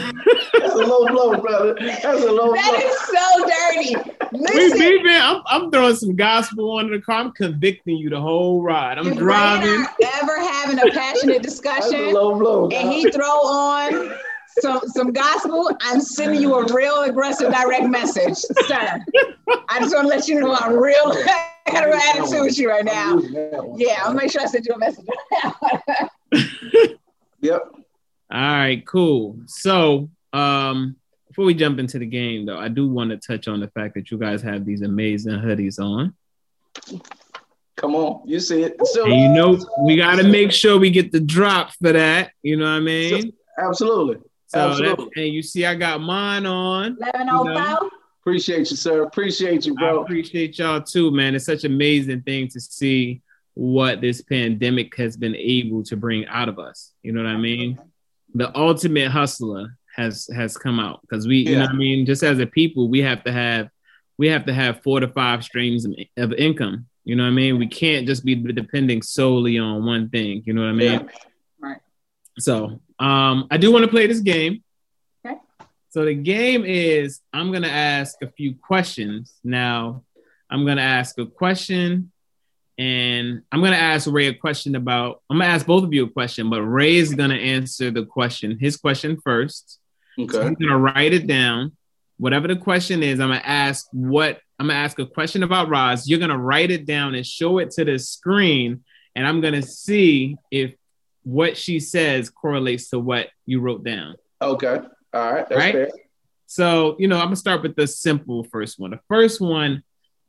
That's 0.59 0.75
a 0.75 0.79
low 0.79 1.07
blow, 1.07 1.41
brother. 1.41 1.77
That's 1.81 2.05
a 2.05 2.31
low 2.31 2.53
that 2.55 2.71
blow. 2.71 2.79
That 2.79 2.85
is 2.85 2.99
so 3.09 4.03
dirty. 4.03 4.19
Listen, 4.33 4.79
we 4.79 4.99
beeping. 4.99 5.21
I'm, 5.21 5.43
I'm 5.47 5.71
throwing 5.71 5.97
some 5.97 6.17
gospel 6.17 6.79
on 6.79 6.91
the 6.91 7.01
car. 7.01 7.21
I'm 7.21 7.33
convicting 7.33 7.97
you 7.97 8.11
the 8.11 8.21
whole 8.21 8.63
ride. 8.63 8.99
I'm 8.99 9.15
driving. 9.15 9.87
Ever 10.21 10.39
having 10.39 10.79
a 10.79 10.91
passionate 10.93 11.43
discussion, 11.43 12.01
a 12.01 12.11
low 12.11 12.39
blow, 12.39 12.69
and 12.69 12.93
he 12.93 13.11
throw 13.11 13.25
on 13.25 14.15
some 14.61 14.81
some 14.87 15.13
gospel, 15.13 15.71
I'm 15.81 16.01
sending 16.01 16.41
you 16.41 16.55
a 16.55 16.73
real 16.73 17.03
aggressive 17.03 17.53
direct 17.53 17.89
message, 17.89 18.37
sir. 18.67 19.01
I 19.69 19.81
just 19.81 19.95
want 19.95 20.05
to 20.05 20.09
let 20.09 20.29
you 20.29 20.41
know 20.41 20.55
I'm 20.55 20.75
real. 20.75 20.97
I 21.65 21.71
got 21.71 21.89
an 21.89 21.95
attitude 21.95 22.43
with 22.43 22.59
you 22.59 22.69
right 22.69 22.85
now. 22.85 23.19
Yeah, 23.77 24.03
I'll 24.03 24.15
make 24.15 24.31
sure 24.31 24.43
I 24.43 24.47
send 24.47 24.67
you 24.67 24.75
a 24.75 24.79
message. 24.79 25.07
yep. 27.41 27.63
All 28.33 28.41
right, 28.41 28.85
cool. 28.87 29.37
So, 29.47 30.11
um, 30.33 30.97
before 31.29 31.45
we 31.45 31.55
jump 31.55 31.79
into 31.79 31.99
the 31.99 32.07
game, 32.07 32.47
though, 32.47 32.59
I 32.59 32.69
do 32.69 32.89
want 32.89 33.11
to 33.11 33.17
touch 33.17 33.49
on 33.49 33.61
the 33.61 33.69
fact 33.69 33.95
that 33.95 34.11
you 34.11 34.19
guys 34.19 34.43
have 34.43 34.65
these 34.65 34.83
amazing 34.83 35.33
hoodies 35.33 35.79
on. 35.79 36.15
Come 37.77 37.95
on, 37.95 38.29
you 38.29 38.39
see 38.39 38.63
it. 38.63 38.77
So 38.87 39.05
and 39.05 39.15
you 39.15 39.29
know 39.31 39.59
we 39.83 39.97
got 39.97 40.17
to 40.17 40.25
make 40.25 40.53
sure 40.53 40.79
we 40.79 40.91
get 40.91 41.11
the 41.11 41.21
drop 41.21 41.73
for 41.73 41.93
that. 41.93 42.33
You 42.43 42.57
know 42.57 42.67
what 42.67 42.77
I 42.77 42.81
mean? 42.81 43.33
Absolutely. 43.59 44.19
So 44.47 44.71
Absolutely. 44.71 45.05
That, 45.07 45.23
and 45.23 45.33
you 45.33 45.43
see, 45.43 45.65
I 45.65 45.75
got 45.75 46.01
mine 46.01 46.45
on. 46.45 46.99
Eleven 47.01 47.29
oh 47.31 47.45
five. 47.45 47.91
Appreciate 48.21 48.71
you, 48.71 48.77
sir. 48.77 49.03
Appreciate 49.03 49.67
you, 49.67 49.75
bro. 49.75 50.01
I 50.01 50.03
appreciate 50.03 50.59
y'all 50.59 50.83
too, 50.83 51.11
man. 51.11 51.35
It's 51.35 51.47
such 51.47 51.65
an 51.65 51.73
amazing 51.73 52.23
thing 52.23 52.49
to 52.49 52.61
see 52.61 53.23
what 53.55 54.01
this 54.01 54.21
pandemic 54.21 54.97
has 54.97 55.17
been 55.17 55.35
able 55.35 55.83
to 55.85 55.97
bring 55.97 56.27
out 56.27 56.49
of 56.49 56.59
us. 56.59 56.93
You 57.03 57.13
know 57.13 57.23
what 57.23 57.31
I 57.31 57.37
mean? 57.37 57.79
the 58.35 58.57
ultimate 58.57 59.11
hustler 59.11 59.77
has 59.95 60.29
has 60.35 60.57
come 60.57 60.81
out 60.81 61.01
because 61.03 61.27
we, 61.27 61.39
yeah. 61.39 61.51
you 61.51 61.59
know, 61.59 61.65
I 61.67 61.73
mean, 61.73 62.07
just 62.07 62.23
as 62.23 62.39
a 62.39 62.47
people, 62.47 62.89
we 62.89 63.01
have 63.01 63.25
to 63.25 63.33
have 63.33 63.69
we 64.19 64.29
have 64.29 64.47
to 64.47 64.55
have 64.55 64.83
four 64.83 65.01
to 65.01 65.09
five 65.09 65.45
streams 65.45 65.87
of 66.17 66.33
income. 66.35 66.87
You 67.05 67.17
know 67.17 67.25
what 67.25 67.31
I 67.31 67.33
mean? 67.33 67.59
We 67.59 67.67
can't 67.67 68.07
just 68.07 68.25
be 68.25 68.35
depending 68.35 69.03
solely 69.03 69.59
on 69.59 69.85
one 69.85 70.09
thing. 70.09 70.43
You 70.47 70.53
know 70.53 70.63
what 70.63 70.69
I 70.69 70.73
mean? 70.73 70.93
Yeah. 70.93 71.09
Right. 71.61 71.81
So, 72.39 72.81
um, 72.99 73.49
I 73.51 73.57
do 73.57 73.73
want 73.73 73.85
to 73.85 73.91
play 73.91 74.07
this 74.07 74.21
game. 74.21 74.63
Okay. 75.27 75.37
So 75.91 76.05
the 76.05 76.15
game 76.15 76.65
is 76.65 77.21
I'm 77.33 77.53
gonna 77.53 77.67
ask 77.67 78.17
a 78.23 78.31
few 78.31 78.55
questions. 78.55 79.35
Now, 79.43 80.05
I'm 80.51 80.65
gonna 80.65 80.83
ask 80.83 81.19
a 81.19 81.27
question 81.27 82.13
and 82.79 83.43
I'm 83.51 83.63
gonna 83.63 83.77
ask 83.77 84.09
Ray 84.11 84.29
a 84.29 84.35
question 84.35 84.75
about. 84.77 85.23
I'm 85.29 85.39
gonna 85.39 85.51
ask 85.51 85.67
both 85.67 85.85
of 85.85 85.93
you 85.93 86.05
a 86.05 86.11
question, 86.11 86.49
but 86.49 86.63
Ray 86.63 86.97
is 86.97 87.15
gonna 87.15 87.35
answer 87.35 87.91
the 87.91 88.05
question, 88.05 88.59
his 88.59 88.77
question 88.77 89.21
first. 89.23 89.79
Okay. 90.19 90.33
So 90.33 90.43
I'm 90.43 90.55
gonna 90.55 90.79
write 90.79 91.13
it 91.13 91.27
down. 91.27 91.73
Whatever 92.19 92.49
the 92.49 92.57
question 92.57 93.03
is, 93.03 93.21
I'm 93.21 93.29
gonna 93.29 93.43
ask 93.45 93.87
what 93.93 94.41
I'm 94.59 94.69
gonna 94.69 94.79
ask 94.79 94.99
a 94.99 95.07
question 95.07 95.43
about 95.43 95.69
Ros. 95.69 96.09
You're 96.09 96.19
gonna 96.19 96.39
write 96.39 96.71
it 96.71 96.87
down 96.87 97.15
and 97.15 97.27
show 97.27 97.59
it 97.59 97.71
to 97.73 97.85
the 97.85 97.99
screen, 97.99 98.85
and 99.17 99.27
I'm 99.27 99.41
gonna 99.41 99.63
see 99.63 100.37
if 100.51 100.75
what 101.25 101.57
she 101.57 101.81
says 101.81 102.31
correlates 102.31 102.91
to 102.91 102.99
what 102.99 103.29
you 103.47 103.61
wrote 103.61 103.85
down. 103.85 104.17
Okay. 104.41 104.81
All 105.15 105.33
right. 105.33 105.51
right. 105.51 105.73
Fair. 105.73 105.91
So 106.47 106.97
you 106.99 107.09
know, 107.09 107.17
I'm 107.17 107.27
gonna 107.27 107.37
start 107.37 107.63
with 107.63 107.77
the 107.77 107.87
simple 107.87 108.45
first 108.45 108.79
one. 108.79 108.91
The 108.91 109.01
first 109.09 109.41
one 109.41 109.83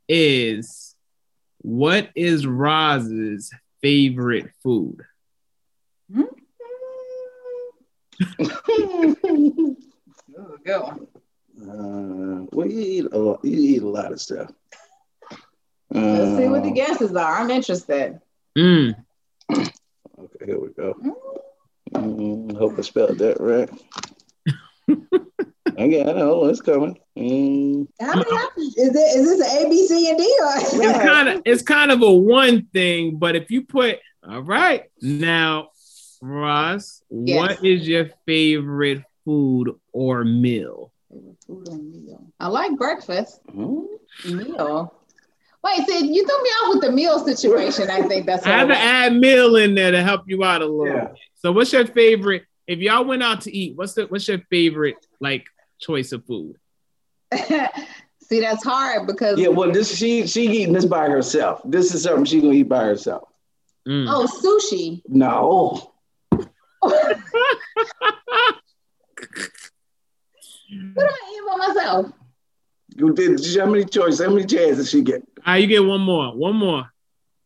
is 0.08 0.94
what 1.58 2.10
is 2.14 2.46
Ros's 2.46 3.52
favorite 3.82 4.50
food? 4.62 5.02
Go. 10.64 11.08
Uh, 11.60 12.46
well, 12.52 12.66
you 12.66 12.80
eat 12.80 13.06
a 13.12 13.18
lot. 13.18 13.44
You 13.44 13.56
eat 13.56 13.82
a 13.82 13.88
lot 13.88 14.12
of 14.12 14.20
stuff. 14.20 14.50
Let's 15.90 16.36
see 16.36 16.48
what 16.48 16.64
the 16.64 16.70
uh, 16.70 16.74
guesses 16.74 17.14
are. 17.14 17.36
I'm 17.36 17.50
interested. 17.50 18.20
Mm. 18.58 18.96
Okay, 19.50 20.46
here 20.46 20.58
we 20.58 20.68
go. 20.70 20.94
Mm, 21.94 22.56
hope 22.56 22.78
I 22.78 22.82
spelled 22.82 23.18
that 23.18 23.40
right. 23.40 23.70
I 25.76 25.88
got 25.88 26.08
it. 26.08 26.16
Hold 26.16 26.44
on, 26.44 26.50
it's 26.50 26.60
coming. 26.60 26.98
Mm. 27.16 27.86
How 28.00 28.14
many 28.14 28.30
options 28.30 28.76
is 28.76 28.94
it? 28.94 29.18
Is 29.18 29.38
this 29.38 29.52
A, 29.52 29.68
B, 29.68 29.86
C, 29.86 30.08
and 30.08 30.18
D? 30.18 30.24
Or? 30.42 30.52
it's 30.56 30.98
kind 30.98 31.28
of 31.28 31.42
it's 31.44 31.62
kind 31.62 31.90
of 31.90 32.02
a 32.02 32.12
one 32.12 32.66
thing, 32.72 33.16
but 33.16 33.36
if 33.36 33.50
you 33.50 33.62
put 33.62 33.98
all 34.26 34.40
right 34.40 34.84
now, 35.00 35.68
Ros, 36.24 37.02
yes. 37.10 37.36
what 37.36 37.62
is 37.62 37.86
your 37.86 38.08
favorite 38.24 39.02
food 39.26 39.78
or 39.92 40.24
meal? 40.24 40.90
Food 41.46 41.68
or 41.68 41.76
meal. 41.76 42.32
I 42.40 42.48
like 42.48 42.78
breakfast. 42.78 43.40
Mm-hmm. 43.48 44.36
Meal. 44.38 44.94
Wait, 45.62 45.86
see, 45.86 46.14
you 46.14 46.26
threw 46.26 46.42
me 46.42 46.48
off 46.48 46.74
with 46.74 46.82
the 46.82 46.92
meal 46.92 47.22
situation. 47.22 47.90
I 47.90 48.00
think 48.02 48.24
that's. 48.24 48.46
I 48.46 48.50
had 48.50 48.68
to 48.68 48.76
add 48.76 49.14
meal 49.14 49.56
in 49.56 49.74
there 49.74 49.90
to 49.90 50.02
help 50.02 50.22
you 50.26 50.42
out 50.42 50.62
a 50.62 50.66
little. 50.66 50.96
Yeah. 50.96 51.08
So, 51.34 51.52
what's 51.52 51.74
your 51.74 51.86
favorite? 51.86 52.44
If 52.66 52.78
y'all 52.78 53.04
went 53.04 53.22
out 53.22 53.42
to 53.42 53.54
eat, 53.54 53.76
what's 53.76 53.92
the 53.92 54.06
what's 54.06 54.26
your 54.26 54.40
favorite 54.48 54.96
like 55.20 55.44
choice 55.78 56.12
of 56.12 56.24
food? 56.24 56.56
See, 57.34 58.40
that's 58.40 58.64
hard 58.64 59.06
because 59.06 59.38
yeah. 59.38 59.48
Well, 59.48 59.70
this 59.70 59.94
she 59.94 60.26
she 60.26 60.48
eating 60.48 60.72
this 60.72 60.86
by 60.86 61.10
herself. 61.10 61.60
This 61.66 61.94
is 61.94 62.04
something 62.04 62.24
she 62.24 62.40
gonna 62.40 62.54
eat 62.54 62.62
by 62.62 62.84
herself. 62.84 63.28
Mm. 63.86 64.06
Oh, 64.08 64.26
sushi. 64.26 65.02
No. 65.06 65.90
What 66.84 67.16
am 70.96 70.96
I 70.96 71.32
eating 71.32 71.46
by 71.46 71.56
myself? 71.56 72.12
You 72.96 73.12
did 73.12 73.40
how 73.58 73.66
many 73.66 73.84
choices? 73.84 74.24
How 74.24 74.30
many 74.30 74.46
chances 74.46 74.90
she 74.90 75.02
get? 75.02 75.22
All 75.38 75.54
right, 75.54 75.56
you 75.56 75.66
get 75.66 75.84
one 75.84 76.00
more. 76.00 76.34
One 76.36 76.56
more. 76.56 76.90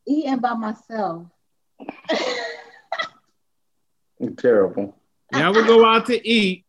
Eating 0.06 0.38
by 0.38 0.54
myself. 0.54 1.26
Terrible. 4.36 4.96
Y'all 5.32 5.54
would 5.54 5.66
go 5.66 5.84
out 5.84 6.06
to 6.06 6.28
eat, 6.28 6.64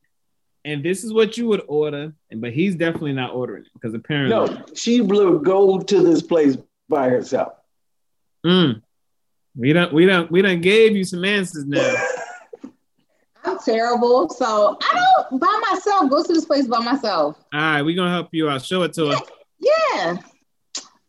and 0.63 0.83
this 0.83 1.03
is 1.03 1.11
what 1.13 1.37
you 1.37 1.47
would 1.47 1.63
order, 1.67 2.13
and 2.29 2.41
but 2.41 2.51
he's 2.51 2.75
definitely 2.75 3.13
not 3.13 3.33
ordering 3.33 3.63
it 3.63 3.71
because 3.73 3.93
apparently 3.93 4.35
No, 4.35 4.65
she 4.75 5.01
would 5.01 5.43
go 5.43 5.79
to 5.79 6.03
this 6.03 6.21
place 6.21 6.57
by 6.87 7.09
herself. 7.09 7.53
Mm. 8.45 8.81
We 9.55 9.73
don't 9.73 9.91
we 9.93 10.05
don't 10.05 10.31
we 10.31 10.41
don't 10.41 10.61
gave 10.61 10.95
you 10.95 11.03
some 11.03 11.25
answers 11.25 11.65
now. 11.65 11.95
I'm 13.45 13.57
terrible. 13.59 14.29
So 14.29 14.77
I 14.81 15.05
don't 15.29 15.39
by 15.39 15.61
myself 15.71 16.09
go 16.09 16.23
to 16.23 16.33
this 16.33 16.45
place 16.45 16.67
by 16.67 16.79
myself. 16.79 17.37
All 17.53 17.59
right, 17.59 17.81
we're 17.81 17.95
gonna 17.95 18.11
help 18.11 18.29
you 18.31 18.49
out. 18.49 18.63
Show 18.63 18.83
it 18.83 18.93
to 18.93 19.11
her. 19.11 19.17
Yeah. 19.59 20.17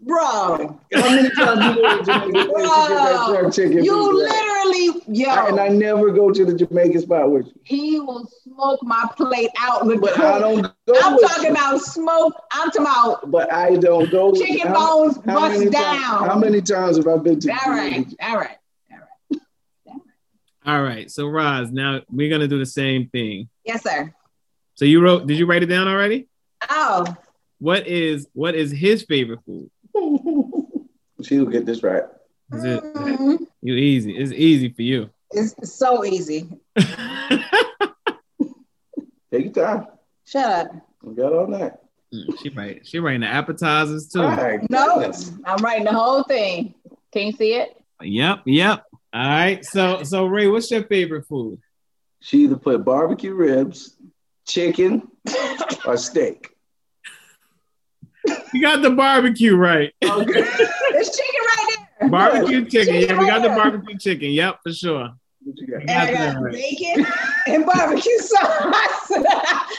Bro. 0.02 0.80
How 0.94 1.10
many 1.10 1.28
times 1.34 1.62
you 1.62 1.82
go 1.82 1.98
to 1.98 2.04
Jamaican 2.04 2.32
place 2.32 2.32
to 2.32 2.32
get 2.32 2.48
that 2.88 3.38
Bro. 3.42 3.50
chicken? 3.50 3.84
You 3.84 4.16
literally, 4.16 5.02
yo, 5.08 5.28
I- 5.28 5.48
and 5.48 5.60
I 5.60 5.68
never 5.68 6.10
go 6.10 6.30
to 6.30 6.44
the 6.46 6.54
Jamaican 6.54 7.02
spot 7.02 7.30
with 7.30 7.48
you. 7.48 7.52
he 7.64 8.00
will 8.00 8.26
smoke 8.42 8.80
my 8.82 9.06
plate 9.18 9.50
out 9.60 9.84
with 9.84 10.00
But 10.00 10.18
I 10.18 10.38
don't 10.38 10.62
go 10.62 10.94
I'm 11.04 11.16
with 11.16 11.28
talking 11.28 11.44
you. 11.44 11.50
about 11.50 11.80
smoke. 11.82 12.32
I'm 12.50 12.70
talking 12.70 12.80
about 12.82 13.30
But 13.30 13.52
I 13.52 13.76
don't 13.76 14.10
go. 14.10 14.32
chicken 14.32 14.68
how- 14.68 14.74
bones 15.02 15.18
how 15.26 15.34
bust 15.38 15.58
many 15.58 15.70
down. 15.70 15.82
times- 16.00 16.26
How 16.32 16.38
many 16.38 16.62
times 16.62 16.96
have 16.96 17.06
I 17.06 17.18
been 17.18 17.38
to? 17.40 17.50
all 17.52 17.70
right, 17.72 18.06
all 18.22 18.36
right. 18.38 18.56
All 20.70 20.82
right, 20.84 21.10
so 21.10 21.26
Ros, 21.26 21.72
now 21.72 22.00
we're 22.08 22.30
gonna 22.30 22.46
do 22.46 22.60
the 22.60 22.64
same 22.64 23.08
thing. 23.08 23.48
Yes, 23.64 23.82
sir. 23.82 24.14
So 24.76 24.84
you 24.84 25.00
wrote? 25.02 25.26
Did 25.26 25.36
you 25.36 25.44
write 25.46 25.64
it 25.64 25.66
down 25.66 25.88
already? 25.88 26.28
Oh, 26.68 27.04
What 27.58 27.88
is 27.88 28.28
what 28.34 28.54
is 28.54 28.70
his 28.70 29.02
favorite 29.02 29.40
food? 29.44 29.68
She'll 31.24 31.46
get 31.46 31.66
this 31.66 31.82
right. 31.82 32.04
Is 32.52 32.62
it 32.62 32.84
mm, 32.84 33.38
you 33.62 33.74
easy? 33.74 34.16
It's 34.16 34.30
easy 34.30 34.68
for 34.68 34.82
you. 34.82 35.10
it's 35.32 35.74
so 35.76 36.04
easy. 36.04 36.48
Take 39.32 39.46
your 39.46 39.52
time. 39.52 39.86
Shut 40.24 40.44
up. 40.68 40.68
We 41.02 41.16
got 41.16 41.32
all 41.32 41.48
night. 41.48 41.72
Mm, 42.14 42.38
she 42.40 42.48
right. 42.50 42.86
She 42.86 43.00
writing 43.00 43.22
the 43.22 43.26
appetizers 43.26 44.06
too. 44.06 44.22
All 44.22 44.28
right, 44.28 44.60
No. 44.70 45.12
I'm 45.44 45.64
writing 45.64 45.84
the 45.86 45.92
whole 45.92 46.22
thing. 46.22 46.74
Can 47.10 47.26
you 47.26 47.32
see 47.32 47.54
it? 47.54 47.76
Yep, 48.00 48.42
yep. 48.46 48.84
All 49.12 49.22
right. 49.28 49.64
So 49.64 50.02
so 50.02 50.26
Ray, 50.26 50.46
what's 50.46 50.70
your 50.70 50.84
favorite 50.84 51.26
food? 51.26 51.60
She 52.20 52.44
either 52.44 52.56
put 52.56 52.84
barbecue 52.84 53.34
ribs, 53.34 53.96
chicken, 54.46 55.08
or 55.86 55.96
steak. 55.96 56.50
You 58.52 58.60
got 58.60 58.82
the 58.82 58.90
barbecue 58.90 59.56
right. 59.56 59.92
Okay. 60.04 60.44
It's 60.92 61.16
chicken 61.16 61.40
right 61.40 61.76
there. 62.00 62.08
Barbecue 62.10 62.64
chicken. 62.66 62.94
Chicken 62.94 63.16
Yeah, 63.16 63.20
we 63.20 63.26
got 63.26 63.42
the 63.42 63.48
barbecue 63.48 63.96
chicken. 63.96 64.30
Yep, 64.30 64.60
for 64.62 64.72
sure. 64.72 65.10
What 65.42 65.58
you 65.58 65.66
got? 65.66 65.80
And 65.82 65.90
I 65.90 66.12
Got 66.12 66.34
that 66.34 66.40
right. 66.42 66.52
bacon 66.52 67.06
and 67.46 67.64
barbecue 67.64 68.18
sauce. 68.18 69.10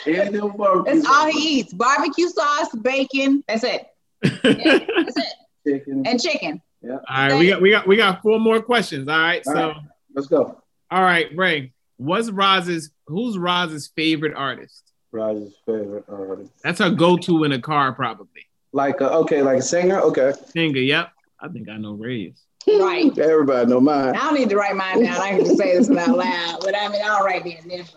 And 0.08 0.32
no 0.34 0.50
barbecue. 0.50 0.96
That's 0.96 1.08
all 1.08 1.28
he 1.32 1.60
eats. 1.60 1.74
Barbecue 1.74 2.30
sauce, 2.30 2.70
bacon. 2.82 3.44
That's 3.48 3.64
it. 3.64 3.86
All 4.24 4.30
That's 4.44 5.18
it. 5.18 5.34
Chicken. 5.68 6.08
And 6.08 6.20
chicken. 6.22 6.62
Right, 6.84 7.38
we 7.38 7.48
got 7.48 7.62
we 7.62 7.70
got 7.72 7.88
we 7.88 7.96
got 7.96 8.22
four 8.22 8.40
more 8.40 8.62
questions. 8.62 9.08
All 9.08 9.18
right. 9.18 9.42
All 9.48 9.54
So 9.54 9.68
right. 9.70 9.78
Let's 10.16 10.28
go. 10.28 10.62
all 10.90 11.02
right, 11.04 11.28
Ray. 11.36 11.74
What's 11.98 12.30
Ros's 12.32 12.92
who's 13.08 13.38
Ros's 13.38 13.92
favorite 13.96 14.34
artist? 14.36 14.92
Roger's 15.12 15.54
favorite 15.66 16.06
artist. 16.08 16.52
That's 16.64 16.80
her 16.80 16.90
go-to 16.90 17.44
in 17.44 17.52
a 17.52 17.60
car, 17.62 17.92
probably. 17.94 18.46
Like 18.72 19.02
a, 19.02 19.12
okay, 19.12 19.42
like 19.42 19.60
a 19.60 19.62
singer. 19.62 20.00
Okay, 20.00 20.32
Singer, 20.48 20.80
yep. 20.80 21.10
I 21.40 21.50
think 21.50 21.68
I 21.70 21.76
know 21.78 21.94
Ray's. 21.94 22.42
Right. 22.68 23.16
everybody 23.20 23.70
know 23.70 23.82
mine. 23.82 24.16
I 24.16 24.20
don't 24.20 24.36
need 24.36 24.50
to 24.50 24.56
write 24.56 24.76
mine 24.76 25.04
down. 25.04 25.20
I 25.22 25.32
can 25.32 25.40
just 25.46 25.58
say 25.58 25.78
this 25.78 25.90
out 25.92 26.18
loud. 26.18 26.60
But 26.62 26.78
I 26.78 26.88
mean, 26.88 27.02
I'll 27.04 27.24
write 27.26 27.44
the 27.44 27.58
initials. 27.58 27.96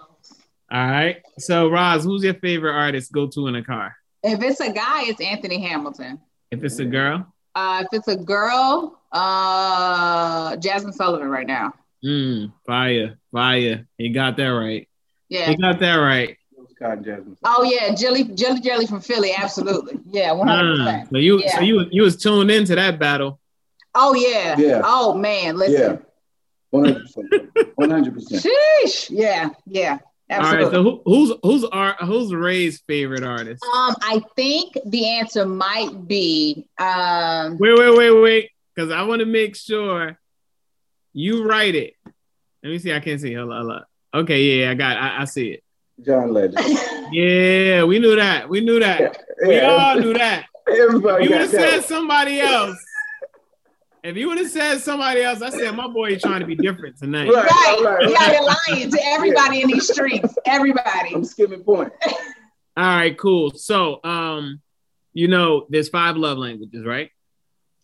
All 0.73 0.87
right. 0.89 1.23
So 1.39 1.69
Ros, 1.69 2.03
who's 2.05 2.25
your 2.25 2.35
favorite 2.35 2.73
artist 2.75 3.13
go-to 3.13 3.47
in 3.47 3.55
a 3.55 3.63
car? 3.65 3.95
If 4.25 4.43
it's 4.43 4.61
a 4.61 4.73
guy, 4.73 5.05
it's 5.05 5.21
Anthony 5.21 5.61
Hamilton. 5.63 6.21
If 6.51 6.65
it's 6.65 6.79
a 6.81 6.85
girl, 6.85 7.33
Uh, 7.55 7.85
if 7.85 7.99
it's 7.99 8.09
a 8.09 8.17
girl, 8.17 9.01
uh, 9.13 10.57
Jazmine 10.57 10.93
Sullivan 10.95 11.29
right 11.29 11.47
now. 11.47 11.73
mm, 12.05 12.53
fire, 12.67 13.17
fire. 13.33 13.87
He 13.99 14.09
got 14.11 14.37
that 14.39 14.49
right. 14.49 14.89
Yeah. 15.29 15.51
He 15.51 15.57
got 15.57 15.79
that 15.81 15.97
right. 15.97 16.37
Oh 17.45 17.63
yeah, 17.63 17.95
Jilly 17.95 18.25
Jilly 18.25 18.61
Jilly 18.61 18.87
from 18.87 19.01
Philly, 19.01 19.33
absolutely. 19.37 19.99
Yeah, 20.11 20.33
one 20.33 20.49
hundred 20.49 20.75
Mm, 20.77 20.85
percent. 20.85 21.09
so 21.11 21.17
you 21.19 21.41
Yeah. 21.41 21.55
so 21.55 21.61
you 21.63 21.87
you 21.91 22.03
was 22.03 22.17
tuned 22.17 22.51
into 22.51 22.75
that 22.75 22.99
battle. 22.99 23.41
Oh 23.95 24.13
yeah. 24.15 24.57
Yeah. 24.59 24.83
Oh 24.85 25.15
man, 25.15 25.55
Yeah, 25.55 25.61
listen. 25.61 26.07
one 26.71 26.85
hundred 26.85 27.03
percent. 27.03 27.33
One 27.77 27.91
hundred 27.91 28.15
percent. 28.15 28.45
Sheesh. 28.45 29.09
Yeah, 29.11 29.51
yeah, 29.67 29.99
All 30.31 30.41
right. 30.41 30.71
So 30.71 30.83
who, 30.83 31.03
who's 31.05 31.33
who's 31.43 31.65
our 31.65 31.95
who's 32.01 32.35
Ray's 32.35 32.83
favorite 32.87 33.23
artist? 33.25 33.63
um, 33.75 33.95
I 34.03 34.23
think 34.37 34.77
the 34.87 35.09
answer 35.09 35.45
might 35.45 36.09
be 36.09 36.67
um 36.79 37.59
Wait, 37.59 37.77
wait, 37.79 37.97
wait, 37.97 38.11
wait. 38.11 38.51
Because 38.75 38.91
I 38.91 39.03
want 39.03 39.21
to 39.21 39.27
make 39.27 39.55
sure 39.55 40.19
you 41.13 41.45
write 41.47 41.75
it. 41.75 41.95
Let 42.63 42.71
me 42.71 42.79
see. 42.79 42.93
I 42.93 43.01
can't 43.01 43.21
see. 43.21 43.35
Hold 43.35 43.53
on, 43.53 43.61
hold 43.67 43.73
on. 43.73 44.23
Okay, 44.23 44.43
yeah, 44.61 44.71
I 44.71 44.75
got. 44.75 44.97
It. 44.97 45.01
I, 45.01 45.23
I 45.23 45.25
see 45.27 45.49
it. 45.51 45.63
John 46.05 46.33
Legend. 46.33 46.59
Yeah, 47.13 47.85
we 47.85 47.99
knew 47.99 48.17
that. 48.17 48.49
We 48.49 48.61
knew 48.63 48.81
that. 48.81 49.23
We 49.47 49.57
Yeah, 49.57 49.67
all 49.71 50.01
knew 50.01 50.15
that. 50.15 50.47
everybody 50.67 51.25
You 51.25 51.31
would 51.31 51.37
got 51.37 51.41
have 51.43 51.51
said 51.51 51.85
somebody 51.85 52.41
else. 52.41 52.77
If 54.05 54.19
you 54.19 54.29
would 54.29 54.37
have 54.37 54.51
said 54.51 54.79
somebody 54.81 55.23
else, 55.23 55.41
I 55.41 55.49
said 55.49 55.75
my 55.75 55.89
boy 55.89 56.11
is 56.11 56.21
trying 56.21 56.41
to 56.41 56.47
be 56.47 56.55
different 56.55 56.99
tonight. 56.99 57.27
Right, 57.31 57.43
right. 57.47 57.79
right, 57.83 57.99
right. 58.01 58.11
Yeah, 58.11 58.33
you're 58.33 58.45
lying 58.77 58.91
to 58.91 58.99
everybody 59.07 59.63
in 59.63 59.69
these 59.69 59.91
streets. 59.91 60.37
Everybody. 60.45 61.15
I'm 61.15 61.25
skipping 61.25 61.65
point. 61.65 61.91
All 62.77 62.85
right, 62.85 63.17
cool. 63.17 63.53
So, 63.53 64.01
um, 64.05 64.61
you 65.15 65.27
know, 65.29 65.67
there's 65.71 65.89
five 65.89 66.19
love 66.19 66.37
languages, 66.37 66.85
right? 66.85 67.11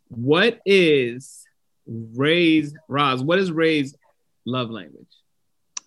What 0.08 0.60
is 0.66 1.42
Ray's 1.86 2.74
Ros? 2.86 3.22
What 3.22 3.38
is 3.38 3.50
Ray's 3.50 3.96
love 4.44 4.68
language? 4.70 5.06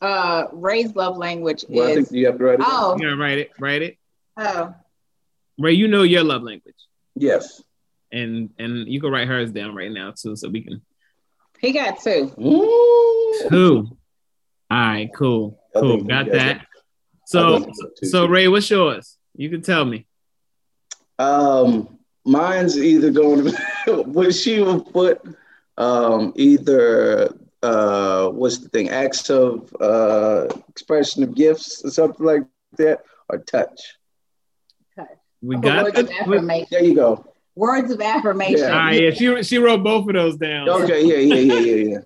Uh 0.02 0.46
Ray's 0.52 0.96
love 0.96 1.16
language 1.16 1.64
Well, 1.70 1.88
I 1.88 1.92
is 1.92 2.08
think 2.10 2.12
you 2.20 2.26
have 2.26 2.38
to 2.40 2.44
write 2.44 2.60
it. 2.60 2.66
oh 2.68 2.96
You 2.98 3.04
gotta 3.04 3.16
write 3.16 3.38
it. 3.38 3.52
Write 3.60 3.82
it. 3.84 3.98
oh 4.36 4.74
Ray, 5.60 5.74
you 5.74 5.88
know 5.88 6.04
your 6.04 6.24
love 6.24 6.42
language, 6.44 6.76
Yes. 7.16 7.62
And 8.14 8.50
and 8.60 8.88
you 8.88 9.02
can 9.02 9.12
write 9.12 9.28
hers 9.28 9.52
down 9.52 9.76
right 9.76 9.92
now 9.92 10.12
too, 10.16 10.36
so 10.36 10.48
we 10.50 10.62
can. 10.62 10.82
he 11.60 11.72
got 11.74 12.00
two. 12.02 12.32
Ooh. 12.40 13.50
Two. 13.50 13.98
All 14.72 14.78
right, 14.78 15.10
cool, 15.16 15.60
cool. 15.76 16.04
Got 16.04 16.32
that. 16.32 16.66
So, 17.26 17.66
so, 18.04 18.26
Ray, 18.28 18.48
what's 18.48 18.70
yours? 18.70 19.18
You 19.36 19.50
can 19.50 19.62
tell 19.62 19.84
me. 19.86 20.06
Um, 21.20 22.00
mine's 22.26 22.78
either 22.78 23.12
going 23.12 23.46
to 23.86 24.04
what 24.04 24.34
she 24.34 24.62
would 24.62 24.86
put 24.92 25.22
um 25.78 26.32
either 26.36 27.34
uh 27.64 28.28
what's 28.30 28.60
the 28.60 28.70
thing 28.70 28.90
acts 28.90 29.30
of 29.32 29.74
uh 29.82 30.48
expression 30.70 31.24
of 31.24 31.34
gifts 31.34 31.84
or 31.84 31.90
something 31.90 32.26
like 32.26 32.44
that 32.78 33.02
or 33.30 33.40
touch. 33.40 33.96
We 35.42 35.56
Words 35.58 35.66
got. 35.66 35.98
of 35.98 36.08
the- 36.08 36.14
affirmation. 36.22 36.68
There 36.72 36.84
you 36.84 36.96
go. 36.96 37.33
Words 37.56 37.92
of 37.92 38.02
affirmation. 38.02 38.58
Yeah. 38.60 38.72
All 38.72 38.78
right, 38.80 39.02
yeah, 39.02 39.12
she 39.12 39.44
she 39.44 39.58
wrote 39.60 39.84
both 39.84 40.08
of 40.08 40.14
those 40.14 40.38
down. 40.38 40.68
Okay, 40.70 41.04
yeah, 41.06 41.18
yeah, 41.18 41.36
yeah, 41.54 41.60
yeah, 41.60 42.00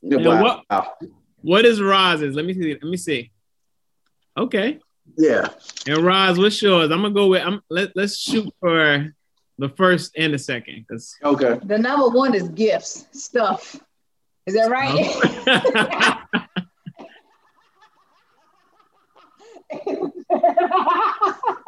yeah. 0.00 0.18
yeah 0.18 0.28
wow. 0.42 0.62
what- 0.68 0.98
What 1.42 1.64
is 1.64 1.80
Ros's? 1.80 2.34
Let 2.34 2.44
me 2.44 2.54
see. 2.54 2.72
Let 2.72 2.82
me 2.82 2.96
see. 2.96 3.30
Okay. 4.36 4.80
Yeah. 5.16 5.48
And 5.86 5.98
Ros, 5.98 6.38
what's 6.38 6.60
yours? 6.60 6.90
I'm 6.90 7.02
gonna 7.02 7.14
go 7.14 7.28
with. 7.28 7.42
I'm 7.42 7.60
let 7.70 7.94
Let's 7.94 8.16
shoot 8.18 8.52
for 8.58 9.14
the 9.58 9.68
first 9.70 10.12
and 10.16 10.34
the 10.34 10.38
second, 10.38 10.84
because. 10.88 11.14
Okay. 11.22 11.58
The 11.62 11.78
number 11.78 12.08
one 12.08 12.34
is 12.34 12.48
gifts, 12.48 13.06
stuff. 13.12 13.78
Is 14.46 14.54
that 14.54 14.70
right? 14.70 14.94
Oh. 19.78 21.52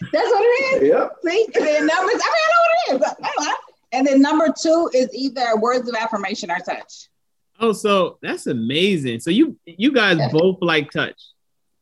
That's 0.00 0.30
what 0.30 0.42
it 0.42 0.82
is. 0.82 0.88
Yep. 0.88 1.12
See, 1.24 1.48
and 1.54 1.66
then 1.66 1.86
numbers. 1.86 2.14
I 2.14 2.28
mean, 2.34 2.44
I 2.46 2.48
know 2.52 2.96
what 2.96 3.02
it 3.06 3.48
is. 3.48 3.54
And 3.92 4.06
then 4.06 4.20
number 4.20 4.52
two 4.60 4.90
is 4.94 5.08
either 5.14 5.56
words 5.58 5.88
of 5.88 5.94
affirmation 5.94 6.50
or 6.50 6.58
touch. 6.58 7.08
oh, 7.60 7.72
so 7.72 8.18
that's 8.22 8.46
amazing. 8.46 9.20
So 9.20 9.30
you 9.30 9.56
you 9.64 9.92
guys 9.92 10.18
both 10.32 10.58
like 10.60 10.90
touch. 10.90 11.20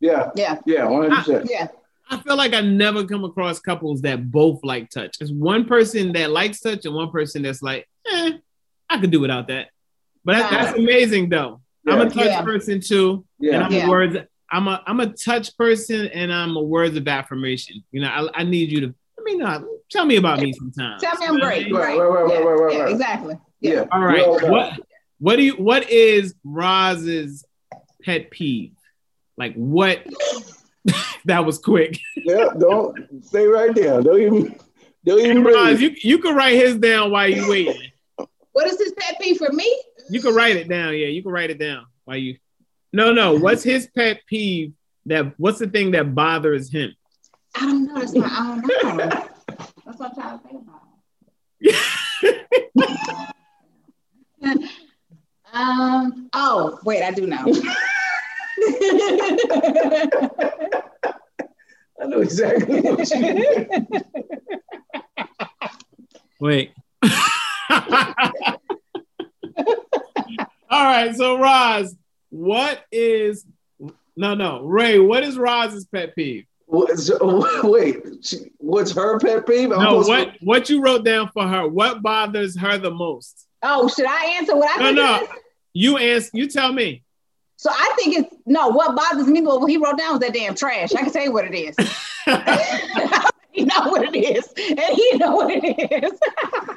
Yeah. 0.01 0.31
Yeah, 0.37 0.59
Yeah. 0.67 0.85
One 0.89 1.11
hundred 1.11 1.25
percent. 1.43 1.49
yeah. 1.51 1.69
I 2.09 2.19
feel 2.21 2.37
like 2.37 2.55
I 2.55 2.61
never 2.61 3.05
come 3.05 3.25
across 3.25 3.59
couples 3.59 4.03
that 4.03 4.31
both 4.31 4.61
like 4.62 4.91
touch. 4.91 5.17
It's 5.21 5.33
one 5.33 5.64
person 5.64 6.12
that 6.12 6.31
likes 6.31 6.61
touch 6.61 6.85
and 6.87 6.95
one 6.95 7.11
person 7.11 7.43
that's 7.43 7.62
like, 7.62 7.89
eh, 8.09 8.33
I 8.89 9.01
could 9.01 9.11
do 9.11 9.19
without 9.19 9.49
that. 9.49 9.71
But 10.25 10.35
that, 10.37 10.51
that's 10.53 10.79
amazing 10.79 11.29
though. 11.31 11.61
I'm 11.89 12.01
a 12.03 12.05
touch 12.09 12.27
Yeah. 12.27 12.43
person 12.43 12.81
too, 12.81 13.25
and 13.41 13.49
Yeah. 13.51 13.62
I'm 13.67 13.73
Yeah. 13.73 13.87
a 13.87 13.91
words. 13.91 14.17
I'm 14.51 14.69
a 14.69 14.83
I'm 14.87 15.01
a 15.01 15.09
touch 15.09 15.57
person, 15.57 16.07
and 16.09 16.33
I'm 16.33 16.57
a 16.57 16.63
words 16.63 16.97
of 16.97 17.07
affirmation. 17.09 17.83
You 17.91 18.03
know, 18.03 18.09
I, 18.09 18.41
I 18.41 18.45
need 18.45 18.71
you 18.71 18.81
to. 18.83 18.95
I 19.19 19.23
mean, 19.25 19.43
uh, 19.43 19.63
tell 19.91 20.07
me 20.07 20.17
about 20.17 20.41
me 20.41 20.53
sometimes. 20.53 21.03
Tell 21.03 21.17
me 21.19 21.27
I'm 21.27 21.35
You 21.35 21.41
know 21.41 21.47
what 21.47 21.55
I 21.55 21.63
great. 21.63 21.73
Right, 21.73 21.99
Right, 21.99 22.09
right, 22.09 22.23
right, 22.23 22.31
yeah, 22.31 22.39
right, 22.39 22.61
right, 22.61 22.73
yeah, 22.75 22.83
right. 22.83 22.93
exactly. 22.93 23.39
Yeah. 23.61 23.73
Yeah. 23.73 23.85
All 23.91 24.01
right. 24.01 24.27
Well 24.27 24.51
what 24.51 24.81
what 25.19 25.37
do 25.37 25.43
you 25.43 25.55
what 25.55 25.91
is 25.91 26.35
Ros's 26.45 27.45
pet 28.03 28.31
peeve? 28.31 28.73
Like 29.37 29.55
what? 29.55 30.07
that 31.25 31.45
was 31.45 31.59
quick. 31.59 31.99
Yeah, 32.17 32.49
don't 32.59 33.25
stay 33.25 33.47
right 33.47 33.75
there. 33.75 34.01
Don't 34.03 34.21
even. 34.21 34.59
Don't 35.05 35.21
even. 35.21 35.45
Ros, 35.45 35.81
you 35.81 35.95
you 36.03 36.19
can 36.19 36.35
write 36.35 36.55
his 36.55 36.77
down 36.77 37.11
while 37.11 37.29
you 37.29 37.49
waiting. 37.49 37.91
What 38.53 38.67
is 38.67 38.79
his 38.79 38.93
pet 38.97 39.17
peeve 39.21 39.37
for 39.37 39.53
me? 39.53 39.83
You 40.11 40.21
can 40.21 40.35
write 40.35 40.57
it 40.57 40.69
down. 40.69 40.97
Yeah, 40.97 41.09
you 41.09 41.23
can 41.23 41.33
write 41.33 41.51
it 41.51 41.59
down 41.59 41.87
while 42.05 42.17
you. 42.17 42.37
No, 42.97 43.13
no. 43.13 43.37
What's 43.39 43.63
his 43.63 43.91
pet 43.95 44.23
peeve? 44.27 44.73
That 45.05 45.39
what's 45.39 45.59
the 45.59 45.69
thing 45.69 45.91
that 45.91 46.15
bothers 46.15 46.73
him? 46.73 46.95
I 47.55 47.61
don't 47.61 47.85
know. 47.85 47.99
That's 48.01 48.15
what 48.15 48.25
I 48.25 48.61
don't 48.63 48.97
know. 48.97 49.07
That's 49.85 49.99
what 49.99 50.13
I'm 50.13 50.15
trying 50.15 50.39
to 50.39 50.49
think 50.49 50.63
about. 54.49 54.71
um. 55.53 56.31
Oh, 56.33 56.79
wait. 56.85 57.03
I 57.03 57.11
do 57.11 57.27
know. 57.27 57.37
I 62.01 62.07
know 62.07 62.23
exactly 62.23 62.81
what 62.81 63.11
you 63.11 63.21
mean. 63.21 63.69
Wait. 66.41 66.73
All 70.69 70.85
right, 70.85 71.15
so 71.15 71.39
Ros, 71.39 71.95
what 72.37 72.84
is 72.93 73.47
no 74.16 74.34
no 74.34 74.62
Ray? 74.62 74.99
What 74.99 75.24
is 75.24 75.39
Ros's 75.39 75.87
pet 75.87 76.14
peeve? 76.14 76.47
wait, 76.68 77.97
what's 78.59 78.93
her 78.93 79.18
pet 79.20 79.47
peeve? 79.47 79.72
I'm 79.72 79.82
no, 79.82 79.99
what 79.99 80.34
to... 80.34 80.45
what 80.45 80.68
you 80.68 80.82
wrote 80.82 81.05
down 81.05 81.30
for 81.32 81.47
her? 81.47 81.66
What 81.66 82.03
bothers 82.03 82.59
her 82.59 82.76
the 82.76 82.91
most? 82.91 83.47
Oh, 83.62 83.89
should 83.89 84.07
I 84.07 84.37
answer 84.39 84.57
what 84.57 84.68
I? 84.68 84.84
Think? 84.84 84.97
No, 84.97 85.20
no. 85.20 85.28
You 85.72 85.97
answer. 85.97 86.30
You 86.34 86.49
tell 86.49 86.72
me. 86.72 87.05
So 87.57 87.70
I 87.70 87.95
think 87.97 88.18
it's 88.18 88.34
no. 88.45 88.68
What 88.68 88.97
bothers 88.97 89.28
me? 89.28 89.41
What 89.41 89.66
he 89.68 89.76
wrote 89.76 89.97
down 89.97 90.12
was 90.12 90.20
that 90.20 90.34
damn 90.34 90.55
trash. 90.55 90.95
I 90.95 91.03
can 91.03 91.12
tell 91.12 91.24
you 91.24 91.32
what 91.32 91.47
it 91.47 91.57
is. 91.57 91.76
he 93.53 93.64
know 93.64 93.89
what 93.89 94.14
it 94.14 94.16
is, 94.16 94.53
and 94.57 94.80
he 94.80 95.16
know 95.16 95.37
what 95.37 95.51
it 95.51 96.05
is. 96.05 96.18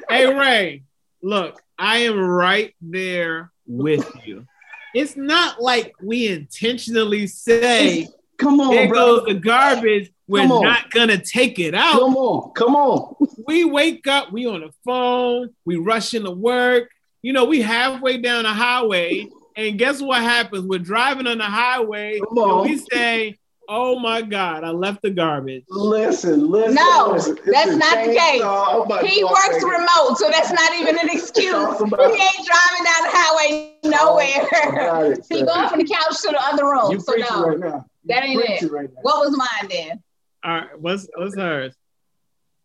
hey 0.08 0.32
Ray, 0.32 0.84
look, 1.22 1.60
I 1.78 1.98
am 1.98 2.18
right 2.18 2.74
there 2.80 3.52
with 3.66 4.10
you. 4.24 4.46
It's 4.94 5.16
not 5.16 5.60
like 5.60 5.92
we 6.02 6.28
intentionally 6.28 7.26
say, 7.26 8.08
"Come 8.38 8.60
on, 8.60 8.74
there 8.74 8.88
bro. 8.88 9.18
goes 9.18 9.26
the 9.26 9.34
garbage." 9.34 10.12
We're 10.26 10.46
not 10.46 10.90
gonna 10.92 11.18
take 11.18 11.58
it 11.58 11.74
out. 11.74 11.98
Come 11.98 12.16
on, 12.16 12.52
come 12.52 12.76
on. 12.76 13.16
We 13.48 13.64
wake 13.64 14.06
up, 14.06 14.30
we 14.30 14.46
on 14.46 14.60
the 14.60 14.70
phone, 14.84 15.50
we 15.64 15.74
rushing 15.74 16.22
to 16.22 16.30
work. 16.30 16.88
You 17.20 17.32
know, 17.32 17.46
we 17.46 17.60
halfway 17.60 18.18
down 18.18 18.44
the 18.44 18.50
highway 18.50 19.26
and 19.56 19.78
guess 19.78 20.00
what 20.00 20.22
happens? 20.22 20.64
We're 20.64 20.78
driving 20.78 21.26
on 21.26 21.38
the 21.38 21.44
highway. 21.44 22.20
come 22.20 22.38
And 22.38 22.70
we 22.70 22.78
say, 22.78 23.38
Oh 23.72 24.00
my 24.00 24.20
God, 24.20 24.64
I 24.64 24.70
left 24.70 25.00
the 25.00 25.10
garbage. 25.10 25.62
Listen, 25.68 26.50
listen. 26.50 26.74
No, 26.74 27.12
listen. 27.12 27.38
that's 27.46 27.76
not 27.76 28.04
the 28.04 28.12
case. 28.12 28.40
Oh 28.42 28.84
he 29.00 29.22
works 29.22 29.62
remote, 29.62 30.18
so 30.18 30.28
that's 30.28 30.50
not 30.50 30.74
even 30.74 30.98
an 30.98 31.08
excuse. 31.12 31.78
he 31.78 31.84
ain't 31.84 31.88
driving 31.88 32.84
down 32.84 33.00
the 33.04 33.12
highway 33.12 33.76
nowhere. 33.84 35.12
It, 35.12 35.24
he 35.30 35.44
going 35.44 35.68
from 35.68 35.78
the 35.78 35.84
couch 35.84 36.20
to 36.22 36.30
the 36.30 36.42
other 36.42 36.64
room. 36.64 36.90
You 36.90 36.98
so 36.98 37.12
no, 37.12 37.46
right 37.46 37.58
now. 37.60 37.86
that 38.06 38.24
ain't 38.24 38.42
it. 38.44 38.72
Right 38.72 38.90
what 39.02 39.20
was 39.20 39.36
mine 39.36 39.70
then? 39.70 40.02
All 40.42 40.52
right, 40.52 40.80
what's 40.80 41.06
what's 41.14 41.36
hers? 41.36 41.76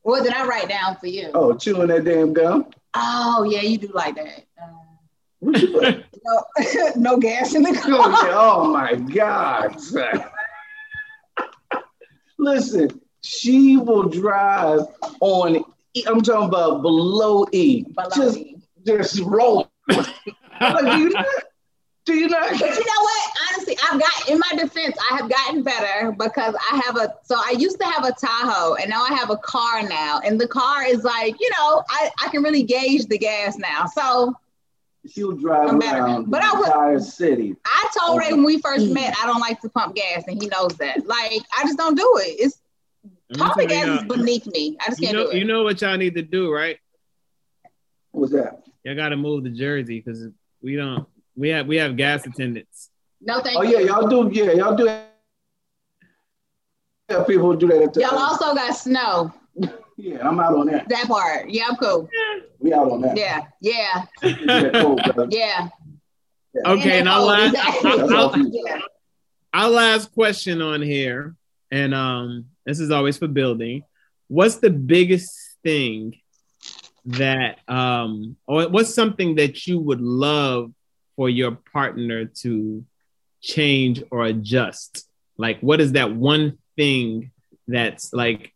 What 0.01 0.24
did 0.24 0.34
I 0.34 0.47
write 0.47 0.70
down 0.70 0.97
for 0.97 1.06
you? 1.06 1.30
Oh, 1.36 1.53
chewing 1.56 1.89
that 1.89 2.03
damn 2.03 2.34
gum. 2.34 2.72
Oh 2.95 3.43
yeah, 3.47 3.62
you 3.62 3.78
do 3.78 3.91
like 3.93 4.16
that. 4.16 4.43
Uh, 4.60 4.72
no, 6.26 6.93
no 6.95 7.18
gas 7.18 7.53
in 7.53 7.62
the 7.62 7.76
car. 7.76 7.91
Oh 7.93 8.74
my 8.74 8.95
God. 8.95 9.80
Listen, 12.45 13.01
she 13.21 13.75
will 13.75 14.07
drive 14.07 14.81
on, 15.19 15.65
I'm 16.05 16.21
talking 16.21 16.47
about 16.47 16.83
below 16.83 17.47
E. 17.51 17.81
Below 17.81 18.09
just, 18.15 18.37
e. 18.37 18.57
just 18.85 19.19
roll. 19.21 19.67
like, 19.89 20.05
do, 20.61 20.99
you 20.99 21.09
not, 21.09 21.25
do 22.05 22.13
you 22.13 22.27
not? 22.27 22.51
But 22.51 22.59
you 22.59 22.67
know 22.67 23.01
what? 23.01 23.31
Honestly, 23.49 23.75
I've 23.83 23.99
got, 23.99 24.29
in 24.29 24.37
my 24.37 24.63
defense, 24.63 24.95
I 25.09 25.17
have 25.17 25.27
gotten 25.27 25.63
better 25.63 26.11
because 26.11 26.53
I 26.71 26.83
have 26.85 26.97
a, 26.97 27.15
so 27.23 27.35
I 27.35 27.55
used 27.57 27.79
to 27.79 27.85
have 27.87 28.05
a 28.05 28.11
Tahoe 28.11 28.75
and 28.75 28.91
now 28.91 29.01
I 29.01 29.15
have 29.15 29.31
a 29.31 29.37
car 29.37 29.81
now. 29.81 30.19
And 30.23 30.39
the 30.39 30.47
car 30.47 30.85
is 30.85 31.03
like, 31.03 31.35
you 31.39 31.49
know, 31.57 31.81
I, 31.89 32.11
I 32.23 32.29
can 32.29 32.43
really 32.43 32.61
gauge 32.61 33.07
the 33.07 33.17
gas 33.17 33.57
now. 33.57 33.87
So 33.87 34.35
she'll 35.10 35.34
drive 35.34 35.70
around 35.70 36.30
but 36.30 36.41
the 36.41 36.47
I 36.47 36.60
would, 36.60 36.68
entire 36.68 36.99
city. 36.99 37.56
I 37.66 37.89
told 37.99 38.20
Ray 38.20 38.32
when 38.32 38.43
we 38.43 38.60
first 38.60 38.88
met, 38.89 39.16
I 39.22 39.26
don't 39.26 39.39
like 39.39 39.62
to 39.62 39.70
pump 39.70 39.95
gas, 39.95 40.24
and 40.28 40.41
he 40.41 40.47
knows 40.47 40.76
that. 40.78 41.06
Like, 41.06 41.41
I 41.58 41.64
just 41.64 41.78
don't 41.78 41.95
do 41.95 42.20
it. 42.22 42.36
It's 42.39 42.62
pumping 43.38 43.68
gas 43.68 43.88
is 43.88 43.99
uh, 43.99 44.03
beneath 44.03 44.47
me. 44.47 44.78
I 44.82 44.88
just 44.88 45.01
can't 45.01 45.14
you 45.14 45.18
know, 45.18 45.26
do 45.26 45.32
it. 45.32 45.38
You 45.38 45.45
know 45.45 45.64
what 45.64 45.82
y'all 45.82 45.97
need 45.97 46.16
to 46.16 46.22
do, 46.22 46.51
right? 46.51 46.78
What's 48.12 48.32
that? 48.32 48.64
Y'all 48.84 48.95
got 48.95 49.10
to 49.10 49.18
move 49.18 49.43
to 49.43 49.49
Jersey 49.49 49.99
because 49.99 50.28
we 50.62 50.76
don't. 50.76 51.06
We 51.36 51.49
have 51.49 51.68
we 51.68 51.76
have 51.78 51.97
gas 51.97 52.26
attendants. 52.26 52.89
No, 53.20 53.41
thank 53.41 53.58
oh, 53.58 53.64
you. 53.64 53.78
Oh 53.78 53.80
yeah, 53.80 53.86
y'all 53.86 54.08
do. 54.08 54.30
Yeah, 54.32 54.51
y'all 54.53 54.76
do. 54.76 54.86
Yeah, 57.10 57.24
people 57.26 57.56
do 57.56 57.68
that. 57.68 57.95
Y'all 57.95 58.18
also 58.18 58.56
got 58.56 58.74
snow. 58.74 59.34
Yeah, 59.97 60.27
I'm 60.27 60.39
out 60.39 60.55
on 60.55 60.67
that. 60.67 60.89
That 60.89 61.07
part. 61.07 61.49
Yeah, 61.49 61.67
I'm 61.69 61.75
cool. 61.77 62.09
We 62.59 62.73
out 62.73 62.91
on 62.91 63.01
that. 63.01 63.17
Yeah, 63.17 63.45
yeah. 63.61 64.05
yeah. 65.29 65.69
Okay, 66.65 66.99
and 66.99 67.09
our 67.09 67.21
last, 67.21 67.85
our, 67.85 68.81
our 69.53 69.69
last 69.69 70.13
question 70.13 70.61
on 70.61 70.81
here, 70.81 71.35
and 71.69 71.93
um, 71.93 72.45
this 72.65 72.79
is 72.79 72.91
always 72.91 73.17
for 73.17 73.27
building. 73.27 73.83
What's 74.29 74.55
the 74.55 74.69
biggest 74.69 75.37
thing 75.65 76.15
that 77.07 77.59
um, 77.67 78.37
or 78.47 78.69
what's 78.69 78.93
something 78.93 79.35
that 79.35 79.67
you 79.67 79.79
would 79.79 79.99
love 79.99 80.71
for 81.17 81.29
your 81.29 81.51
partner 81.73 82.23
to 82.23 82.85
change 83.41 84.01
or 84.09 84.23
adjust? 84.23 85.05
Like, 85.37 85.59
what 85.59 85.81
is 85.81 85.91
that 85.91 86.15
one 86.15 86.57
thing 86.77 87.31
that's 87.67 88.13
like 88.13 88.55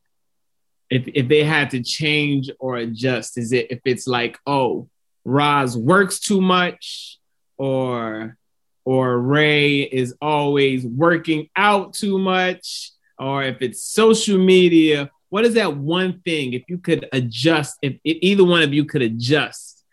if 0.90 1.08
if 1.08 1.28
they 1.28 1.44
had 1.44 1.72
to 1.72 1.84
change 1.84 2.50
or 2.60 2.78
adjust? 2.78 3.38
Is 3.38 3.52
it 3.52 3.68
if 3.70 3.80
it's 3.86 4.08
like, 4.08 4.38
oh, 4.46 4.90
Ros 5.24 5.78
works 5.78 6.20
too 6.20 6.42
much, 6.42 7.20
or 7.58 8.38
or 8.86 9.20
Ray 9.20 9.82
is 9.82 10.16
always 10.22 10.86
working 10.86 11.50
out 11.56 11.94
too 11.94 12.18
much, 12.18 12.92
or 13.20 13.44
if 13.44 13.62
it's 13.62 13.84
social 13.84 14.38
media, 14.38 15.12
what 15.30 15.46
is 15.46 15.54
that 15.56 15.78
one 15.78 16.22
thing 16.22 16.54
if 16.54 16.64
you 16.68 16.80
could 16.80 17.08
adjust, 17.14 17.78
if, 17.84 17.98
if 18.04 18.18
either 18.22 18.44
one 18.44 18.64
of 18.64 18.74
you 18.74 18.86
could 18.86 19.04
adjust? 19.04 19.86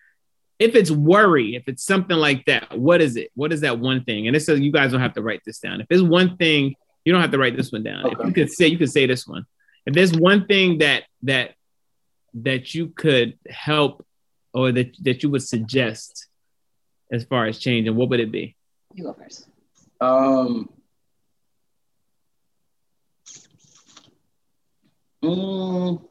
If 0.58 0.74
it's 0.74 0.90
worry, 0.90 1.54
if 1.54 1.64
it's 1.68 1.84
something 1.84 2.16
like 2.16 2.46
that, 2.46 2.78
what 2.78 3.02
is 3.02 3.16
it? 3.16 3.30
What 3.34 3.52
is 3.52 3.60
that 3.60 3.78
one 3.78 4.04
thing? 4.04 4.26
And 4.26 4.34
it 4.34 4.40
says 4.40 4.60
you 4.60 4.72
guys 4.72 4.92
don't 4.92 5.02
have 5.02 5.12
to 5.14 5.22
write 5.22 5.42
this 5.44 5.58
down. 5.58 5.82
If 5.82 5.88
it's 5.90 6.00
one 6.00 6.38
thing, 6.38 6.74
you 7.04 7.12
don't 7.12 7.20
have 7.20 7.32
to 7.32 7.38
write 7.38 7.58
this 7.58 7.70
one 7.70 7.82
down. 7.82 8.06
Okay. 8.06 8.16
If 8.18 8.26
you 8.26 8.32
could 8.32 8.50
say, 8.50 8.66
you 8.68 8.78
could 8.78 8.90
say 8.90 9.04
this 9.04 9.26
one 9.26 9.44
if 9.86 9.94
there's 9.94 10.12
one 10.12 10.46
thing 10.46 10.78
that 10.78 11.04
that 11.22 11.54
that 12.34 12.74
you 12.74 12.88
could 12.88 13.38
help 13.48 14.04
or 14.52 14.72
that 14.72 14.96
that 15.02 15.22
you 15.22 15.30
would 15.30 15.42
suggest 15.42 16.26
as 17.10 17.24
far 17.24 17.46
as 17.46 17.58
changing, 17.58 17.94
what 17.94 18.10
would 18.10 18.20
it 18.20 18.32
be? 18.32 18.56
You 18.94 19.04
go 19.04 19.12
first. 19.12 19.48
Um. 20.00 20.68
Mm, 25.24 26.02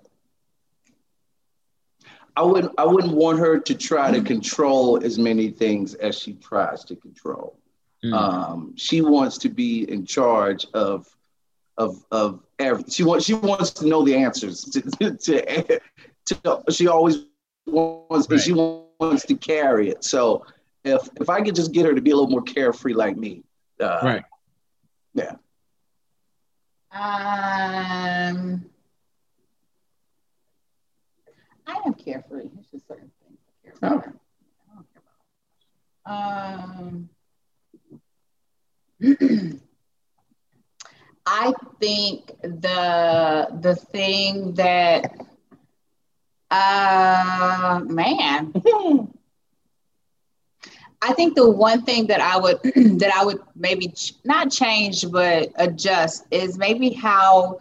I 2.35 2.43
wouldn't. 2.43 2.73
I 2.77 2.85
wouldn't 2.85 3.13
want 3.13 3.39
her 3.39 3.59
to 3.59 3.75
try 3.75 4.11
to 4.11 4.21
control 4.21 5.03
as 5.03 5.19
many 5.19 5.49
things 5.49 5.93
as 5.95 6.17
she 6.17 6.33
tries 6.33 6.83
to 6.85 6.95
control. 6.95 7.59
Mm. 8.03 8.13
Um, 8.13 8.73
she 8.75 9.01
wants 9.01 9.37
to 9.39 9.49
be 9.49 9.89
in 9.89 10.05
charge 10.05 10.65
of 10.73 11.07
of 11.77 12.03
of 12.11 12.41
everything. 12.59 12.91
She 12.91 13.03
wants 13.03 13.25
she 13.25 13.33
wants 13.33 13.71
to 13.71 13.87
know 13.87 14.03
the 14.03 14.15
answers 14.15 14.63
to 14.63 14.81
to, 14.81 15.51
to, 16.25 16.63
she 16.71 16.87
always 16.87 17.25
wants 17.65 18.29
right. 18.29 18.39
she 18.39 18.53
wants 18.53 19.25
to 19.25 19.35
carry 19.35 19.89
it. 19.89 20.03
So 20.03 20.45
if 20.83 21.07
if 21.19 21.29
I 21.29 21.41
could 21.41 21.55
just 21.55 21.71
get 21.71 21.85
her 21.85 21.93
to 21.93 22.01
be 22.01 22.11
a 22.11 22.15
little 22.15 22.29
more 22.29 22.41
carefree 22.41 22.93
like 22.93 23.17
me, 23.17 23.43
uh, 23.79 23.99
right? 24.03 24.23
Yeah. 25.13 25.35
Um, 26.91 28.65
I 31.67 31.81
am 31.85 31.93
carefree. 31.93 32.49
It's 32.57 32.67
just 32.71 32.87
certain 32.87 33.11
things. 33.21 33.79
Oh. 33.81 34.01
Um. 36.05 37.09
I 41.25 41.53
think 41.79 42.27
the 42.41 43.47
the 43.61 43.75
thing 43.75 44.53
that 44.53 45.15
uh 46.51 47.81
man 47.85 48.53
I 51.01 51.13
think 51.13 51.35
the 51.35 51.49
one 51.49 51.83
thing 51.83 52.07
that 52.07 52.21
I 52.21 52.37
would 52.37 52.59
that 52.99 53.11
I 53.15 53.25
would 53.25 53.39
maybe 53.55 53.89
ch- 53.89 54.13
not 54.23 54.51
change 54.51 55.09
but 55.11 55.51
adjust 55.55 56.25
is 56.31 56.57
maybe 56.57 56.91
how 56.91 57.59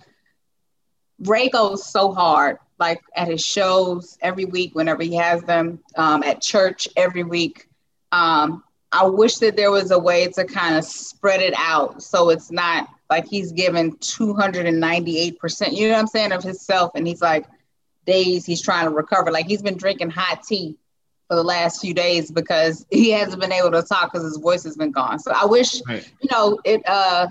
Ray 1.20 1.48
goes 1.48 1.86
so 1.86 2.12
hard, 2.12 2.58
like 2.78 3.00
at 3.16 3.28
his 3.28 3.44
shows 3.44 4.18
every 4.20 4.44
week 4.44 4.74
whenever 4.74 5.02
he 5.02 5.14
has 5.16 5.42
them, 5.42 5.80
um, 5.96 6.22
at 6.22 6.40
church 6.42 6.88
every 6.96 7.22
week. 7.22 7.68
Um, 8.12 8.64
I 8.92 9.06
wish 9.06 9.36
that 9.38 9.56
there 9.56 9.70
was 9.70 9.90
a 9.90 9.98
way 9.98 10.28
to 10.28 10.44
kind 10.44 10.76
of 10.76 10.84
spread 10.84 11.40
it 11.40 11.54
out 11.56 12.02
so 12.02 12.30
it's 12.30 12.50
not 12.50 12.88
like 13.14 13.28
he's 13.28 13.52
given 13.52 13.92
298%, 13.92 15.72
you 15.72 15.86
know 15.86 15.94
what 15.94 16.00
I'm 16.00 16.06
saying, 16.08 16.32
of 16.32 16.42
himself. 16.42 16.90
And 16.96 17.06
he's 17.06 17.22
like, 17.22 17.46
days 18.06 18.44
he's 18.44 18.60
trying 18.60 18.86
to 18.86 18.90
recover. 18.90 19.30
Like 19.30 19.46
he's 19.46 19.62
been 19.62 19.76
drinking 19.76 20.10
hot 20.10 20.42
tea 20.42 20.76
for 21.28 21.36
the 21.36 21.44
last 21.44 21.80
few 21.80 21.94
days 21.94 22.32
because 22.32 22.84
he 22.90 23.10
hasn't 23.10 23.40
been 23.40 23.52
able 23.52 23.70
to 23.70 23.82
talk 23.82 24.12
because 24.12 24.24
his 24.24 24.38
voice 24.38 24.64
has 24.64 24.76
been 24.76 24.90
gone. 24.90 25.20
So 25.20 25.30
I 25.30 25.44
wish, 25.44 25.80
right. 25.86 26.08
you 26.20 26.28
know, 26.32 26.58
it, 26.64 26.82
uh, 26.88 27.28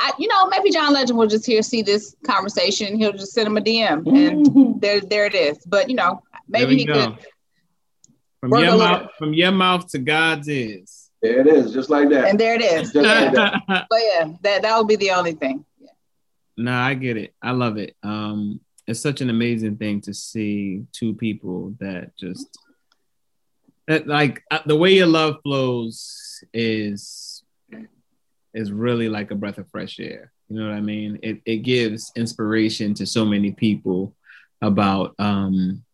I, 0.00 0.12
you 0.18 0.26
know, 0.26 0.46
maybe 0.48 0.70
John 0.70 0.92
Legend 0.92 1.16
will 1.16 1.28
just 1.28 1.46
hear 1.46 1.62
see 1.62 1.82
this 1.82 2.16
conversation. 2.26 2.98
He'll 2.98 3.12
just 3.12 3.32
send 3.32 3.46
him 3.46 3.56
a 3.56 3.60
DM, 3.60 4.06
and 4.06 4.80
there, 4.80 5.00
there 5.00 5.26
it 5.26 5.34
is. 5.34 5.58
But 5.66 5.88
you 5.88 5.94
know, 5.94 6.22
maybe 6.48 6.76
he 6.76 6.84
go. 6.84 6.94
could. 6.94 7.26
From 8.40 8.58
your 8.58 8.76
mouth, 8.76 9.10
from 9.18 9.34
your 9.34 9.52
mouth 9.52 9.88
to 9.92 9.98
God's 9.98 10.48
ears. 10.48 11.03
There 11.24 11.40
it 11.40 11.46
is, 11.46 11.72
just 11.72 11.88
like 11.88 12.10
that. 12.10 12.28
And 12.28 12.38
there 12.38 12.54
it 12.54 12.60
is. 12.60 12.92
just 12.92 13.06
like 13.06 13.32
that. 13.32 13.62
But 13.88 13.98
yeah, 13.98 14.28
that 14.42 14.60
that 14.60 14.76
would 14.76 14.86
be 14.86 14.96
the 14.96 15.12
only 15.12 15.32
thing. 15.32 15.64
Yeah. 15.80 15.88
No, 16.58 16.74
I 16.74 16.92
get 16.92 17.16
it. 17.16 17.32
I 17.40 17.52
love 17.52 17.78
it. 17.78 17.96
Um, 18.02 18.60
it's 18.86 19.00
such 19.00 19.22
an 19.22 19.30
amazing 19.30 19.78
thing 19.78 20.02
to 20.02 20.12
see 20.12 20.84
two 20.92 21.14
people 21.14 21.74
that 21.80 22.14
just 22.18 22.58
that 23.88 24.06
like 24.06 24.42
uh, 24.50 24.58
the 24.66 24.76
way 24.76 24.92
your 24.92 25.06
love 25.06 25.36
flows 25.42 26.44
is 26.52 27.42
is 28.52 28.70
really 28.70 29.08
like 29.08 29.30
a 29.30 29.34
breath 29.34 29.56
of 29.56 29.70
fresh 29.70 29.98
air. 30.00 30.30
You 30.50 30.60
know 30.60 30.68
what 30.68 30.76
I 30.76 30.82
mean? 30.82 31.20
It 31.22 31.40
it 31.46 31.56
gives 31.62 32.12
inspiration 32.16 32.92
to 32.94 33.06
so 33.06 33.24
many 33.24 33.52
people 33.52 34.14
about 34.60 35.14
um 35.18 35.84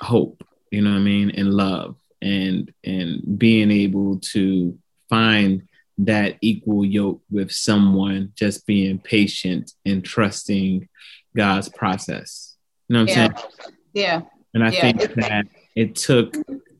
hope 0.00 0.42
you 0.72 0.82
know 0.82 0.90
what 0.90 0.96
I 0.96 1.02
mean, 1.02 1.30
and 1.30 1.54
love 1.54 1.94
and 2.26 2.72
and 2.84 3.38
being 3.38 3.70
able 3.70 4.18
to 4.18 4.78
find 5.08 5.62
that 5.98 6.36
equal 6.40 6.84
yoke 6.84 7.22
with 7.30 7.50
someone 7.50 8.32
just 8.34 8.66
being 8.66 8.98
patient 8.98 9.72
and 9.86 10.04
trusting 10.04 10.88
God's 11.34 11.68
process. 11.68 12.56
You 12.88 12.94
know 12.94 13.04
what 13.04 13.10
I'm 13.10 13.16
yeah. 13.16 13.36
saying? 13.38 13.50
Yeah. 13.94 14.20
And 14.52 14.64
I 14.64 14.70
yeah. 14.70 14.80
think 14.80 15.14
that 15.14 15.46
it 15.74 15.94
took 15.94 16.34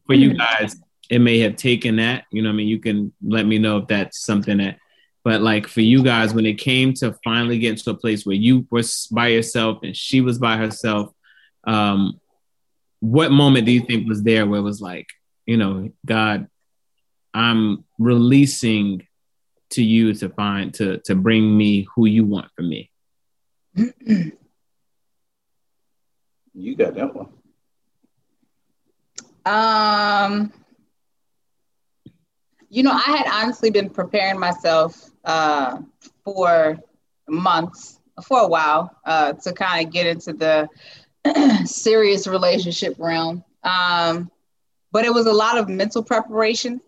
for 0.06 0.14
you 0.14 0.34
guys, 0.34 0.76
it 1.08 1.20
may 1.20 1.38
have 1.40 1.56
taken 1.56 1.96
that. 1.96 2.24
You 2.30 2.42
know 2.42 2.50
I 2.50 2.52
mean? 2.52 2.68
You 2.68 2.78
can 2.78 3.12
let 3.24 3.46
me 3.46 3.58
know 3.58 3.78
if 3.78 3.86
that's 3.86 4.18
something 4.20 4.58
that 4.58 4.78
but 5.26 5.42
like 5.42 5.66
for 5.66 5.80
you 5.80 6.04
guys, 6.04 6.32
when 6.32 6.46
it 6.46 6.58
came 6.58 6.92
to 6.94 7.18
finally 7.24 7.58
getting 7.58 7.82
to 7.82 7.90
a 7.90 7.94
place 7.94 8.24
where 8.24 8.36
you 8.36 8.64
was 8.70 9.08
by 9.10 9.26
yourself 9.28 9.80
and 9.82 9.96
she 9.96 10.20
was 10.20 10.38
by 10.38 10.56
herself, 10.56 11.12
um, 11.66 12.20
what 13.00 13.32
moment 13.32 13.66
do 13.66 13.72
you 13.72 13.80
think 13.80 14.08
was 14.08 14.22
there 14.22 14.46
where 14.46 14.60
it 14.60 14.62
was 14.62 14.80
like, 14.80 15.08
you 15.46 15.56
know, 15.56 15.90
God, 16.04 16.48
I'm 17.32 17.84
releasing 17.98 19.06
to 19.70 19.82
you 19.82 20.14
to 20.14 20.28
find 20.30 20.72
to 20.74 20.98
to 21.04 21.14
bring 21.14 21.56
me 21.56 21.86
who 21.94 22.06
you 22.06 22.24
want 22.24 22.50
for 22.54 22.62
me? 22.62 22.90
You 26.58 26.74
got 26.74 26.94
that 26.94 27.14
one. 27.14 27.28
Um, 29.44 30.50
you 32.70 32.82
know, 32.82 32.92
I 32.92 33.14
had 33.14 33.26
honestly 33.30 33.70
been 33.70 33.90
preparing 33.90 34.40
myself 34.40 35.10
uh, 35.26 35.82
for 36.24 36.78
months, 37.28 38.00
for 38.24 38.40
a 38.40 38.48
while, 38.48 38.96
uh, 39.04 39.34
to 39.34 39.52
kind 39.52 39.86
of 39.86 39.92
get 39.92 40.06
into 40.06 40.32
the 40.32 40.68
serious 41.66 42.26
relationship 42.26 42.94
realm. 42.98 43.44
Um, 43.62 44.30
but 44.96 45.04
it 45.04 45.12
was 45.12 45.26
a 45.26 45.32
lot 45.32 45.58
of 45.58 45.68
mental 45.68 46.02
preparation. 46.02 46.80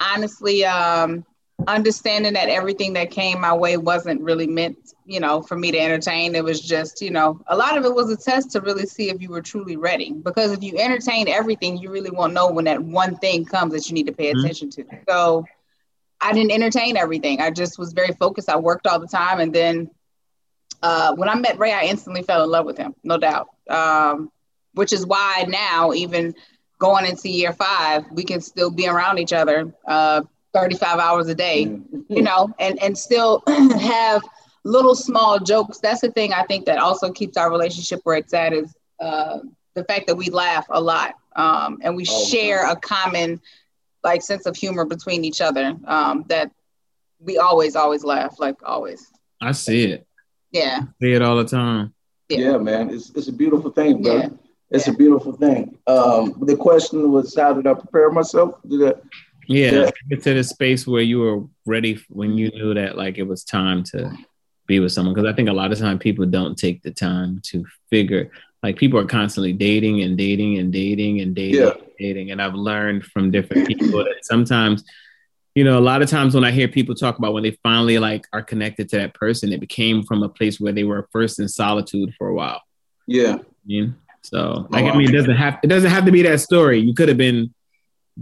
Honestly, 0.00 0.64
um, 0.64 1.24
understanding 1.68 2.32
that 2.32 2.48
everything 2.48 2.94
that 2.94 3.12
came 3.12 3.40
my 3.40 3.54
way 3.54 3.76
wasn't 3.76 4.20
really 4.20 4.48
meant, 4.48 4.76
you 5.06 5.20
know, 5.20 5.40
for 5.40 5.56
me 5.56 5.70
to 5.70 5.78
entertain. 5.78 6.34
It 6.34 6.42
was 6.42 6.60
just, 6.60 7.00
you 7.00 7.12
know, 7.12 7.40
a 7.46 7.56
lot 7.56 7.78
of 7.78 7.84
it 7.84 7.94
was 7.94 8.10
a 8.10 8.16
test 8.16 8.50
to 8.50 8.60
really 8.60 8.86
see 8.86 9.08
if 9.08 9.22
you 9.22 9.28
were 9.28 9.40
truly 9.40 9.76
ready. 9.76 10.10
Because 10.10 10.50
if 10.50 10.64
you 10.64 10.76
entertain 10.78 11.28
everything, 11.28 11.76
you 11.76 11.92
really 11.92 12.10
won't 12.10 12.32
know 12.32 12.50
when 12.50 12.64
that 12.64 12.82
one 12.82 13.18
thing 13.18 13.44
comes 13.44 13.72
that 13.72 13.86
you 13.88 13.94
need 13.94 14.08
to 14.08 14.12
pay 14.12 14.32
mm-hmm. 14.32 14.40
attention 14.40 14.70
to. 14.70 14.84
So 15.08 15.44
I 16.20 16.32
didn't 16.32 16.50
entertain 16.50 16.96
everything. 16.96 17.40
I 17.40 17.52
just 17.52 17.78
was 17.78 17.92
very 17.92 18.14
focused. 18.14 18.48
I 18.48 18.56
worked 18.56 18.88
all 18.88 18.98
the 18.98 19.06
time. 19.06 19.38
And 19.38 19.54
then 19.54 19.92
uh, 20.82 21.14
when 21.14 21.28
I 21.28 21.36
met 21.36 21.60
Ray, 21.60 21.72
I 21.72 21.82
instantly 21.82 22.24
fell 22.24 22.42
in 22.42 22.50
love 22.50 22.66
with 22.66 22.78
him, 22.78 22.96
no 23.04 23.16
doubt. 23.16 23.46
Um, 23.70 24.32
which 24.72 24.92
is 24.92 25.06
why 25.06 25.46
now, 25.48 25.92
even 25.92 26.34
going 26.78 27.06
into 27.06 27.28
year 27.28 27.52
five, 27.52 28.04
we 28.12 28.24
can 28.24 28.40
still 28.40 28.70
be 28.70 28.88
around 28.88 29.18
each 29.18 29.32
other 29.32 29.72
uh, 29.86 30.22
35 30.52 30.98
hours 30.98 31.28
a 31.28 31.34
day, 31.34 31.66
mm-hmm. 31.66 32.00
you 32.08 32.22
know, 32.22 32.54
and, 32.58 32.80
and 32.82 32.96
still 32.96 33.42
have 33.78 34.22
little 34.64 34.94
small 34.94 35.38
jokes. 35.38 35.78
That's 35.78 36.00
the 36.00 36.10
thing 36.10 36.32
I 36.32 36.42
think 36.44 36.66
that 36.66 36.78
also 36.78 37.12
keeps 37.12 37.36
our 37.36 37.50
relationship 37.50 38.00
where 38.04 38.16
it's 38.16 38.32
at 38.32 38.52
is 38.52 38.74
uh, 39.00 39.38
the 39.74 39.84
fact 39.84 40.06
that 40.06 40.16
we 40.16 40.30
laugh 40.30 40.66
a 40.70 40.80
lot 40.80 41.14
um, 41.36 41.78
and 41.82 41.96
we 41.96 42.06
oh, 42.08 42.26
share 42.26 42.70
a 42.70 42.76
common 42.76 43.40
like 44.02 44.22
sense 44.22 44.46
of 44.46 44.56
humor 44.56 44.84
between 44.84 45.24
each 45.24 45.40
other 45.40 45.74
um, 45.86 46.24
that 46.28 46.50
we 47.18 47.38
always, 47.38 47.74
always 47.74 48.04
laugh, 48.04 48.38
like 48.38 48.56
always. 48.62 49.10
I 49.40 49.52
see 49.52 49.84
it. 49.84 50.06
Yeah. 50.52 50.80
See 51.00 51.12
it 51.12 51.22
all 51.22 51.36
the 51.36 51.44
time. 51.44 51.94
Yeah, 52.28 52.38
yeah 52.38 52.58
man. 52.58 52.90
It's, 52.90 53.10
it's 53.10 53.28
a 53.28 53.32
beautiful 53.32 53.70
thing, 53.70 54.02
bro. 54.02 54.16
Yeah. 54.16 54.28
It's 54.74 54.88
a 54.88 54.92
beautiful 54.92 55.32
thing. 55.32 55.78
Um, 55.86 56.34
the 56.42 56.56
question 56.56 57.12
was, 57.12 57.34
how 57.36 57.52
did 57.52 57.66
I 57.66 57.74
prepare 57.74 58.10
myself? 58.10 58.56
Did 58.68 58.82
I, 58.82 58.94
yeah, 59.46 59.70
yeah. 59.70 59.90
get 60.10 60.22
to 60.24 60.34
the 60.34 60.42
space 60.42 60.84
where 60.84 61.02
you 61.02 61.20
were 61.20 61.44
ready 61.64 62.00
when 62.08 62.36
you 62.36 62.50
knew 62.50 62.74
that 62.74 62.96
like 62.96 63.16
it 63.16 63.22
was 63.22 63.44
time 63.44 63.84
to 63.84 64.10
be 64.66 64.80
with 64.80 64.90
someone. 64.90 65.14
Because 65.14 65.30
I 65.30 65.34
think 65.34 65.48
a 65.48 65.52
lot 65.52 65.70
of 65.70 65.78
time 65.78 65.98
people 65.98 66.26
don't 66.26 66.58
take 66.58 66.82
the 66.82 66.90
time 66.90 67.40
to 67.44 67.64
figure. 67.88 68.32
Like 68.64 68.76
people 68.76 68.98
are 68.98 69.04
constantly 69.04 69.52
dating 69.52 70.02
and 70.02 70.18
dating 70.18 70.58
and 70.58 70.72
dating 70.72 71.20
and 71.20 71.36
dating 71.36 71.60
yeah. 71.60 71.70
and 71.70 71.90
dating. 71.98 72.30
And 72.32 72.42
I've 72.42 72.54
learned 72.54 73.04
from 73.04 73.30
different 73.30 73.68
people 73.68 74.02
that 74.02 74.24
sometimes 74.24 74.82
you 75.54 75.62
know, 75.62 75.78
a 75.78 75.80
lot 75.80 76.02
of 76.02 76.10
times 76.10 76.34
when 76.34 76.42
I 76.42 76.50
hear 76.50 76.66
people 76.66 76.96
talk 76.96 77.16
about 77.16 77.32
when 77.32 77.44
they 77.44 77.56
finally 77.62 78.00
like 78.00 78.26
are 78.32 78.42
connected 78.42 78.88
to 78.88 78.96
that 78.96 79.14
person, 79.14 79.52
it 79.52 79.60
became 79.60 80.02
from 80.02 80.24
a 80.24 80.28
place 80.28 80.58
where 80.58 80.72
they 80.72 80.82
were 80.82 81.08
first 81.12 81.38
in 81.38 81.46
solitude 81.46 82.12
for 82.18 82.26
a 82.26 82.34
while. 82.34 82.60
Yeah. 83.06 83.38
You 83.64 83.86
know? 83.86 83.92
So 84.24 84.66
like, 84.70 84.84
oh, 84.84 84.88
I 84.88 84.96
mean, 84.96 85.10
it 85.10 85.12
doesn't 85.12 85.36
have 85.36 85.58
it 85.62 85.66
doesn't 85.66 85.90
have 85.90 86.06
to 86.06 86.12
be 86.12 86.22
that 86.22 86.40
story. 86.40 86.80
You 86.80 86.94
could 86.94 87.08
have 87.08 87.18
been 87.18 87.54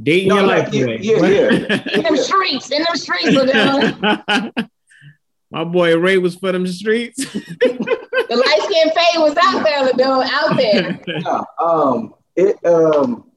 dating 0.01 0.29
no, 0.29 0.39
your 0.39 0.47
life 0.47 0.73
yeah, 0.73 0.85
away. 0.85 0.99
Yeah, 1.01 1.27
yeah. 1.27 1.49
in 1.95 2.03
them 2.03 2.17
streets, 2.17 2.71
in 2.71 2.83
them 2.83 2.97
streets. 2.97 4.69
My 5.51 5.65
boy 5.65 5.97
Ray 5.97 6.19
was 6.19 6.35
for 6.35 6.51
them 6.51 6.67
streets. 6.67 7.25
the 7.33 8.27
light 8.31 8.61
skin 8.65 8.91
fade 8.91 9.19
was 9.19 9.37
out 9.43 9.63
there, 9.63 9.87
Ladun, 9.87 10.29
out 10.33 10.57
there. 10.57 11.01
Yeah, 11.07 11.43
um, 11.61 12.15
it 12.35 12.65
um, 12.65 13.31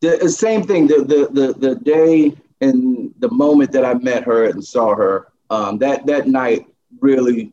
the 0.00 0.28
same 0.28 0.64
thing. 0.64 0.86
The 0.86 0.96
the 0.98 1.28
the 1.32 1.52
the 1.54 1.74
day 1.76 2.36
and 2.60 3.14
the 3.18 3.30
moment 3.30 3.72
that 3.72 3.84
I 3.84 3.94
met 3.94 4.24
her 4.24 4.44
and 4.44 4.62
saw 4.62 4.94
her, 4.94 5.28
um, 5.48 5.78
that 5.78 6.04
that 6.06 6.28
night 6.28 6.66
really 7.00 7.52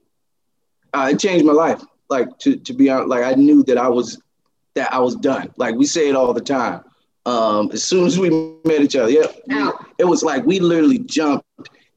uh, 0.93 1.09
it 1.11 1.19
changed 1.19 1.45
my 1.45 1.53
life. 1.53 1.81
Like 2.09 2.37
to 2.39 2.55
to 2.57 2.73
be 2.73 2.89
honest, 2.89 3.09
like 3.09 3.23
I 3.23 3.33
knew 3.33 3.63
that 3.63 3.77
I 3.77 3.89
was 3.89 4.21
that 4.75 4.93
I 4.93 4.99
was 4.99 5.15
done. 5.15 5.51
Like 5.57 5.75
we 5.75 5.85
say 5.85 6.09
it 6.09 6.15
all 6.15 6.33
the 6.33 6.41
time. 6.41 6.81
Um, 7.25 7.69
as 7.73 7.83
soon 7.83 8.05
as 8.05 8.17
we 8.17 8.29
met 8.63 8.81
each 8.81 8.95
other, 8.95 9.11
yeah, 9.11 9.71
it 9.97 10.05
was 10.05 10.23
like 10.23 10.45
we 10.45 10.59
literally 10.59 10.99
jumped 10.99 11.45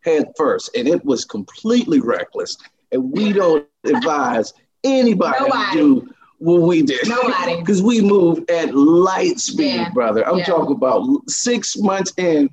head 0.01 0.33
first, 0.37 0.77
and 0.77 0.89
it 0.89 1.05
was 1.05 1.25
completely 1.25 2.01
reckless. 2.01 2.57
And 2.91 3.13
we 3.13 3.33
don't 3.33 3.67
advise 3.85 4.53
anybody 4.83 5.37
Nobody. 5.39 5.73
to 5.73 6.01
do 6.01 6.15
what 6.39 6.63
we 6.63 6.83
did. 6.83 7.09
Nobody. 7.09 7.57
Because 7.61 7.83
we 7.83 8.01
moved 8.01 8.51
at 8.51 8.75
light 8.75 9.39
speed, 9.39 9.77
yeah. 9.77 9.91
brother. 9.91 10.27
I'm 10.27 10.39
yeah. 10.39 10.45
talking 10.45 10.75
about 10.75 11.07
six 11.29 11.77
months 11.77 12.13
in, 12.17 12.51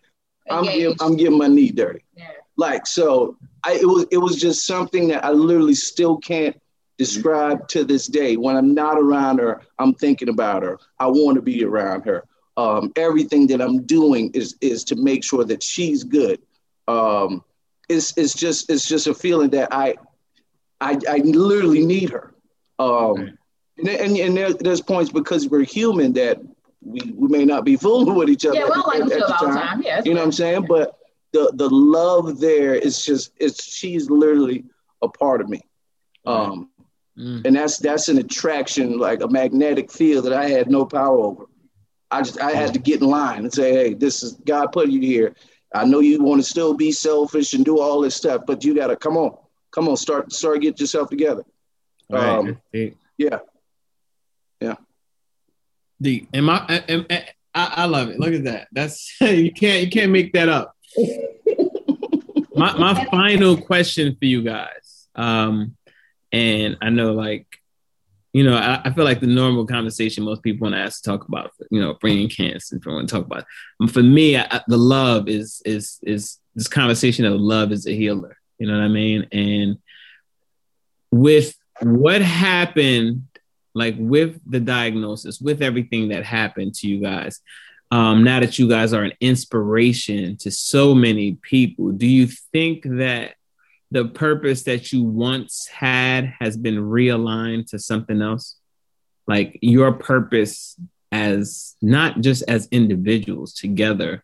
I'm 0.49 0.65
getting, 0.65 0.95
I'm 0.99 1.15
getting 1.15 1.37
my 1.37 1.47
knee 1.47 1.71
dirty. 1.71 2.03
Yeah. 2.15 2.25
Like 2.57 2.85
so, 2.85 3.37
I 3.63 3.73
it 3.73 3.85
was 3.85 4.05
it 4.11 4.17
was 4.17 4.35
just 4.35 4.65
something 4.65 5.07
that 5.09 5.23
I 5.23 5.31
literally 5.31 5.75
still 5.75 6.17
can't 6.17 6.59
describe 6.97 7.67
to 7.69 7.83
this 7.83 8.07
day. 8.07 8.37
When 8.37 8.55
I'm 8.55 8.73
not 8.73 8.97
around 8.97 9.39
her, 9.39 9.61
I'm 9.79 9.93
thinking 9.93 10.29
about 10.29 10.63
her. 10.63 10.79
I 10.99 11.07
want 11.07 11.35
to 11.35 11.41
be 11.41 11.63
around 11.63 12.05
her. 12.05 12.25
Um, 12.57 12.91
everything 12.95 13.47
that 13.47 13.61
I'm 13.61 13.83
doing 13.83 14.31
is 14.33 14.55
is 14.61 14.83
to 14.85 14.95
make 14.95 15.23
sure 15.23 15.43
that 15.43 15.61
she's 15.61 16.03
good. 16.03 16.41
Um, 16.87 17.43
it's 17.87 18.17
it's 18.17 18.33
just 18.33 18.69
it's 18.69 18.87
just 18.87 19.07
a 19.07 19.13
feeling 19.13 19.49
that 19.51 19.69
I 19.71 19.95
I, 20.81 20.97
I 21.09 21.17
literally 21.17 21.85
need 21.85 22.09
her. 22.09 22.33
Um, 22.79 23.37
and 23.77 23.87
and, 23.87 24.17
and 24.17 24.37
there, 24.37 24.53
there's 24.53 24.81
points 24.81 25.11
because 25.11 25.47
we're 25.47 25.63
human 25.63 26.13
that 26.13 26.39
we, 26.81 26.99
we 27.15 27.27
may 27.27 27.45
not 27.45 27.63
be 27.63 27.75
fooling 27.77 28.15
with 28.15 28.29
each 28.29 28.45
other. 28.45 28.55
Yeah, 28.55 28.65
we 28.65 28.69
don't 28.71 28.87
like 28.87 29.05
each 29.05 29.21
other 29.21 29.35
all 29.35 29.47
the 29.47 29.59
time. 29.59 29.81
Yeah, 29.83 30.01
you 30.03 30.13
know 30.13 30.21
what 30.21 30.25
I'm 30.25 30.31
saying? 30.31 30.65
But 30.67 30.97
the 31.33 31.51
the 31.53 31.69
love 31.69 32.39
there 32.39 32.73
is 32.73 33.05
just 33.05 33.31
it's 33.37 33.63
she's 33.63 34.09
literally 34.09 34.65
a 35.01 35.07
part 35.07 35.41
of 35.41 35.49
me. 35.49 35.61
Um, 36.25 36.69
mm. 37.17 37.45
and 37.45 37.55
that's 37.55 37.77
that's 37.77 38.09
an 38.09 38.17
attraction, 38.17 38.97
like 38.97 39.21
a 39.21 39.27
magnetic 39.27 39.91
field 39.91 40.25
that 40.25 40.33
I 40.33 40.49
had 40.49 40.69
no 40.69 40.85
power 40.85 41.17
over. 41.17 41.45
I 42.09 42.21
just 42.21 42.39
I 42.39 42.51
had 42.51 42.73
to 42.73 42.79
get 42.79 43.01
in 43.01 43.07
line 43.07 43.39
and 43.39 43.53
say, 43.53 43.73
hey, 43.73 43.93
this 43.93 44.23
is 44.23 44.33
God 44.45 44.71
put 44.71 44.89
you 44.89 45.01
here. 45.01 45.35
I 45.73 45.85
know 45.85 45.99
you 45.99 46.21
want 46.23 46.41
to 46.41 46.49
still 46.49 46.73
be 46.73 46.91
selfish 46.91 47.53
and 47.53 47.65
do 47.65 47.79
all 47.79 48.01
this 48.01 48.15
stuff, 48.15 48.43
but 48.47 48.63
you 48.63 48.75
gotta 48.75 48.95
come 48.95 49.17
on, 49.17 49.37
come 49.71 49.89
on, 49.89 49.97
start 49.97 50.31
start 50.31 50.61
get 50.61 50.79
yourself 50.79 51.09
together. 51.09 51.43
Um, 52.11 52.61
yeah, 52.71 52.89
yeah. 53.17 54.75
The 55.99 56.27
am 56.33 56.49
I, 56.49 56.83
am, 56.87 57.05
I 57.09 57.25
I 57.53 57.85
love 57.85 58.09
it. 58.09 58.19
Look 58.19 58.33
at 58.33 58.43
that. 58.45 58.67
That's 58.71 59.15
you 59.21 59.51
can't 59.51 59.83
you 59.83 59.89
can't 59.89 60.11
make 60.11 60.33
that 60.33 60.49
up. 60.49 60.75
my 62.55 62.77
my 62.77 63.05
final 63.05 63.57
question 63.57 64.15
for 64.17 64.25
you 64.25 64.43
guys, 64.43 65.07
um, 65.15 65.75
and 66.31 66.77
I 66.81 66.89
know 66.89 67.13
like 67.13 67.47
you 68.37 68.43
know, 68.43 68.55
I, 68.55 68.81
I, 68.85 68.91
feel 68.91 69.03
like 69.03 69.19
the 69.19 69.25
normal 69.25 69.65
conversation 69.65 70.23
most 70.23 70.43
people 70.43 70.65
want 70.65 70.75
to 70.75 70.81
ask 70.81 71.01
to 71.01 71.09
talk 71.09 71.27
about, 71.27 71.51
you 71.71 71.81
know, 71.81 71.95
bringing 71.95 72.29
cancer 72.29 72.75
and 72.75 72.85
want 72.85 73.09
to 73.09 73.15
talk 73.15 73.25
about. 73.25 73.45
For 73.89 74.03
me, 74.03 74.37
I, 74.37 74.61
the 74.67 74.77
love 74.77 75.27
is 75.27 75.59
is 75.65 75.97
is 76.03 76.37
this 76.53 76.67
conversation 76.67 77.25
of 77.25 77.39
love 77.39 77.71
is 77.71 77.87
a 77.87 77.95
healer. 77.95 78.37
You 78.59 78.67
know 78.67 78.73
what 78.73 78.83
I 78.83 78.89
mean? 78.89 79.27
And 79.31 79.77
with 81.11 81.55
what 81.81 82.21
happened, 82.21 83.23
like 83.73 83.95
with 83.97 84.39
the 84.45 84.59
diagnosis, 84.59 85.41
with 85.41 85.63
everything 85.63 86.09
that 86.09 86.23
happened 86.23 86.75
to 86.75 86.87
you 86.87 87.01
guys, 87.01 87.39
um, 87.89 88.23
now 88.23 88.39
that 88.39 88.59
you 88.59 88.69
guys 88.69 88.93
are 88.93 89.03
an 89.03 89.13
inspiration 89.19 90.37
to 90.37 90.51
so 90.51 90.93
many 90.93 91.39
people, 91.41 91.91
do 91.91 92.05
you 92.05 92.27
think 92.27 92.83
that 92.83 93.33
the 93.91 94.05
purpose 94.05 94.63
that 94.63 94.91
you 94.91 95.03
once 95.03 95.67
had 95.67 96.33
has 96.39 96.57
been 96.57 96.75
realigned 96.75 97.67
to 97.67 97.79
something 97.79 98.21
else? 98.21 98.57
Like 99.27 99.57
your 99.61 99.93
purpose 99.93 100.79
as 101.11 101.75
not 101.81 102.21
just 102.21 102.43
as 102.47 102.67
individuals 102.71 103.53
together 103.53 104.23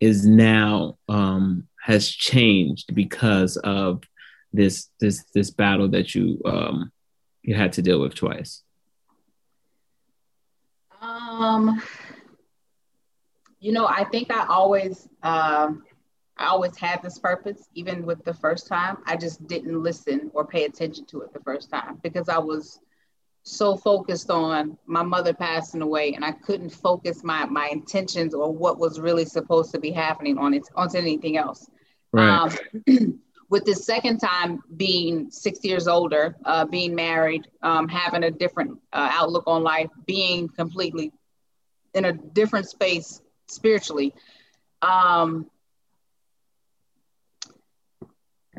is 0.00 0.24
now 0.26 0.98
um 1.08 1.66
has 1.80 2.08
changed 2.08 2.94
because 2.94 3.56
of 3.58 4.02
this 4.52 4.88
this 5.00 5.24
this 5.34 5.50
battle 5.50 5.88
that 5.88 6.14
you 6.14 6.40
um 6.44 6.92
you 7.42 7.54
had 7.54 7.72
to 7.72 7.82
deal 7.82 8.00
with 8.00 8.14
twice. 8.14 8.62
Um 11.00 11.82
you 13.62 13.70
know 13.70 13.86
i 13.86 14.04
think 14.04 14.30
i 14.30 14.44
always 14.46 15.08
um 15.22 15.84
I 16.36 16.46
always 16.46 16.76
had 16.76 17.02
this 17.02 17.18
purpose, 17.18 17.68
even 17.74 18.04
with 18.06 18.24
the 18.24 18.34
first 18.34 18.66
time. 18.66 18.98
I 19.06 19.16
just 19.16 19.46
didn't 19.46 19.82
listen 19.82 20.30
or 20.34 20.46
pay 20.46 20.64
attention 20.64 21.06
to 21.06 21.20
it 21.22 21.32
the 21.32 21.40
first 21.40 21.70
time 21.70 21.98
because 22.02 22.28
I 22.28 22.38
was 22.38 22.80
so 23.44 23.76
focused 23.76 24.30
on 24.30 24.78
my 24.86 25.02
mother 25.02 25.34
passing 25.34 25.82
away 25.82 26.14
and 26.14 26.24
I 26.24 26.32
couldn't 26.32 26.70
focus 26.70 27.24
my 27.24 27.44
my 27.46 27.68
intentions 27.68 28.34
or 28.34 28.52
what 28.52 28.78
was 28.78 29.00
really 29.00 29.24
supposed 29.24 29.72
to 29.72 29.80
be 29.80 29.90
happening 29.90 30.38
on 30.38 30.54
it 30.54 30.62
onto 30.74 30.98
anything 30.98 31.36
else. 31.36 31.68
Right. 32.12 32.28
Um, 32.86 33.20
with 33.48 33.64
the 33.66 33.74
second 33.74 34.18
time 34.18 34.62
being 34.76 35.30
six 35.30 35.62
years 35.62 35.86
older, 35.86 36.36
uh, 36.46 36.64
being 36.64 36.94
married, 36.94 37.48
um, 37.62 37.86
having 37.86 38.24
a 38.24 38.30
different 38.30 38.78
uh, 38.92 39.10
outlook 39.12 39.44
on 39.46 39.62
life, 39.62 39.90
being 40.06 40.48
completely 40.48 41.12
in 41.92 42.06
a 42.06 42.12
different 42.12 42.68
space 42.68 43.20
spiritually, 43.48 44.14
um, 44.80 45.46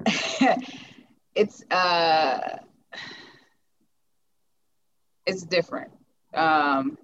it's 1.35 1.63
uh 1.71 2.57
it's 5.25 5.43
different. 5.43 5.91
Um 6.33 6.97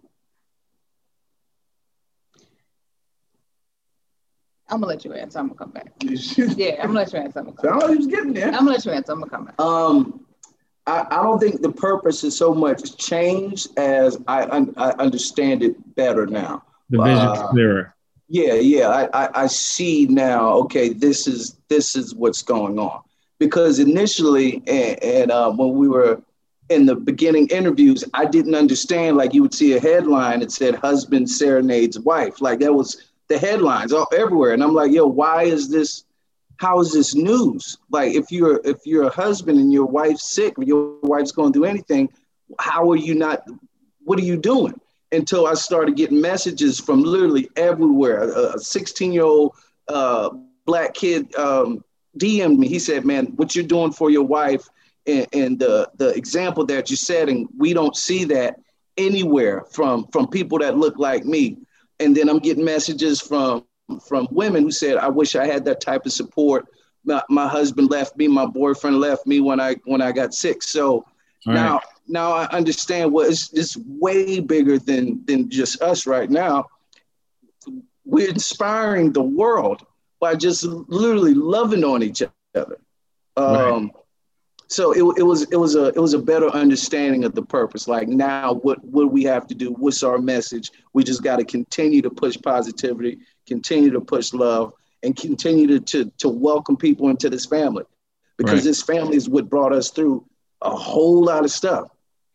I'm 4.71 4.81
gonna 4.81 4.87
let 4.87 5.03
you 5.03 5.13
answer. 5.13 5.39
I'm 5.39 5.47
gonna 5.47 5.57
come 5.57 5.71
back. 5.71 5.91
yeah, 6.03 6.75
I'm 6.81 6.87
gonna 6.87 6.99
let 6.99 7.13
you 7.13 7.19
answer. 7.19 7.39
I'm 7.39 7.45
gonna 7.45 7.57
come 7.57 7.79
back. 7.79 7.89
was 7.89 8.07
getting 8.07 8.33
there. 8.33 8.47
I'm 8.47 8.53
gonna 8.53 8.71
let 8.71 8.85
you 8.85 8.91
answer. 8.91 9.13
I'm 9.13 9.19
gonna 9.19 9.31
come 9.31 9.45
back. 9.45 9.59
Um, 9.59 10.25
I, 10.85 11.05
I 11.09 11.23
don't 11.23 11.39
think 11.39 11.61
the 11.61 11.71
purpose 11.71 12.23
is 12.23 12.37
so 12.37 12.53
much 12.53 12.97
changed 12.97 13.77
as 13.77 14.17
I, 14.27 14.43
un- 14.45 14.73
I 14.77 14.91
understand 14.91 15.63
it 15.63 15.95
better 15.95 16.25
now. 16.25 16.63
The 16.89 17.01
vision 17.01 17.29
uh, 17.29 17.47
clearer. 17.47 17.95
Yeah, 18.29 18.53
yeah. 18.53 18.89
I, 18.89 19.25
I, 19.25 19.43
I 19.43 19.47
see 19.47 20.05
now. 20.05 20.53
Okay, 20.59 20.89
this 20.89 21.27
is 21.27 21.57
this 21.67 21.95
is 21.95 22.13
what's 22.13 22.43
going 22.43 22.77
on 22.77 23.01
because 23.39 23.79
initially, 23.79 24.61
and, 24.67 25.03
and 25.03 25.31
uh, 25.31 25.51
when 25.51 25.73
we 25.73 25.87
were 25.87 26.21
in 26.69 26.85
the 26.85 26.95
beginning 26.95 27.47
interviews, 27.47 28.03
I 28.13 28.25
didn't 28.25 28.53
understand. 28.53 29.17
Like 29.17 29.33
you 29.33 29.41
would 29.41 29.53
see 29.55 29.73
a 29.73 29.79
headline 29.79 30.41
that 30.41 30.51
said 30.51 30.75
"husband 30.75 31.27
serenades 31.27 31.99
wife," 31.99 32.39
like 32.39 32.59
that 32.59 32.73
was 32.73 33.11
the 33.29 33.39
headlines 33.39 33.93
all 33.93 34.07
everywhere, 34.13 34.53
and 34.53 34.63
I'm 34.63 34.73
like, 34.75 34.91
yo, 34.91 35.07
why 35.07 35.43
is 35.43 35.69
this? 35.69 36.03
How 36.57 36.79
is 36.81 36.93
this 36.93 37.15
news? 37.15 37.79
Like 37.89 38.13
if 38.13 38.31
you're 38.31 38.61
if 38.63 38.85
you're 38.85 39.07
a 39.07 39.09
husband 39.09 39.57
and 39.57 39.73
your 39.73 39.85
wife's 39.85 40.29
sick, 40.29 40.53
your 40.59 40.99
wife's 41.01 41.31
going 41.31 41.51
through 41.51 41.65
anything, 41.65 42.09
how 42.59 42.91
are 42.91 42.97
you 42.97 43.15
not? 43.15 43.43
What 44.03 44.19
are 44.19 44.23
you 44.23 44.37
doing? 44.37 44.79
Until 45.11 45.47
I 45.47 45.53
started 45.53 45.95
getting 45.95 46.21
messages 46.21 46.79
from 46.79 47.03
literally 47.03 47.49
everywhere. 47.55 48.23
A 48.23 48.59
16 48.59 49.11
year 49.11 49.23
old 49.23 49.55
uh, 49.87 50.29
black 50.65 50.93
kid 50.93 51.33
um, 51.35 51.83
DM'd 52.17 52.59
me. 52.59 52.67
He 52.67 52.79
said, 52.79 53.05
"Man, 53.05 53.27
what 53.35 53.55
you're 53.55 53.65
doing 53.65 53.91
for 53.91 54.09
your 54.09 54.23
wife 54.23 54.67
and, 55.07 55.27
and 55.33 55.59
the 55.59 55.89
the 55.97 56.09
example 56.09 56.65
that 56.67 56.89
you're 56.89 56.97
setting, 56.97 57.47
we 57.57 57.73
don't 57.73 57.95
see 57.95 58.23
that 58.25 58.59
anywhere 58.97 59.63
from 59.71 60.05
from 60.11 60.27
people 60.27 60.59
that 60.59 60.77
look 60.77 60.97
like 60.97 61.25
me." 61.25 61.57
And 61.99 62.15
then 62.15 62.29
I'm 62.29 62.39
getting 62.39 62.65
messages 62.65 63.19
from 63.19 63.65
from 64.07 64.27
women 64.31 64.63
who 64.63 64.71
said, 64.71 64.97
"I 64.97 65.07
wish 65.07 65.35
I 65.35 65.45
had 65.45 65.65
that 65.65 65.81
type 65.81 66.05
of 66.05 66.11
support." 66.11 66.67
My, 67.05 67.23
my 67.29 67.47
husband 67.47 67.89
left 67.89 68.17
me. 68.17 68.27
My 68.27 68.45
boyfriend 68.45 68.99
left 68.99 69.25
me 69.25 69.39
when 69.39 69.59
I 69.59 69.75
when 69.85 70.01
I 70.01 70.11
got 70.11 70.33
sick. 70.33 70.61
So 70.61 71.05
All 71.47 71.53
now 71.53 71.73
right 71.75 71.83
now 72.09 72.31
I 72.31 72.45
understand 72.47 73.11
what 73.13 73.29
it's, 73.29 73.53
it's 73.53 73.77
way 73.77 74.39
bigger 74.39 74.79
than 74.79 75.23
than 75.25 75.49
just 75.49 75.81
us 75.81 76.07
right 76.07 76.29
now. 76.29 76.65
We're 78.05 78.29
inspiring 78.29 79.13
the 79.13 79.21
world 79.21 79.85
by 80.19 80.35
just 80.35 80.63
literally 80.63 81.33
loving 81.35 81.83
on 81.83 82.03
each 82.03 82.23
other. 82.55 82.79
Um, 83.37 83.83
right. 83.85 83.91
So 84.67 84.91
it, 84.91 85.19
it 85.19 85.23
was 85.23 85.43
it 85.43 85.55
was 85.55 85.75
a 85.75 85.87
it 85.87 85.99
was 85.99 86.13
a 86.13 86.19
better 86.19 86.49
understanding 86.49 87.23
of 87.23 87.33
the 87.33 87.43
purpose. 87.43 87.87
Like 87.87 88.07
now, 88.07 88.55
what 88.55 88.83
what 88.83 89.11
we 89.11 89.23
have 89.23 89.47
to 89.47 89.55
do? 89.55 89.71
What's 89.71 90.03
our 90.03 90.17
message? 90.17 90.71
We 90.93 91.03
just 91.03 91.23
got 91.23 91.37
to 91.37 91.45
continue 91.45 92.01
to 92.01 92.09
push 92.09 92.37
positivity, 92.41 93.19
continue 93.47 93.91
to 93.91 94.01
push 94.01 94.33
love, 94.33 94.73
and 95.03 95.15
continue 95.15 95.67
to 95.67 95.79
to, 95.79 96.11
to 96.17 96.29
welcome 96.29 96.77
people 96.77 97.09
into 97.09 97.29
this 97.29 97.45
family, 97.45 97.83
because 98.37 98.59
right. 98.59 98.63
this 98.63 98.81
family 98.81 99.15
is 99.15 99.29
what 99.29 99.49
brought 99.49 99.73
us 99.73 99.89
through 99.91 100.25
a 100.61 100.75
whole 100.75 101.23
lot 101.23 101.45
of 101.45 101.51
stuff 101.51 101.89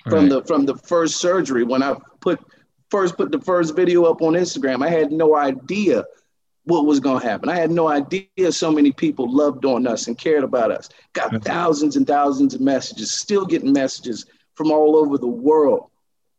from 0.04 0.20
right. 0.20 0.28
the 0.30 0.44
from 0.44 0.66
the 0.66 0.76
first 0.76 1.16
surgery 1.16 1.64
when 1.64 1.82
I 1.82 1.96
put 2.20 2.40
first 2.90 3.16
put 3.16 3.32
the 3.32 3.40
first 3.40 3.74
video 3.74 4.04
up 4.04 4.22
on 4.22 4.34
Instagram. 4.34 4.84
I 4.84 4.90
had 4.90 5.12
no 5.12 5.34
idea 5.34 6.04
what 6.64 6.86
was 6.86 7.00
going 7.00 7.20
to 7.20 7.26
happen. 7.26 7.48
I 7.48 7.56
had 7.56 7.70
no 7.70 7.88
idea 7.88 8.50
so 8.50 8.72
many 8.72 8.90
people 8.92 9.30
loved 9.30 9.64
on 9.64 9.86
us 9.86 10.06
and 10.06 10.16
cared 10.16 10.44
about 10.44 10.70
us. 10.70 10.88
Got 11.12 11.44
thousands 11.44 11.96
and 11.96 12.06
thousands 12.06 12.54
of 12.54 12.60
messages, 12.60 13.10
still 13.10 13.44
getting 13.44 13.72
messages 13.72 14.24
from 14.54 14.70
all 14.70 14.96
over 14.96 15.18
the 15.18 15.26
world, 15.26 15.90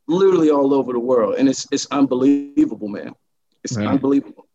literally 0.08 0.50
all 0.50 0.74
over 0.74 0.94
the 0.94 1.00
world. 1.00 1.36
And 1.38 1.48
it's, 1.48 1.68
it's 1.72 1.86
unbelievable, 1.92 2.88
man. 2.88 3.14
It's 3.64 3.78
right. 3.78 3.88
unbelievable. 3.88 4.48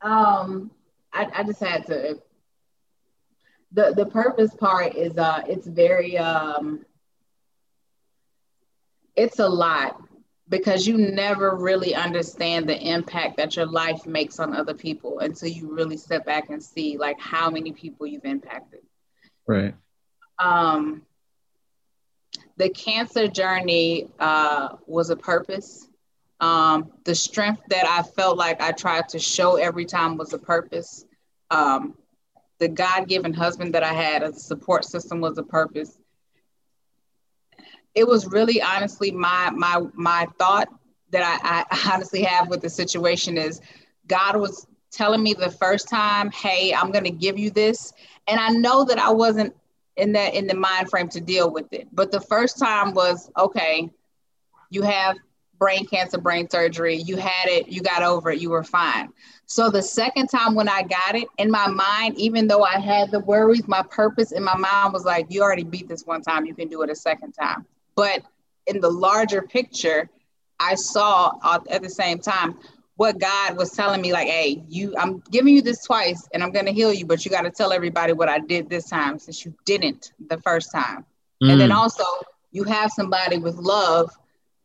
Um, 0.00 0.70
I, 1.12 1.28
I 1.34 1.42
just 1.42 1.60
had 1.60 1.86
to 1.86 2.22
the 3.72 3.92
the 3.96 4.06
purpose 4.06 4.54
part 4.54 4.94
is 4.94 5.16
uh 5.18 5.42
it's 5.48 5.66
very 5.66 6.18
um 6.18 6.84
it's 9.16 9.38
a 9.38 9.48
lot 9.48 10.00
because 10.48 10.86
you 10.86 10.98
never 10.98 11.56
really 11.56 11.94
understand 11.94 12.68
the 12.68 12.78
impact 12.78 13.36
that 13.38 13.56
your 13.56 13.66
life 13.66 14.06
makes 14.06 14.38
on 14.38 14.54
other 14.54 14.74
people 14.74 15.20
until 15.20 15.48
you 15.48 15.74
really 15.74 15.96
step 15.96 16.26
back 16.26 16.50
and 16.50 16.62
see 16.62 16.98
like 16.98 17.18
how 17.18 17.48
many 17.48 17.72
people 17.72 18.06
you've 18.06 18.24
impacted. 18.24 18.80
Right. 19.46 19.74
Um 20.38 21.02
the 22.56 22.68
cancer 22.68 23.28
journey 23.28 24.08
uh 24.18 24.76
was 24.86 25.10
a 25.10 25.16
purpose. 25.16 25.88
Um 26.40 26.90
the 27.04 27.14
strength 27.14 27.62
that 27.68 27.86
i 27.86 28.02
felt 28.02 28.36
like 28.36 28.60
i 28.60 28.72
tried 28.72 29.08
to 29.10 29.18
show 29.18 29.56
every 29.56 29.86
time 29.86 30.16
was 30.16 30.32
a 30.34 30.38
purpose. 30.38 31.06
Um 31.50 31.94
the 32.62 32.68
God 32.68 33.08
given 33.08 33.34
husband 33.34 33.74
that 33.74 33.82
I 33.82 33.92
had, 33.92 34.22
as 34.22 34.36
a 34.36 34.40
support 34.40 34.84
system 34.84 35.20
was 35.20 35.36
a 35.36 35.42
purpose. 35.42 35.98
it 37.94 38.06
was 38.06 38.26
really 38.26 38.62
honestly 38.62 39.10
my 39.10 39.50
my 39.50 39.82
my 39.94 40.26
thought 40.38 40.68
that 41.10 41.40
I, 41.42 41.64
I 41.70 41.92
honestly 41.94 42.22
have 42.22 42.48
with 42.48 42.62
the 42.62 42.70
situation 42.70 43.36
is 43.36 43.60
God 44.06 44.36
was 44.36 44.66
telling 44.90 45.22
me 45.22 45.34
the 45.34 45.50
first 45.50 45.88
time, 45.88 46.30
hey, 46.30 46.74
I'm 46.74 46.90
gonna 46.90 47.10
give 47.10 47.38
you 47.38 47.50
this. 47.50 47.92
And 48.28 48.40
I 48.40 48.50
know 48.50 48.84
that 48.84 48.98
I 48.98 49.10
wasn't 49.12 49.54
in 49.96 50.12
that 50.12 50.34
in 50.34 50.46
the 50.46 50.54
mind 50.54 50.88
frame 50.90 51.08
to 51.10 51.20
deal 51.20 51.50
with 51.50 51.72
it. 51.72 51.88
But 51.92 52.12
the 52.12 52.20
first 52.20 52.58
time 52.58 52.94
was 52.94 53.30
okay, 53.38 53.90
you 54.70 54.82
have 54.82 55.16
brain 55.62 55.86
cancer, 55.86 56.18
brain 56.18 56.50
surgery, 56.50 56.96
you 56.96 57.16
had 57.16 57.46
it, 57.46 57.68
you 57.68 57.80
got 57.80 58.02
over 58.02 58.32
it, 58.32 58.40
you 58.40 58.50
were 58.50 58.64
fine. 58.64 59.08
So 59.46 59.70
the 59.70 59.80
second 59.80 60.26
time 60.26 60.56
when 60.56 60.68
I 60.68 60.82
got 60.82 61.14
it, 61.14 61.28
in 61.38 61.52
my 61.52 61.68
mind, 61.68 62.18
even 62.18 62.48
though 62.48 62.64
I 62.64 62.80
had 62.80 63.12
the 63.12 63.20
worries, 63.20 63.68
my 63.68 63.82
purpose 63.82 64.32
in 64.32 64.42
my 64.42 64.56
mind 64.56 64.92
was 64.92 65.04
like, 65.04 65.26
you 65.28 65.40
already 65.40 65.62
beat 65.62 65.86
this 65.86 66.04
one 66.04 66.20
time, 66.20 66.46
you 66.46 66.54
can 66.56 66.66
do 66.66 66.82
it 66.82 66.90
a 66.90 66.96
second 66.96 67.30
time. 67.30 67.64
But 67.94 68.24
in 68.66 68.80
the 68.80 68.90
larger 68.90 69.40
picture, 69.40 70.10
I 70.58 70.74
saw 70.74 71.38
at 71.70 71.80
the 71.80 71.88
same 71.88 72.18
time 72.18 72.58
what 72.96 73.20
God 73.20 73.56
was 73.56 73.70
telling 73.70 74.00
me, 74.00 74.12
like, 74.12 74.26
hey, 74.26 74.64
you, 74.68 74.96
I'm 74.98 75.22
giving 75.30 75.54
you 75.54 75.62
this 75.62 75.84
twice 75.84 76.28
and 76.34 76.42
I'm 76.42 76.50
gonna 76.50 76.72
heal 76.72 76.92
you, 76.92 77.06
but 77.06 77.24
you 77.24 77.30
got 77.30 77.42
to 77.42 77.52
tell 77.52 77.72
everybody 77.72 78.14
what 78.14 78.28
I 78.28 78.40
did 78.40 78.68
this 78.68 78.88
time 78.88 79.20
since 79.20 79.44
you 79.44 79.54
didn't 79.64 80.12
the 80.28 80.38
first 80.38 80.72
time. 80.72 81.04
Mm. 81.40 81.52
And 81.52 81.60
then 81.60 81.70
mm. 81.70 81.76
also 81.76 82.02
you 82.50 82.64
have 82.64 82.90
somebody 82.90 83.38
with 83.38 83.54
love 83.54 84.10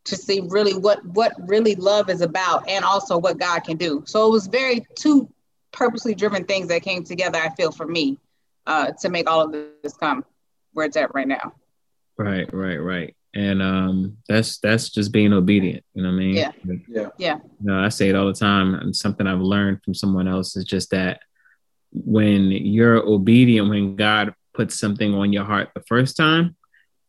to 0.08 0.16
see 0.16 0.40
really 0.40 0.74
what 0.74 1.04
what 1.04 1.32
really 1.38 1.74
love 1.74 2.10
is 2.10 2.20
about 2.20 2.68
and 2.68 2.84
also 2.84 3.18
what 3.18 3.38
God 3.38 3.60
can 3.60 3.76
do. 3.76 4.02
So 4.06 4.26
it 4.26 4.30
was 4.30 4.46
very 4.46 4.86
two 4.94 5.28
purposely 5.72 6.14
driven 6.14 6.44
things 6.44 6.68
that 6.68 6.82
came 6.82 7.04
together, 7.04 7.38
I 7.38 7.50
feel, 7.50 7.72
for 7.72 7.86
me, 7.86 8.18
uh, 8.66 8.92
to 9.00 9.08
make 9.08 9.28
all 9.28 9.42
of 9.42 9.52
this 9.82 9.96
come 9.96 10.24
where 10.72 10.86
it's 10.86 10.96
at 10.96 11.14
right 11.14 11.28
now. 11.28 11.52
Right, 12.16 12.52
right, 12.52 12.78
right 12.78 13.14
and 13.34 13.62
um, 13.62 14.16
that's 14.28 14.58
that's 14.58 14.88
just 14.88 15.12
being 15.12 15.32
obedient. 15.32 15.84
You 15.94 16.02
know 16.02 16.08
what 16.08 16.16
I 16.16 16.18
mean? 16.18 16.34
Yeah, 16.34 16.52
yeah, 16.88 17.08
yeah. 17.18 17.36
You 17.36 17.70
know, 17.70 17.78
I 17.78 17.88
say 17.88 18.08
it 18.08 18.16
all 18.16 18.26
the 18.26 18.32
time, 18.32 18.74
and 18.74 18.94
something 18.94 19.26
I've 19.26 19.40
learned 19.40 19.82
from 19.84 19.94
someone 19.94 20.26
else 20.26 20.56
is 20.56 20.64
just 20.64 20.90
that 20.90 21.20
when 21.92 22.50
you're 22.50 22.96
obedient, 22.96 23.68
when 23.68 23.96
God 23.96 24.34
puts 24.54 24.78
something 24.78 25.14
on 25.14 25.32
your 25.32 25.44
heart 25.44 25.70
the 25.74 25.82
first 25.86 26.16
time, 26.16 26.56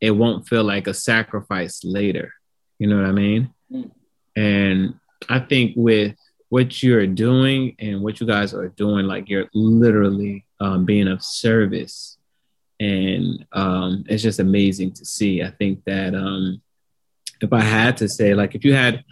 it 0.01 0.11
won't 0.11 0.47
feel 0.47 0.63
like 0.63 0.87
a 0.87 0.93
sacrifice 0.93 1.83
later. 1.83 2.33
You 2.79 2.87
know 2.87 2.97
what 2.97 3.05
I 3.05 3.11
mean? 3.11 3.53
Mm. 3.71 3.91
And 4.35 4.99
I 5.27 5.39
think 5.39 5.73
with 5.75 6.15
what 6.49 6.81
you're 6.81 7.07
doing 7.07 7.75
and 7.77 8.01
what 8.01 8.19
you 8.19 8.25
guys 8.25 8.53
are 8.53 8.69
doing, 8.69 9.05
like 9.05 9.29
you're 9.29 9.49
literally 9.53 10.45
um, 10.59 10.85
being 10.85 11.07
of 11.07 11.23
service 11.23 12.17
and 12.79 13.45
um, 13.51 14.05
it's 14.07 14.23
just 14.23 14.39
amazing 14.39 14.91
to 14.93 15.05
see. 15.05 15.43
I 15.43 15.51
think 15.51 15.83
that 15.85 16.15
um, 16.15 16.61
if 17.41 17.51
I 17.51 17.61
had 17.61 17.97
to 17.97 18.07
say, 18.07 18.33
like, 18.33 18.55
if 18.55 18.63
you 18.63 18.73
had 18.73 19.03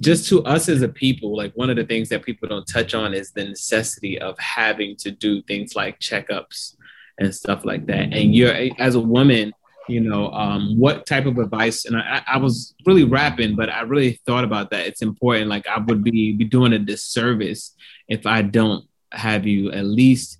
just 0.00 0.28
to 0.28 0.44
us 0.44 0.68
as 0.68 0.82
a 0.82 0.88
people, 0.88 1.36
like 1.36 1.52
one 1.54 1.70
of 1.70 1.76
the 1.76 1.84
things 1.84 2.08
that 2.08 2.24
people 2.24 2.48
don't 2.48 2.66
touch 2.66 2.94
on 2.94 3.14
is 3.14 3.30
the 3.30 3.44
necessity 3.44 4.18
of 4.18 4.38
having 4.38 4.96
to 4.96 5.10
do 5.10 5.40
things 5.42 5.74
like 5.74 6.00
checkups 6.00 6.76
and 7.18 7.34
stuff 7.34 7.64
like 7.64 7.86
that. 7.86 8.12
And 8.12 8.34
you're 8.34 8.54
as 8.78 8.94
a 8.94 9.00
woman, 9.00 9.54
you 9.88 10.00
know, 10.00 10.30
um, 10.32 10.78
what 10.78 11.06
type 11.06 11.26
of 11.26 11.38
advice? 11.38 11.84
And 11.84 11.96
I, 11.96 12.22
I 12.26 12.38
was 12.38 12.74
really 12.84 13.04
rapping, 13.04 13.56
but 13.56 13.70
I 13.70 13.82
really 13.82 14.20
thought 14.26 14.44
about 14.44 14.70
that. 14.70 14.86
It's 14.86 15.02
important. 15.02 15.48
Like 15.48 15.66
I 15.66 15.78
would 15.78 16.02
be 16.02 16.32
be 16.32 16.44
doing 16.44 16.72
a 16.72 16.78
disservice 16.78 17.74
if 18.08 18.26
I 18.26 18.42
don't 18.42 18.84
have 19.12 19.46
you 19.46 19.70
at 19.72 19.84
least 19.84 20.38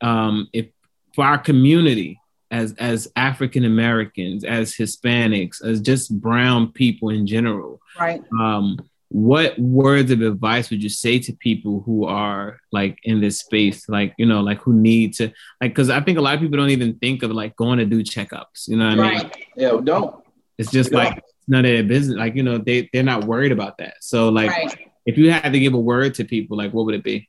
um, 0.00 0.48
if 0.52 0.66
for 1.14 1.24
our 1.24 1.38
community 1.38 2.20
as 2.50 2.74
as 2.78 3.10
African 3.16 3.64
Americans, 3.64 4.44
as 4.44 4.74
Hispanics, 4.74 5.64
as 5.64 5.80
just 5.80 6.18
brown 6.20 6.72
people 6.72 7.10
in 7.10 7.26
general. 7.26 7.80
Right. 7.98 8.22
Um, 8.38 8.78
what 9.10 9.58
words 9.58 10.12
of 10.12 10.20
advice 10.20 10.70
would 10.70 10.82
you 10.82 10.88
say 10.88 11.18
to 11.18 11.32
people 11.32 11.82
who 11.84 12.04
are 12.04 12.60
like 12.70 12.98
in 13.02 13.20
this 13.20 13.40
space, 13.40 13.88
like 13.88 14.14
you 14.18 14.24
know, 14.24 14.40
like 14.40 14.60
who 14.60 14.72
need 14.72 15.14
to 15.14 15.32
like? 15.60 15.72
Because 15.72 15.90
I 15.90 16.00
think 16.00 16.16
a 16.16 16.20
lot 16.20 16.34
of 16.34 16.40
people 16.40 16.56
don't 16.56 16.70
even 16.70 16.94
think 16.94 17.24
of 17.24 17.32
like 17.32 17.56
going 17.56 17.78
to 17.78 17.84
do 17.84 18.04
checkups. 18.04 18.68
You 18.68 18.76
know 18.76 18.90
what 18.90 18.98
right. 18.98 19.18
I 19.18 19.22
mean? 19.22 19.32
Yeah, 19.56 19.80
don't. 19.82 20.24
It's 20.58 20.70
just 20.70 20.92
like 20.92 21.20
none 21.48 21.64
of 21.64 21.72
their 21.72 21.82
business. 21.82 22.16
Like 22.16 22.36
you 22.36 22.44
know, 22.44 22.58
they 22.58 22.88
they're 22.92 23.02
not 23.02 23.24
worried 23.24 23.50
about 23.50 23.78
that. 23.78 23.94
So 24.00 24.28
like, 24.28 24.50
right. 24.50 24.78
if 25.06 25.18
you 25.18 25.32
had 25.32 25.52
to 25.52 25.58
give 25.58 25.74
a 25.74 25.80
word 25.80 26.14
to 26.14 26.24
people, 26.24 26.56
like 26.56 26.72
what 26.72 26.86
would 26.86 26.94
it 26.94 27.02
be? 27.02 27.28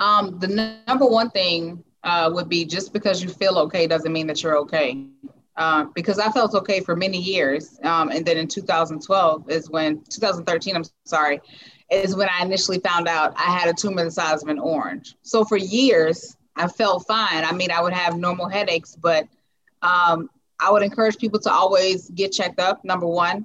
Um, 0.00 0.38
the 0.40 0.80
number 0.86 1.06
one 1.06 1.30
thing 1.30 1.84
uh, 2.02 2.28
would 2.32 2.48
be 2.48 2.64
just 2.64 2.92
because 2.92 3.22
you 3.22 3.28
feel 3.28 3.56
okay 3.58 3.86
doesn't 3.86 4.12
mean 4.12 4.26
that 4.26 4.42
you're 4.42 4.56
okay. 4.58 5.06
Uh, 5.58 5.86
because 5.92 6.20
I 6.20 6.30
felt 6.30 6.54
okay 6.54 6.78
for 6.78 6.94
many 6.94 7.18
years. 7.18 7.80
Um, 7.82 8.10
and 8.10 8.24
then 8.24 8.36
in 8.36 8.46
2012 8.46 9.50
is 9.50 9.68
when, 9.68 10.04
2013, 10.08 10.76
I'm 10.76 10.84
sorry, 11.04 11.40
is 11.90 12.14
when 12.14 12.28
I 12.28 12.42
initially 12.42 12.78
found 12.78 13.08
out 13.08 13.34
I 13.36 13.50
had 13.58 13.68
a 13.68 13.72
tumor 13.72 14.04
the 14.04 14.10
size 14.12 14.40
of 14.40 14.48
an 14.50 14.60
orange. 14.60 15.16
So 15.22 15.44
for 15.44 15.56
years, 15.56 16.36
I 16.54 16.68
felt 16.68 17.08
fine. 17.08 17.44
I 17.44 17.50
mean, 17.50 17.72
I 17.72 17.82
would 17.82 17.92
have 17.92 18.16
normal 18.16 18.48
headaches, 18.48 18.94
but 18.94 19.26
um, 19.82 20.30
I 20.60 20.70
would 20.70 20.84
encourage 20.84 21.18
people 21.18 21.40
to 21.40 21.50
always 21.50 22.08
get 22.10 22.30
checked 22.30 22.60
up, 22.60 22.84
number 22.84 23.08
one. 23.08 23.44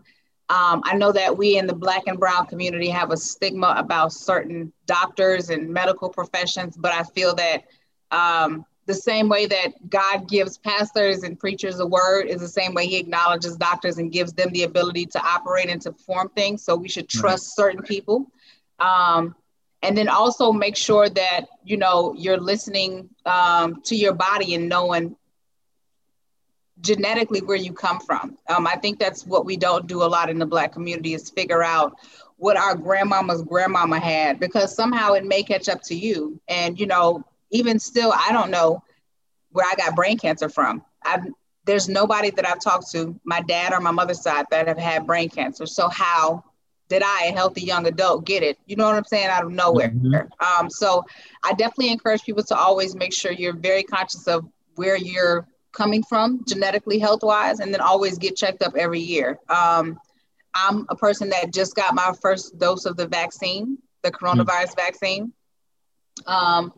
Um, 0.50 0.84
I 0.86 0.96
know 0.96 1.12
that 1.14 1.36
we 1.36 1.58
in 1.58 1.66
the 1.66 1.74
Black 1.74 2.04
and 2.06 2.20
Brown 2.20 2.46
community 2.46 2.90
have 2.90 3.10
a 3.10 3.18
stigma 3.18 3.74
about 3.76 4.14
certain 4.14 4.72
doctors 4.86 5.50
and 5.50 5.68
medical 5.68 6.10
professions, 6.10 6.78
but 6.78 6.94
I 6.94 7.02
feel 7.02 7.34
that 7.34 7.64
um, 8.12 8.66
the 8.86 8.94
same 8.94 9.30
way 9.30 9.46
that 9.46 9.90
God 9.90 10.28
gives 10.30 10.58
pastors 10.58 11.24
and 11.24 11.40
preachers 11.40 11.80
a 11.80 11.86
word 11.86 12.28
is 12.28 12.42
the 12.42 12.48
same 12.48 12.74
way 12.74 12.88
He 12.88 12.98
acknowledges 12.98 13.56
doctors 13.56 13.98
and 13.98 14.12
gives 14.12 14.34
them 14.34 14.52
the 14.52 14.64
ability 14.64 15.06
to 15.08 15.24
operate 15.24 15.70
and 15.70 15.82
to 15.84 15.92
perform 15.92 16.30
things. 16.30 16.64
So 16.64 16.76
we 16.76 16.90
should 16.90 17.08
trust 17.08 17.58
right. 17.58 17.66
certain 17.66 17.84
people. 17.84 18.32
Um, 18.80 19.36
and 19.82 19.98
then 19.98 20.08
also 20.08 20.52
make 20.52 20.78
sure 20.78 21.10
that 21.10 21.46
you 21.64 21.78
know 21.78 22.14
you're 22.18 22.40
listening 22.40 23.10
um, 23.26 23.82
to 23.84 23.96
your 23.96 24.14
body 24.14 24.56
and 24.56 24.70
knowing 24.70 25.16
genetically 26.82 27.42
where 27.42 27.58
you 27.58 27.72
come 27.74 28.00
from. 28.00 28.38
Um, 28.50 28.68
I 28.68 28.76
think 28.76 29.00
that's 29.00 29.26
what 29.26 29.46
we 29.46 29.58
don't 29.58 29.88
do 29.88 30.04
a 30.04 30.06
lot 30.06 30.30
in 30.30 30.40
the 30.40 30.46
Black 30.46 30.74
community 30.74 31.14
is 31.14 31.30
figure 31.30 31.64
out 31.64 31.94
what 32.38 32.58
our 32.58 32.76
grandmama's 32.76 33.42
grandmama 33.42 34.00
had 34.00 34.40
because 34.40 34.76
somehow 34.76 35.14
it 35.14 35.26
may 35.26 35.44
catch 35.44 35.70
up 35.70 35.82
to 35.84 35.96
you. 35.96 36.40
And 36.48 36.80
you 36.80 36.88
know, 36.88 37.24
even 37.54 37.80
still, 37.80 38.12
I 38.14 38.34
don't 38.34 38.52
know 38.52 38.84
where 39.52 39.66
I 39.66 39.76
got 39.76 39.96
brain 39.96 40.18
cancer 40.18 40.50
from. 40.50 40.84
I've, 41.06 41.26
there's 41.66 41.88
nobody 41.88 42.30
that 42.32 42.46
I've 42.46 42.60
talked 42.60 42.92
to, 42.92 43.18
my 43.24 43.40
dad 43.42 43.72
or 43.72 43.80
my 43.80 43.92
mother's 43.92 44.22
side, 44.22 44.46
that 44.52 44.68
have 44.68 44.78
had 44.78 45.08
brain 45.08 45.30
cancer. 45.30 45.66
So 45.66 45.88
how 45.88 46.44
did 46.90 47.04
I, 47.06 47.28
a 47.28 47.32
healthy 47.32 47.62
young 47.62 47.88
adult, 47.88 48.26
get 48.26 48.44
it? 48.44 48.58
You 48.66 48.76
know 48.76 48.86
what 48.86 48.96
I'm 48.96 49.06
saying? 49.06 49.28
Out 49.28 49.46
of 49.46 49.52
nowhere. 49.52 49.90
Mm-hmm. 49.90 50.64
Um, 50.64 50.70
so 50.70 51.06
I 51.44 51.54
definitely 51.54 51.92
encourage 51.92 52.24
people 52.24 52.44
to 52.44 52.58
always 52.58 52.96
make 52.96 53.14
sure 53.14 53.32
you're 53.32 53.56
very 53.56 53.84
conscious 53.84 54.28
of 54.28 54.46
where 54.76 54.98
you're 54.98 55.48
coming 55.72 56.04
from 56.04 56.44
genetically, 56.48 57.00
health 57.00 57.24
wise, 57.24 57.60
and 57.60 57.74
then 57.74 57.82
always 57.82 58.18
get 58.18 58.36
checked 58.36 58.62
up 58.62 58.76
every 58.76 59.00
year. 59.00 59.40
Um, 59.48 60.00
I'm 60.54 60.86
a 60.90 60.96
person 60.96 61.30
that 61.30 61.54
just 61.54 61.76
got 61.76 61.96
my 61.96 62.14
first 62.22 62.58
dose 62.60 62.86
of 62.86 62.98
the 62.98 63.08
vaccine, 63.08 63.78
the 64.02 64.12
coronavirus 64.12 64.76
mm-hmm. 64.76 64.86
vaccine. 64.86 65.34
Um, 66.28 66.74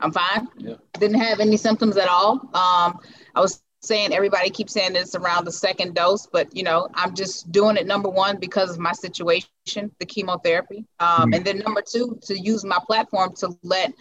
I'm 0.00 0.12
fine. 0.12 0.48
Yeah. 0.56 0.74
Didn't 0.98 1.20
have 1.20 1.40
any 1.40 1.56
symptoms 1.56 1.96
at 1.96 2.08
all. 2.08 2.40
Um, 2.54 2.98
I 3.34 3.40
was 3.40 3.62
saying 3.82 4.12
everybody 4.12 4.50
keeps 4.50 4.74
saying 4.74 4.92
this 4.92 5.14
around 5.14 5.44
the 5.44 5.52
second 5.52 5.94
dose, 5.94 6.26
but 6.26 6.54
you 6.54 6.62
know, 6.62 6.88
I'm 6.94 7.14
just 7.14 7.50
doing 7.50 7.76
it 7.76 7.86
number 7.86 8.08
one 8.08 8.38
because 8.38 8.70
of 8.70 8.78
my 8.78 8.92
situation, 8.92 9.48
the 9.98 10.06
chemotherapy, 10.06 10.84
um, 10.98 11.08
mm-hmm. 11.08 11.34
and 11.34 11.44
then 11.44 11.58
number 11.58 11.82
two 11.82 12.18
to 12.22 12.38
use 12.38 12.64
my 12.64 12.78
platform 12.86 13.34
to 13.36 13.56
let 13.62 13.92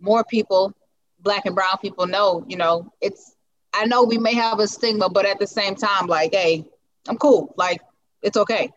more 0.00 0.24
people, 0.24 0.74
black 1.20 1.46
and 1.46 1.54
brown 1.54 1.78
people, 1.80 2.06
know. 2.06 2.44
You 2.48 2.56
know, 2.56 2.92
it's. 3.00 3.34
I 3.74 3.84
know 3.84 4.04
we 4.04 4.16
may 4.16 4.32
have 4.32 4.58
a 4.58 4.66
stigma, 4.66 5.10
but 5.10 5.26
at 5.26 5.38
the 5.38 5.46
same 5.46 5.74
time, 5.74 6.06
like, 6.06 6.32
hey, 6.32 6.64
I'm 7.08 7.18
cool. 7.18 7.54
Like, 7.58 7.82
it's 8.22 8.38
okay. 8.38 8.70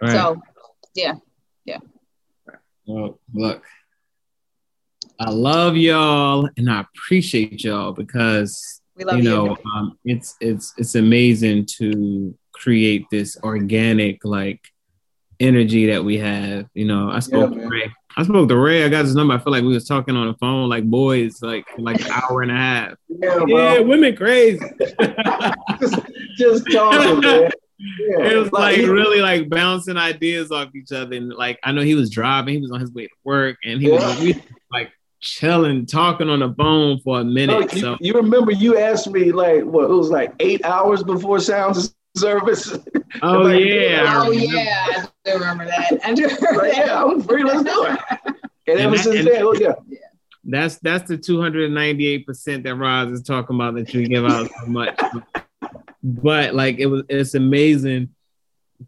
Right. 0.00 0.12
So, 0.12 0.40
yeah, 0.94 1.14
yeah. 1.64 1.78
Well, 2.86 3.18
look, 3.34 3.64
I 5.20 5.30
love 5.30 5.76
y'all 5.76 6.48
and 6.56 6.70
I 6.70 6.80
appreciate 6.80 7.64
y'all 7.64 7.92
because 7.92 8.80
you 8.96 9.22
know. 9.22 9.56
Um, 9.74 9.98
it's 10.04 10.36
it's 10.40 10.74
it's 10.76 10.94
amazing 10.94 11.66
to 11.78 12.36
create 12.52 13.06
this 13.10 13.36
organic 13.42 14.24
like 14.24 14.60
energy 15.40 15.86
that 15.86 16.04
we 16.04 16.18
have. 16.18 16.66
You 16.74 16.86
know, 16.86 17.10
I 17.10 17.20
spoke 17.20 17.54
yeah, 17.54 17.62
to 17.62 17.68
Ray. 17.68 17.92
I 18.16 18.22
spoke 18.24 18.48
to 18.48 18.56
Ray. 18.56 18.84
I 18.84 18.88
got 18.88 19.04
his 19.04 19.14
number. 19.14 19.34
I 19.34 19.38
feel 19.38 19.52
like 19.52 19.62
we 19.62 19.74
was 19.74 19.86
talking 19.86 20.16
on 20.16 20.28
the 20.28 20.34
phone 20.34 20.68
like 20.68 20.84
boys, 20.84 21.40
like 21.42 21.66
like 21.78 22.00
an 22.00 22.10
hour 22.10 22.42
and 22.42 22.50
a 22.50 22.54
half. 22.54 22.94
Yeah, 23.08 23.44
yeah 23.46 23.78
women 23.80 24.16
crazy. 24.16 24.60
just, 25.80 25.98
just 26.36 26.70
talking, 26.70 27.20
man. 27.20 27.50
Yeah, 27.80 28.24
it 28.24 28.36
was 28.36 28.50
like 28.50 28.78
really 28.78 29.20
like 29.20 29.48
bouncing 29.48 29.96
ideas 29.96 30.50
off 30.50 30.74
each 30.74 30.90
other, 30.90 31.14
and 31.14 31.32
like 31.32 31.60
I 31.62 31.70
know 31.70 31.82
he 31.82 31.94
was 31.94 32.10
driving, 32.10 32.54
he 32.54 32.60
was 32.60 32.72
on 32.72 32.80
his 32.80 32.92
way 32.92 33.06
to 33.06 33.14
work, 33.22 33.56
and 33.64 33.80
he 33.80 33.88
yeah. 33.88 33.94
was 33.94 34.36
like 34.72 34.90
chilling, 35.20 35.86
talking 35.86 36.28
on 36.28 36.40
the 36.40 36.52
phone 36.54 37.00
for 37.00 37.20
a 37.20 37.24
minute. 37.24 37.54
Oh, 37.54 37.74
you, 37.74 37.80
so. 37.80 37.96
you 38.00 38.12
remember 38.14 38.52
you 38.52 38.78
asked 38.78 39.10
me 39.10 39.32
like 39.32 39.64
what 39.64 39.84
it 39.84 39.94
was 39.94 40.10
like 40.10 40.32
eight 40.40 40.64
hours 40.64 41.02
before 41.02 41.40
Sounds 41.40 41.94
service. 42.16 42.76
Oh 43.22 43.48
yeah. 43.48 44.22
Oh 44.22 44.30
yeah, 44.30 45.06
I 45.26 45.30
oh, 45.30 45.38
remember 45.38 45.64
that. 45.64 45.98
I 46.04 46.12
do 46.12 46.24
remember 46.24 46.62
like, 46.62 46.74
that. 46.74 46.86
yeah, 46.86 47.04
I'm 47.04 47.22
free. 47.22 47.42
Let's 47.42 47.62
do 47.62 47.84
it. 47.84 47.98
And, 48.26 48.36
And 48.66 48.80
ever 48.80 48.96
that- 48.96 49.02
since 49.02 49.16
and- 49.16 49.28
then, 49.28 49.42
oh, 49.42 49.54
yeah. 49.54 49.72
That's 50.44 50.76
that's 50.76 51.08
the 51.08 51.16
298 51.16 52.26
percent 52.26 52.64
that 52.64 52.74
Ros 52.74 53.10
is 53.10 53.22
talking 53.22 53.56
about 53.56 53.74
that 53.76 53.92
you 53.94 54.06
give 54.06 54.26
out 54.26 54.50
so 54.60 54.66
much. 54.66 55.00
but 56.02 56.54
like 56.54 56.78
it 56.78 56.86
was, 56.86 57.04
it's 57.08 57.34
amazing 57.34 58.10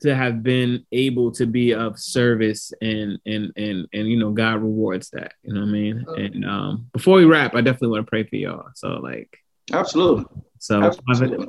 to 0.01 0.15
have 0.15 0.43
been 0.43 0.85
able 0.93 1.33
to 1.33 1.47
be 1.47 1.73
of 1.73 1.99
service 1.99 2.73
and 2.81 3.19
and 3.27 3.53
and 3.57 3.89
and 3.93 4.09
you 4.09 4.17
know 4.17 4.31
God 4.31 4.63
rewards 4.63 5.11
that. 5.11 5.35
You 5.43 5.55
know 5.55 5.61
what 5.61 5.69
I 5.69 5.73
mean? 5.73 6.05
Oh. 6.07 6.15
And 6.15 6.45
um, 6.45 6.87
before 6.93 7.17
we 7.17 7.25
wrap, 7.25 7.55
I 7.55 7.61
definitely 7.61 7.89
want 7.89 8.07
to 8.07 8.11
pray 8.11 8.25
for 8.25 8.37
y'all. 8.37 8.69
So 8.75 8.89
like, 8.89 9.37
Absolutely. 9.73 10.25
so 10.59 10.81
Father, 10.81 10.97
Absolutely. 11.09 11.49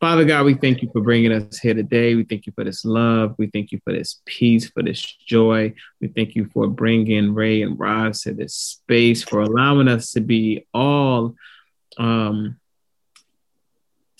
Father 0.00 0.24
God, 0.24 0.46
we 0.46 0.54
thank 0.54 0.80
you 0.80 0.88
for 0.92 1.02
bringing 1.02 1.30
us 1.30 1.58
here 1.58 1.74
today. 1.74 2.14
We 2.14 2.24
thank 2.24 2.46
you 2.46 2.52
for 2.54 2.64
this 2.64 2.86
love. 2.86 3.34
We 3.36 3.48
thank 3.48 3.70
you 3.70 3.80
for 3.84 3.92
this 3.92 4.22
peace, 4.24 4.70
for 4.70 4.82
this 4.82 5.00
joy. 5.26 5.74
We 6.00 6.08
thank 6.08 6.34
you 6.34 6.48
for 6.54 6.68
bringing 6.68 7.34
Ray 7.34 7.60
and 7.60 7.78
Ros 7.78 8.22
to 8.22 8.32
this 8.32 8.54
space, 8.54 9.22
for 9.22 9.42
allowing 9.42 9.88
us 9.88 10.12
to 10.12 10.20
be 10.20 10.66
all, 10.72 11.34
um, 11.98 12.58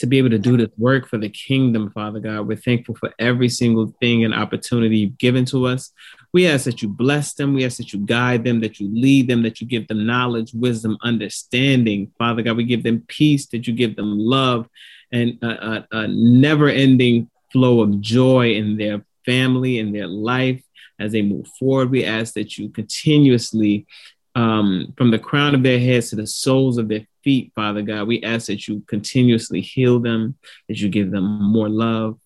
to 0.00 0.06
be 0.06 0.18
able 0.18 0.30
to 0.30 0.38
do 0.38 0.56
this 0.56 0.70
work 0.76 1.06
for 1.06 1.18
the 1.18 1.28
kingdom, 1.28 1.90
Father 1.90 2.20
God. 2.20 2.48
We're 2.48 2.56
thankful 2.56 2.94
for 2.96 3.12
every 3.18 3.48
single 3.48 3.94
thing 4.00 4.24
and 4.24 4.34
opportunity 4.34 4.96
you've 4.98 5.18
given 5.18 5.44
to 5.46 5.66
us. 5.66 5.92
We 6.32 6.46
ask 6.46 6.64
that 6.64 6.80
you 6.80 6.88
bless 6.88 7.34
them. 7.34 7.54
We 7.54 7.66
ask 7.66 7.76
that 7.76 7.92
you 7.92 8.00
guide 8.00 8.42
them, 8.42 8.60
that 8.60 8.80
you 8.80 8.88
lead 8.92 9.28
them, 9.28 9.42
that 9.42 9.60
you 9.60 9.66
give 9.66 9.88
them 9.88 10.06
knowledge, 10.06 10.54
wisdom, 10.54 10.96
understanding. 11.02 12.12
Father 12.18 12.40
God, 12.42 12.56
we 12.56 12.64
give 12.64 12.82
them 12.82 13.04
peace, 13.08 13.46
that 13.48 13.66
you 13.66 13.74
give 13.74 13.94
them 13.94 14.18
love 14.18 14.68
and 15.12 15.38
a, 15.42 15.46
a, 15.48 15.86
a 15.92 16.08
never-ending 16.08 17.28
flow 17.52 17.82
of 17.82 18.00
joy 18.00 18.52
in 18.52 18.78
their 18.78 19.04
family 19.26 19.78
in 19.78 19.92
their 19.92 20.06
life 20.06 20.62
as 20.98 21.12
they 21.12 21.20
move 21.20 21.46
forward. 21.58 21.90
We 21.90 22.04
ask 22.04 22.34
that 22.34 22.56
you 22.56 22.70
continuously, 22.70 23.86
um, 24.34 24.94
from 24.96 25.10
the 25.10 25.18
crown 25.18 25.54
of 25.54 25.62
their 25.62 25.78
heads 25.78 26.10
to 26.10 26.16
the 26.16 26.26
soles 26.26 26.78
of 26.78 26.88
their 26.88 27.06
feet, 27.22 27.52
Father 27.54 27.82
God, 27.82 28.08
we 28.08 28.22
ask 28.22 28.46
that 28.46 28.66
you 28.68 28.82
continuously 28.86 29.60
heal 29.60 30.00
them, 30.00 30.36
that 30.68 30.78
you 30.78 30.88
give 30.88 31.10
them 31.10 31.24
more 31.42 31.68
love, 31.68 32.18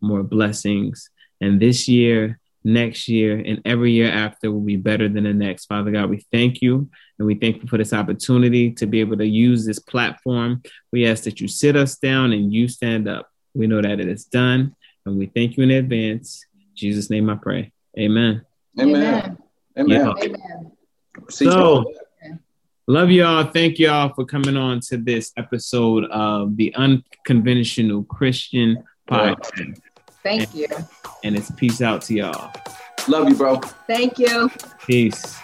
more 0.00 0.22
blessings, 0.22 1.10
and 1.40 1.60
this 1.60 1.88
year. 1.88 2.38
Next 2.64 3.08
year 3.08 3.42
and 3.44 3.60
every 3.64 3.90
year 3.90 4.08
after 4.08 4.52
will 4.52 4.60
be 4.60 4.76
better 4.76 5.08
than 5.08 5.24
the 5.24 5.32
next. 5.32 5.66
Father 5.66 5.90
God, 5.90 6.08
we 6.08 6.24
thank 6.30 6.62
you 6.62 6.88
and 7.18 7.26
we 7.26 7.34
thank 7.34 7.60
you 7.60 7.68
for 7.68 7.76
this 7.76 7.92
opportunity 7.92 8.70
to 8.74 8.86
be 8.86 9.00
able 9.00 9.16
to 9.16 9.26
use 9.26 9.66
this 9.66 9.80
platform 9.80 10.62
we 10.92 11.06
ask 11.06 11.24
that 11.24 11.40
you 11.40 11.48
sit 11.48 11.74
us 11.74 11.96
down 11.96 12.32
and 12.32 12.52
you 12.52 12.68
stand 12.68 13.08
up. 13.08 13.28
We 13.54 13.66
know 13.66 13.80
that 13.80 13.98
it 13.98 14.08
is 14.08 14.24
done, 14.26 14.76
and 15.06 15.18
we 15.18 15.26
thank 15.26 15.56
you 15.56 15.62
in 15.64 15.70
advance. 15.70 16.44
In 16.54 16.60
Jesus' 16.74 17.10
name 17.10 17.28
I 17.30 17.36
pray. 17.36 17.72
Amen. 17.98 18.44
Amen. 18.78 19.38
Amen. 19.78 19.88
Yeah. 19.88 20.12
Amen. 20.22 20.72
So- 21.30 21.50
all. 21.50 21.94
Love 22.88 23.10
y'all. 23.12 23.44
Thank 23.44 23.78
y'all 23.78 24.12
for 24.12 24.24
coming 24.24 24.56
on 24.56 24.80
to 24.88 24.96
this 24.96 25.32
episode 25.36 26.04
of 26.06 26.56
the 26.56 26.74
Unconventional 26.74 28.02
Christian 28.04 28.82
Podcast. 29.08 29.78
Thank 30.24 30.52
you. 30.52 30.66
And 31.22 31.36
it's 31.36 31.50
peace 31.52 31.80
out 31.80 32.02
to 32.02 32.14
y'all. 32.14 32.52
Love 33.06 33.28
you, 33.28 33.36
bro. 33.36 33.60
Thank 33.86 34.18
you. 34.18 34.50
Peace. 34.84 35.36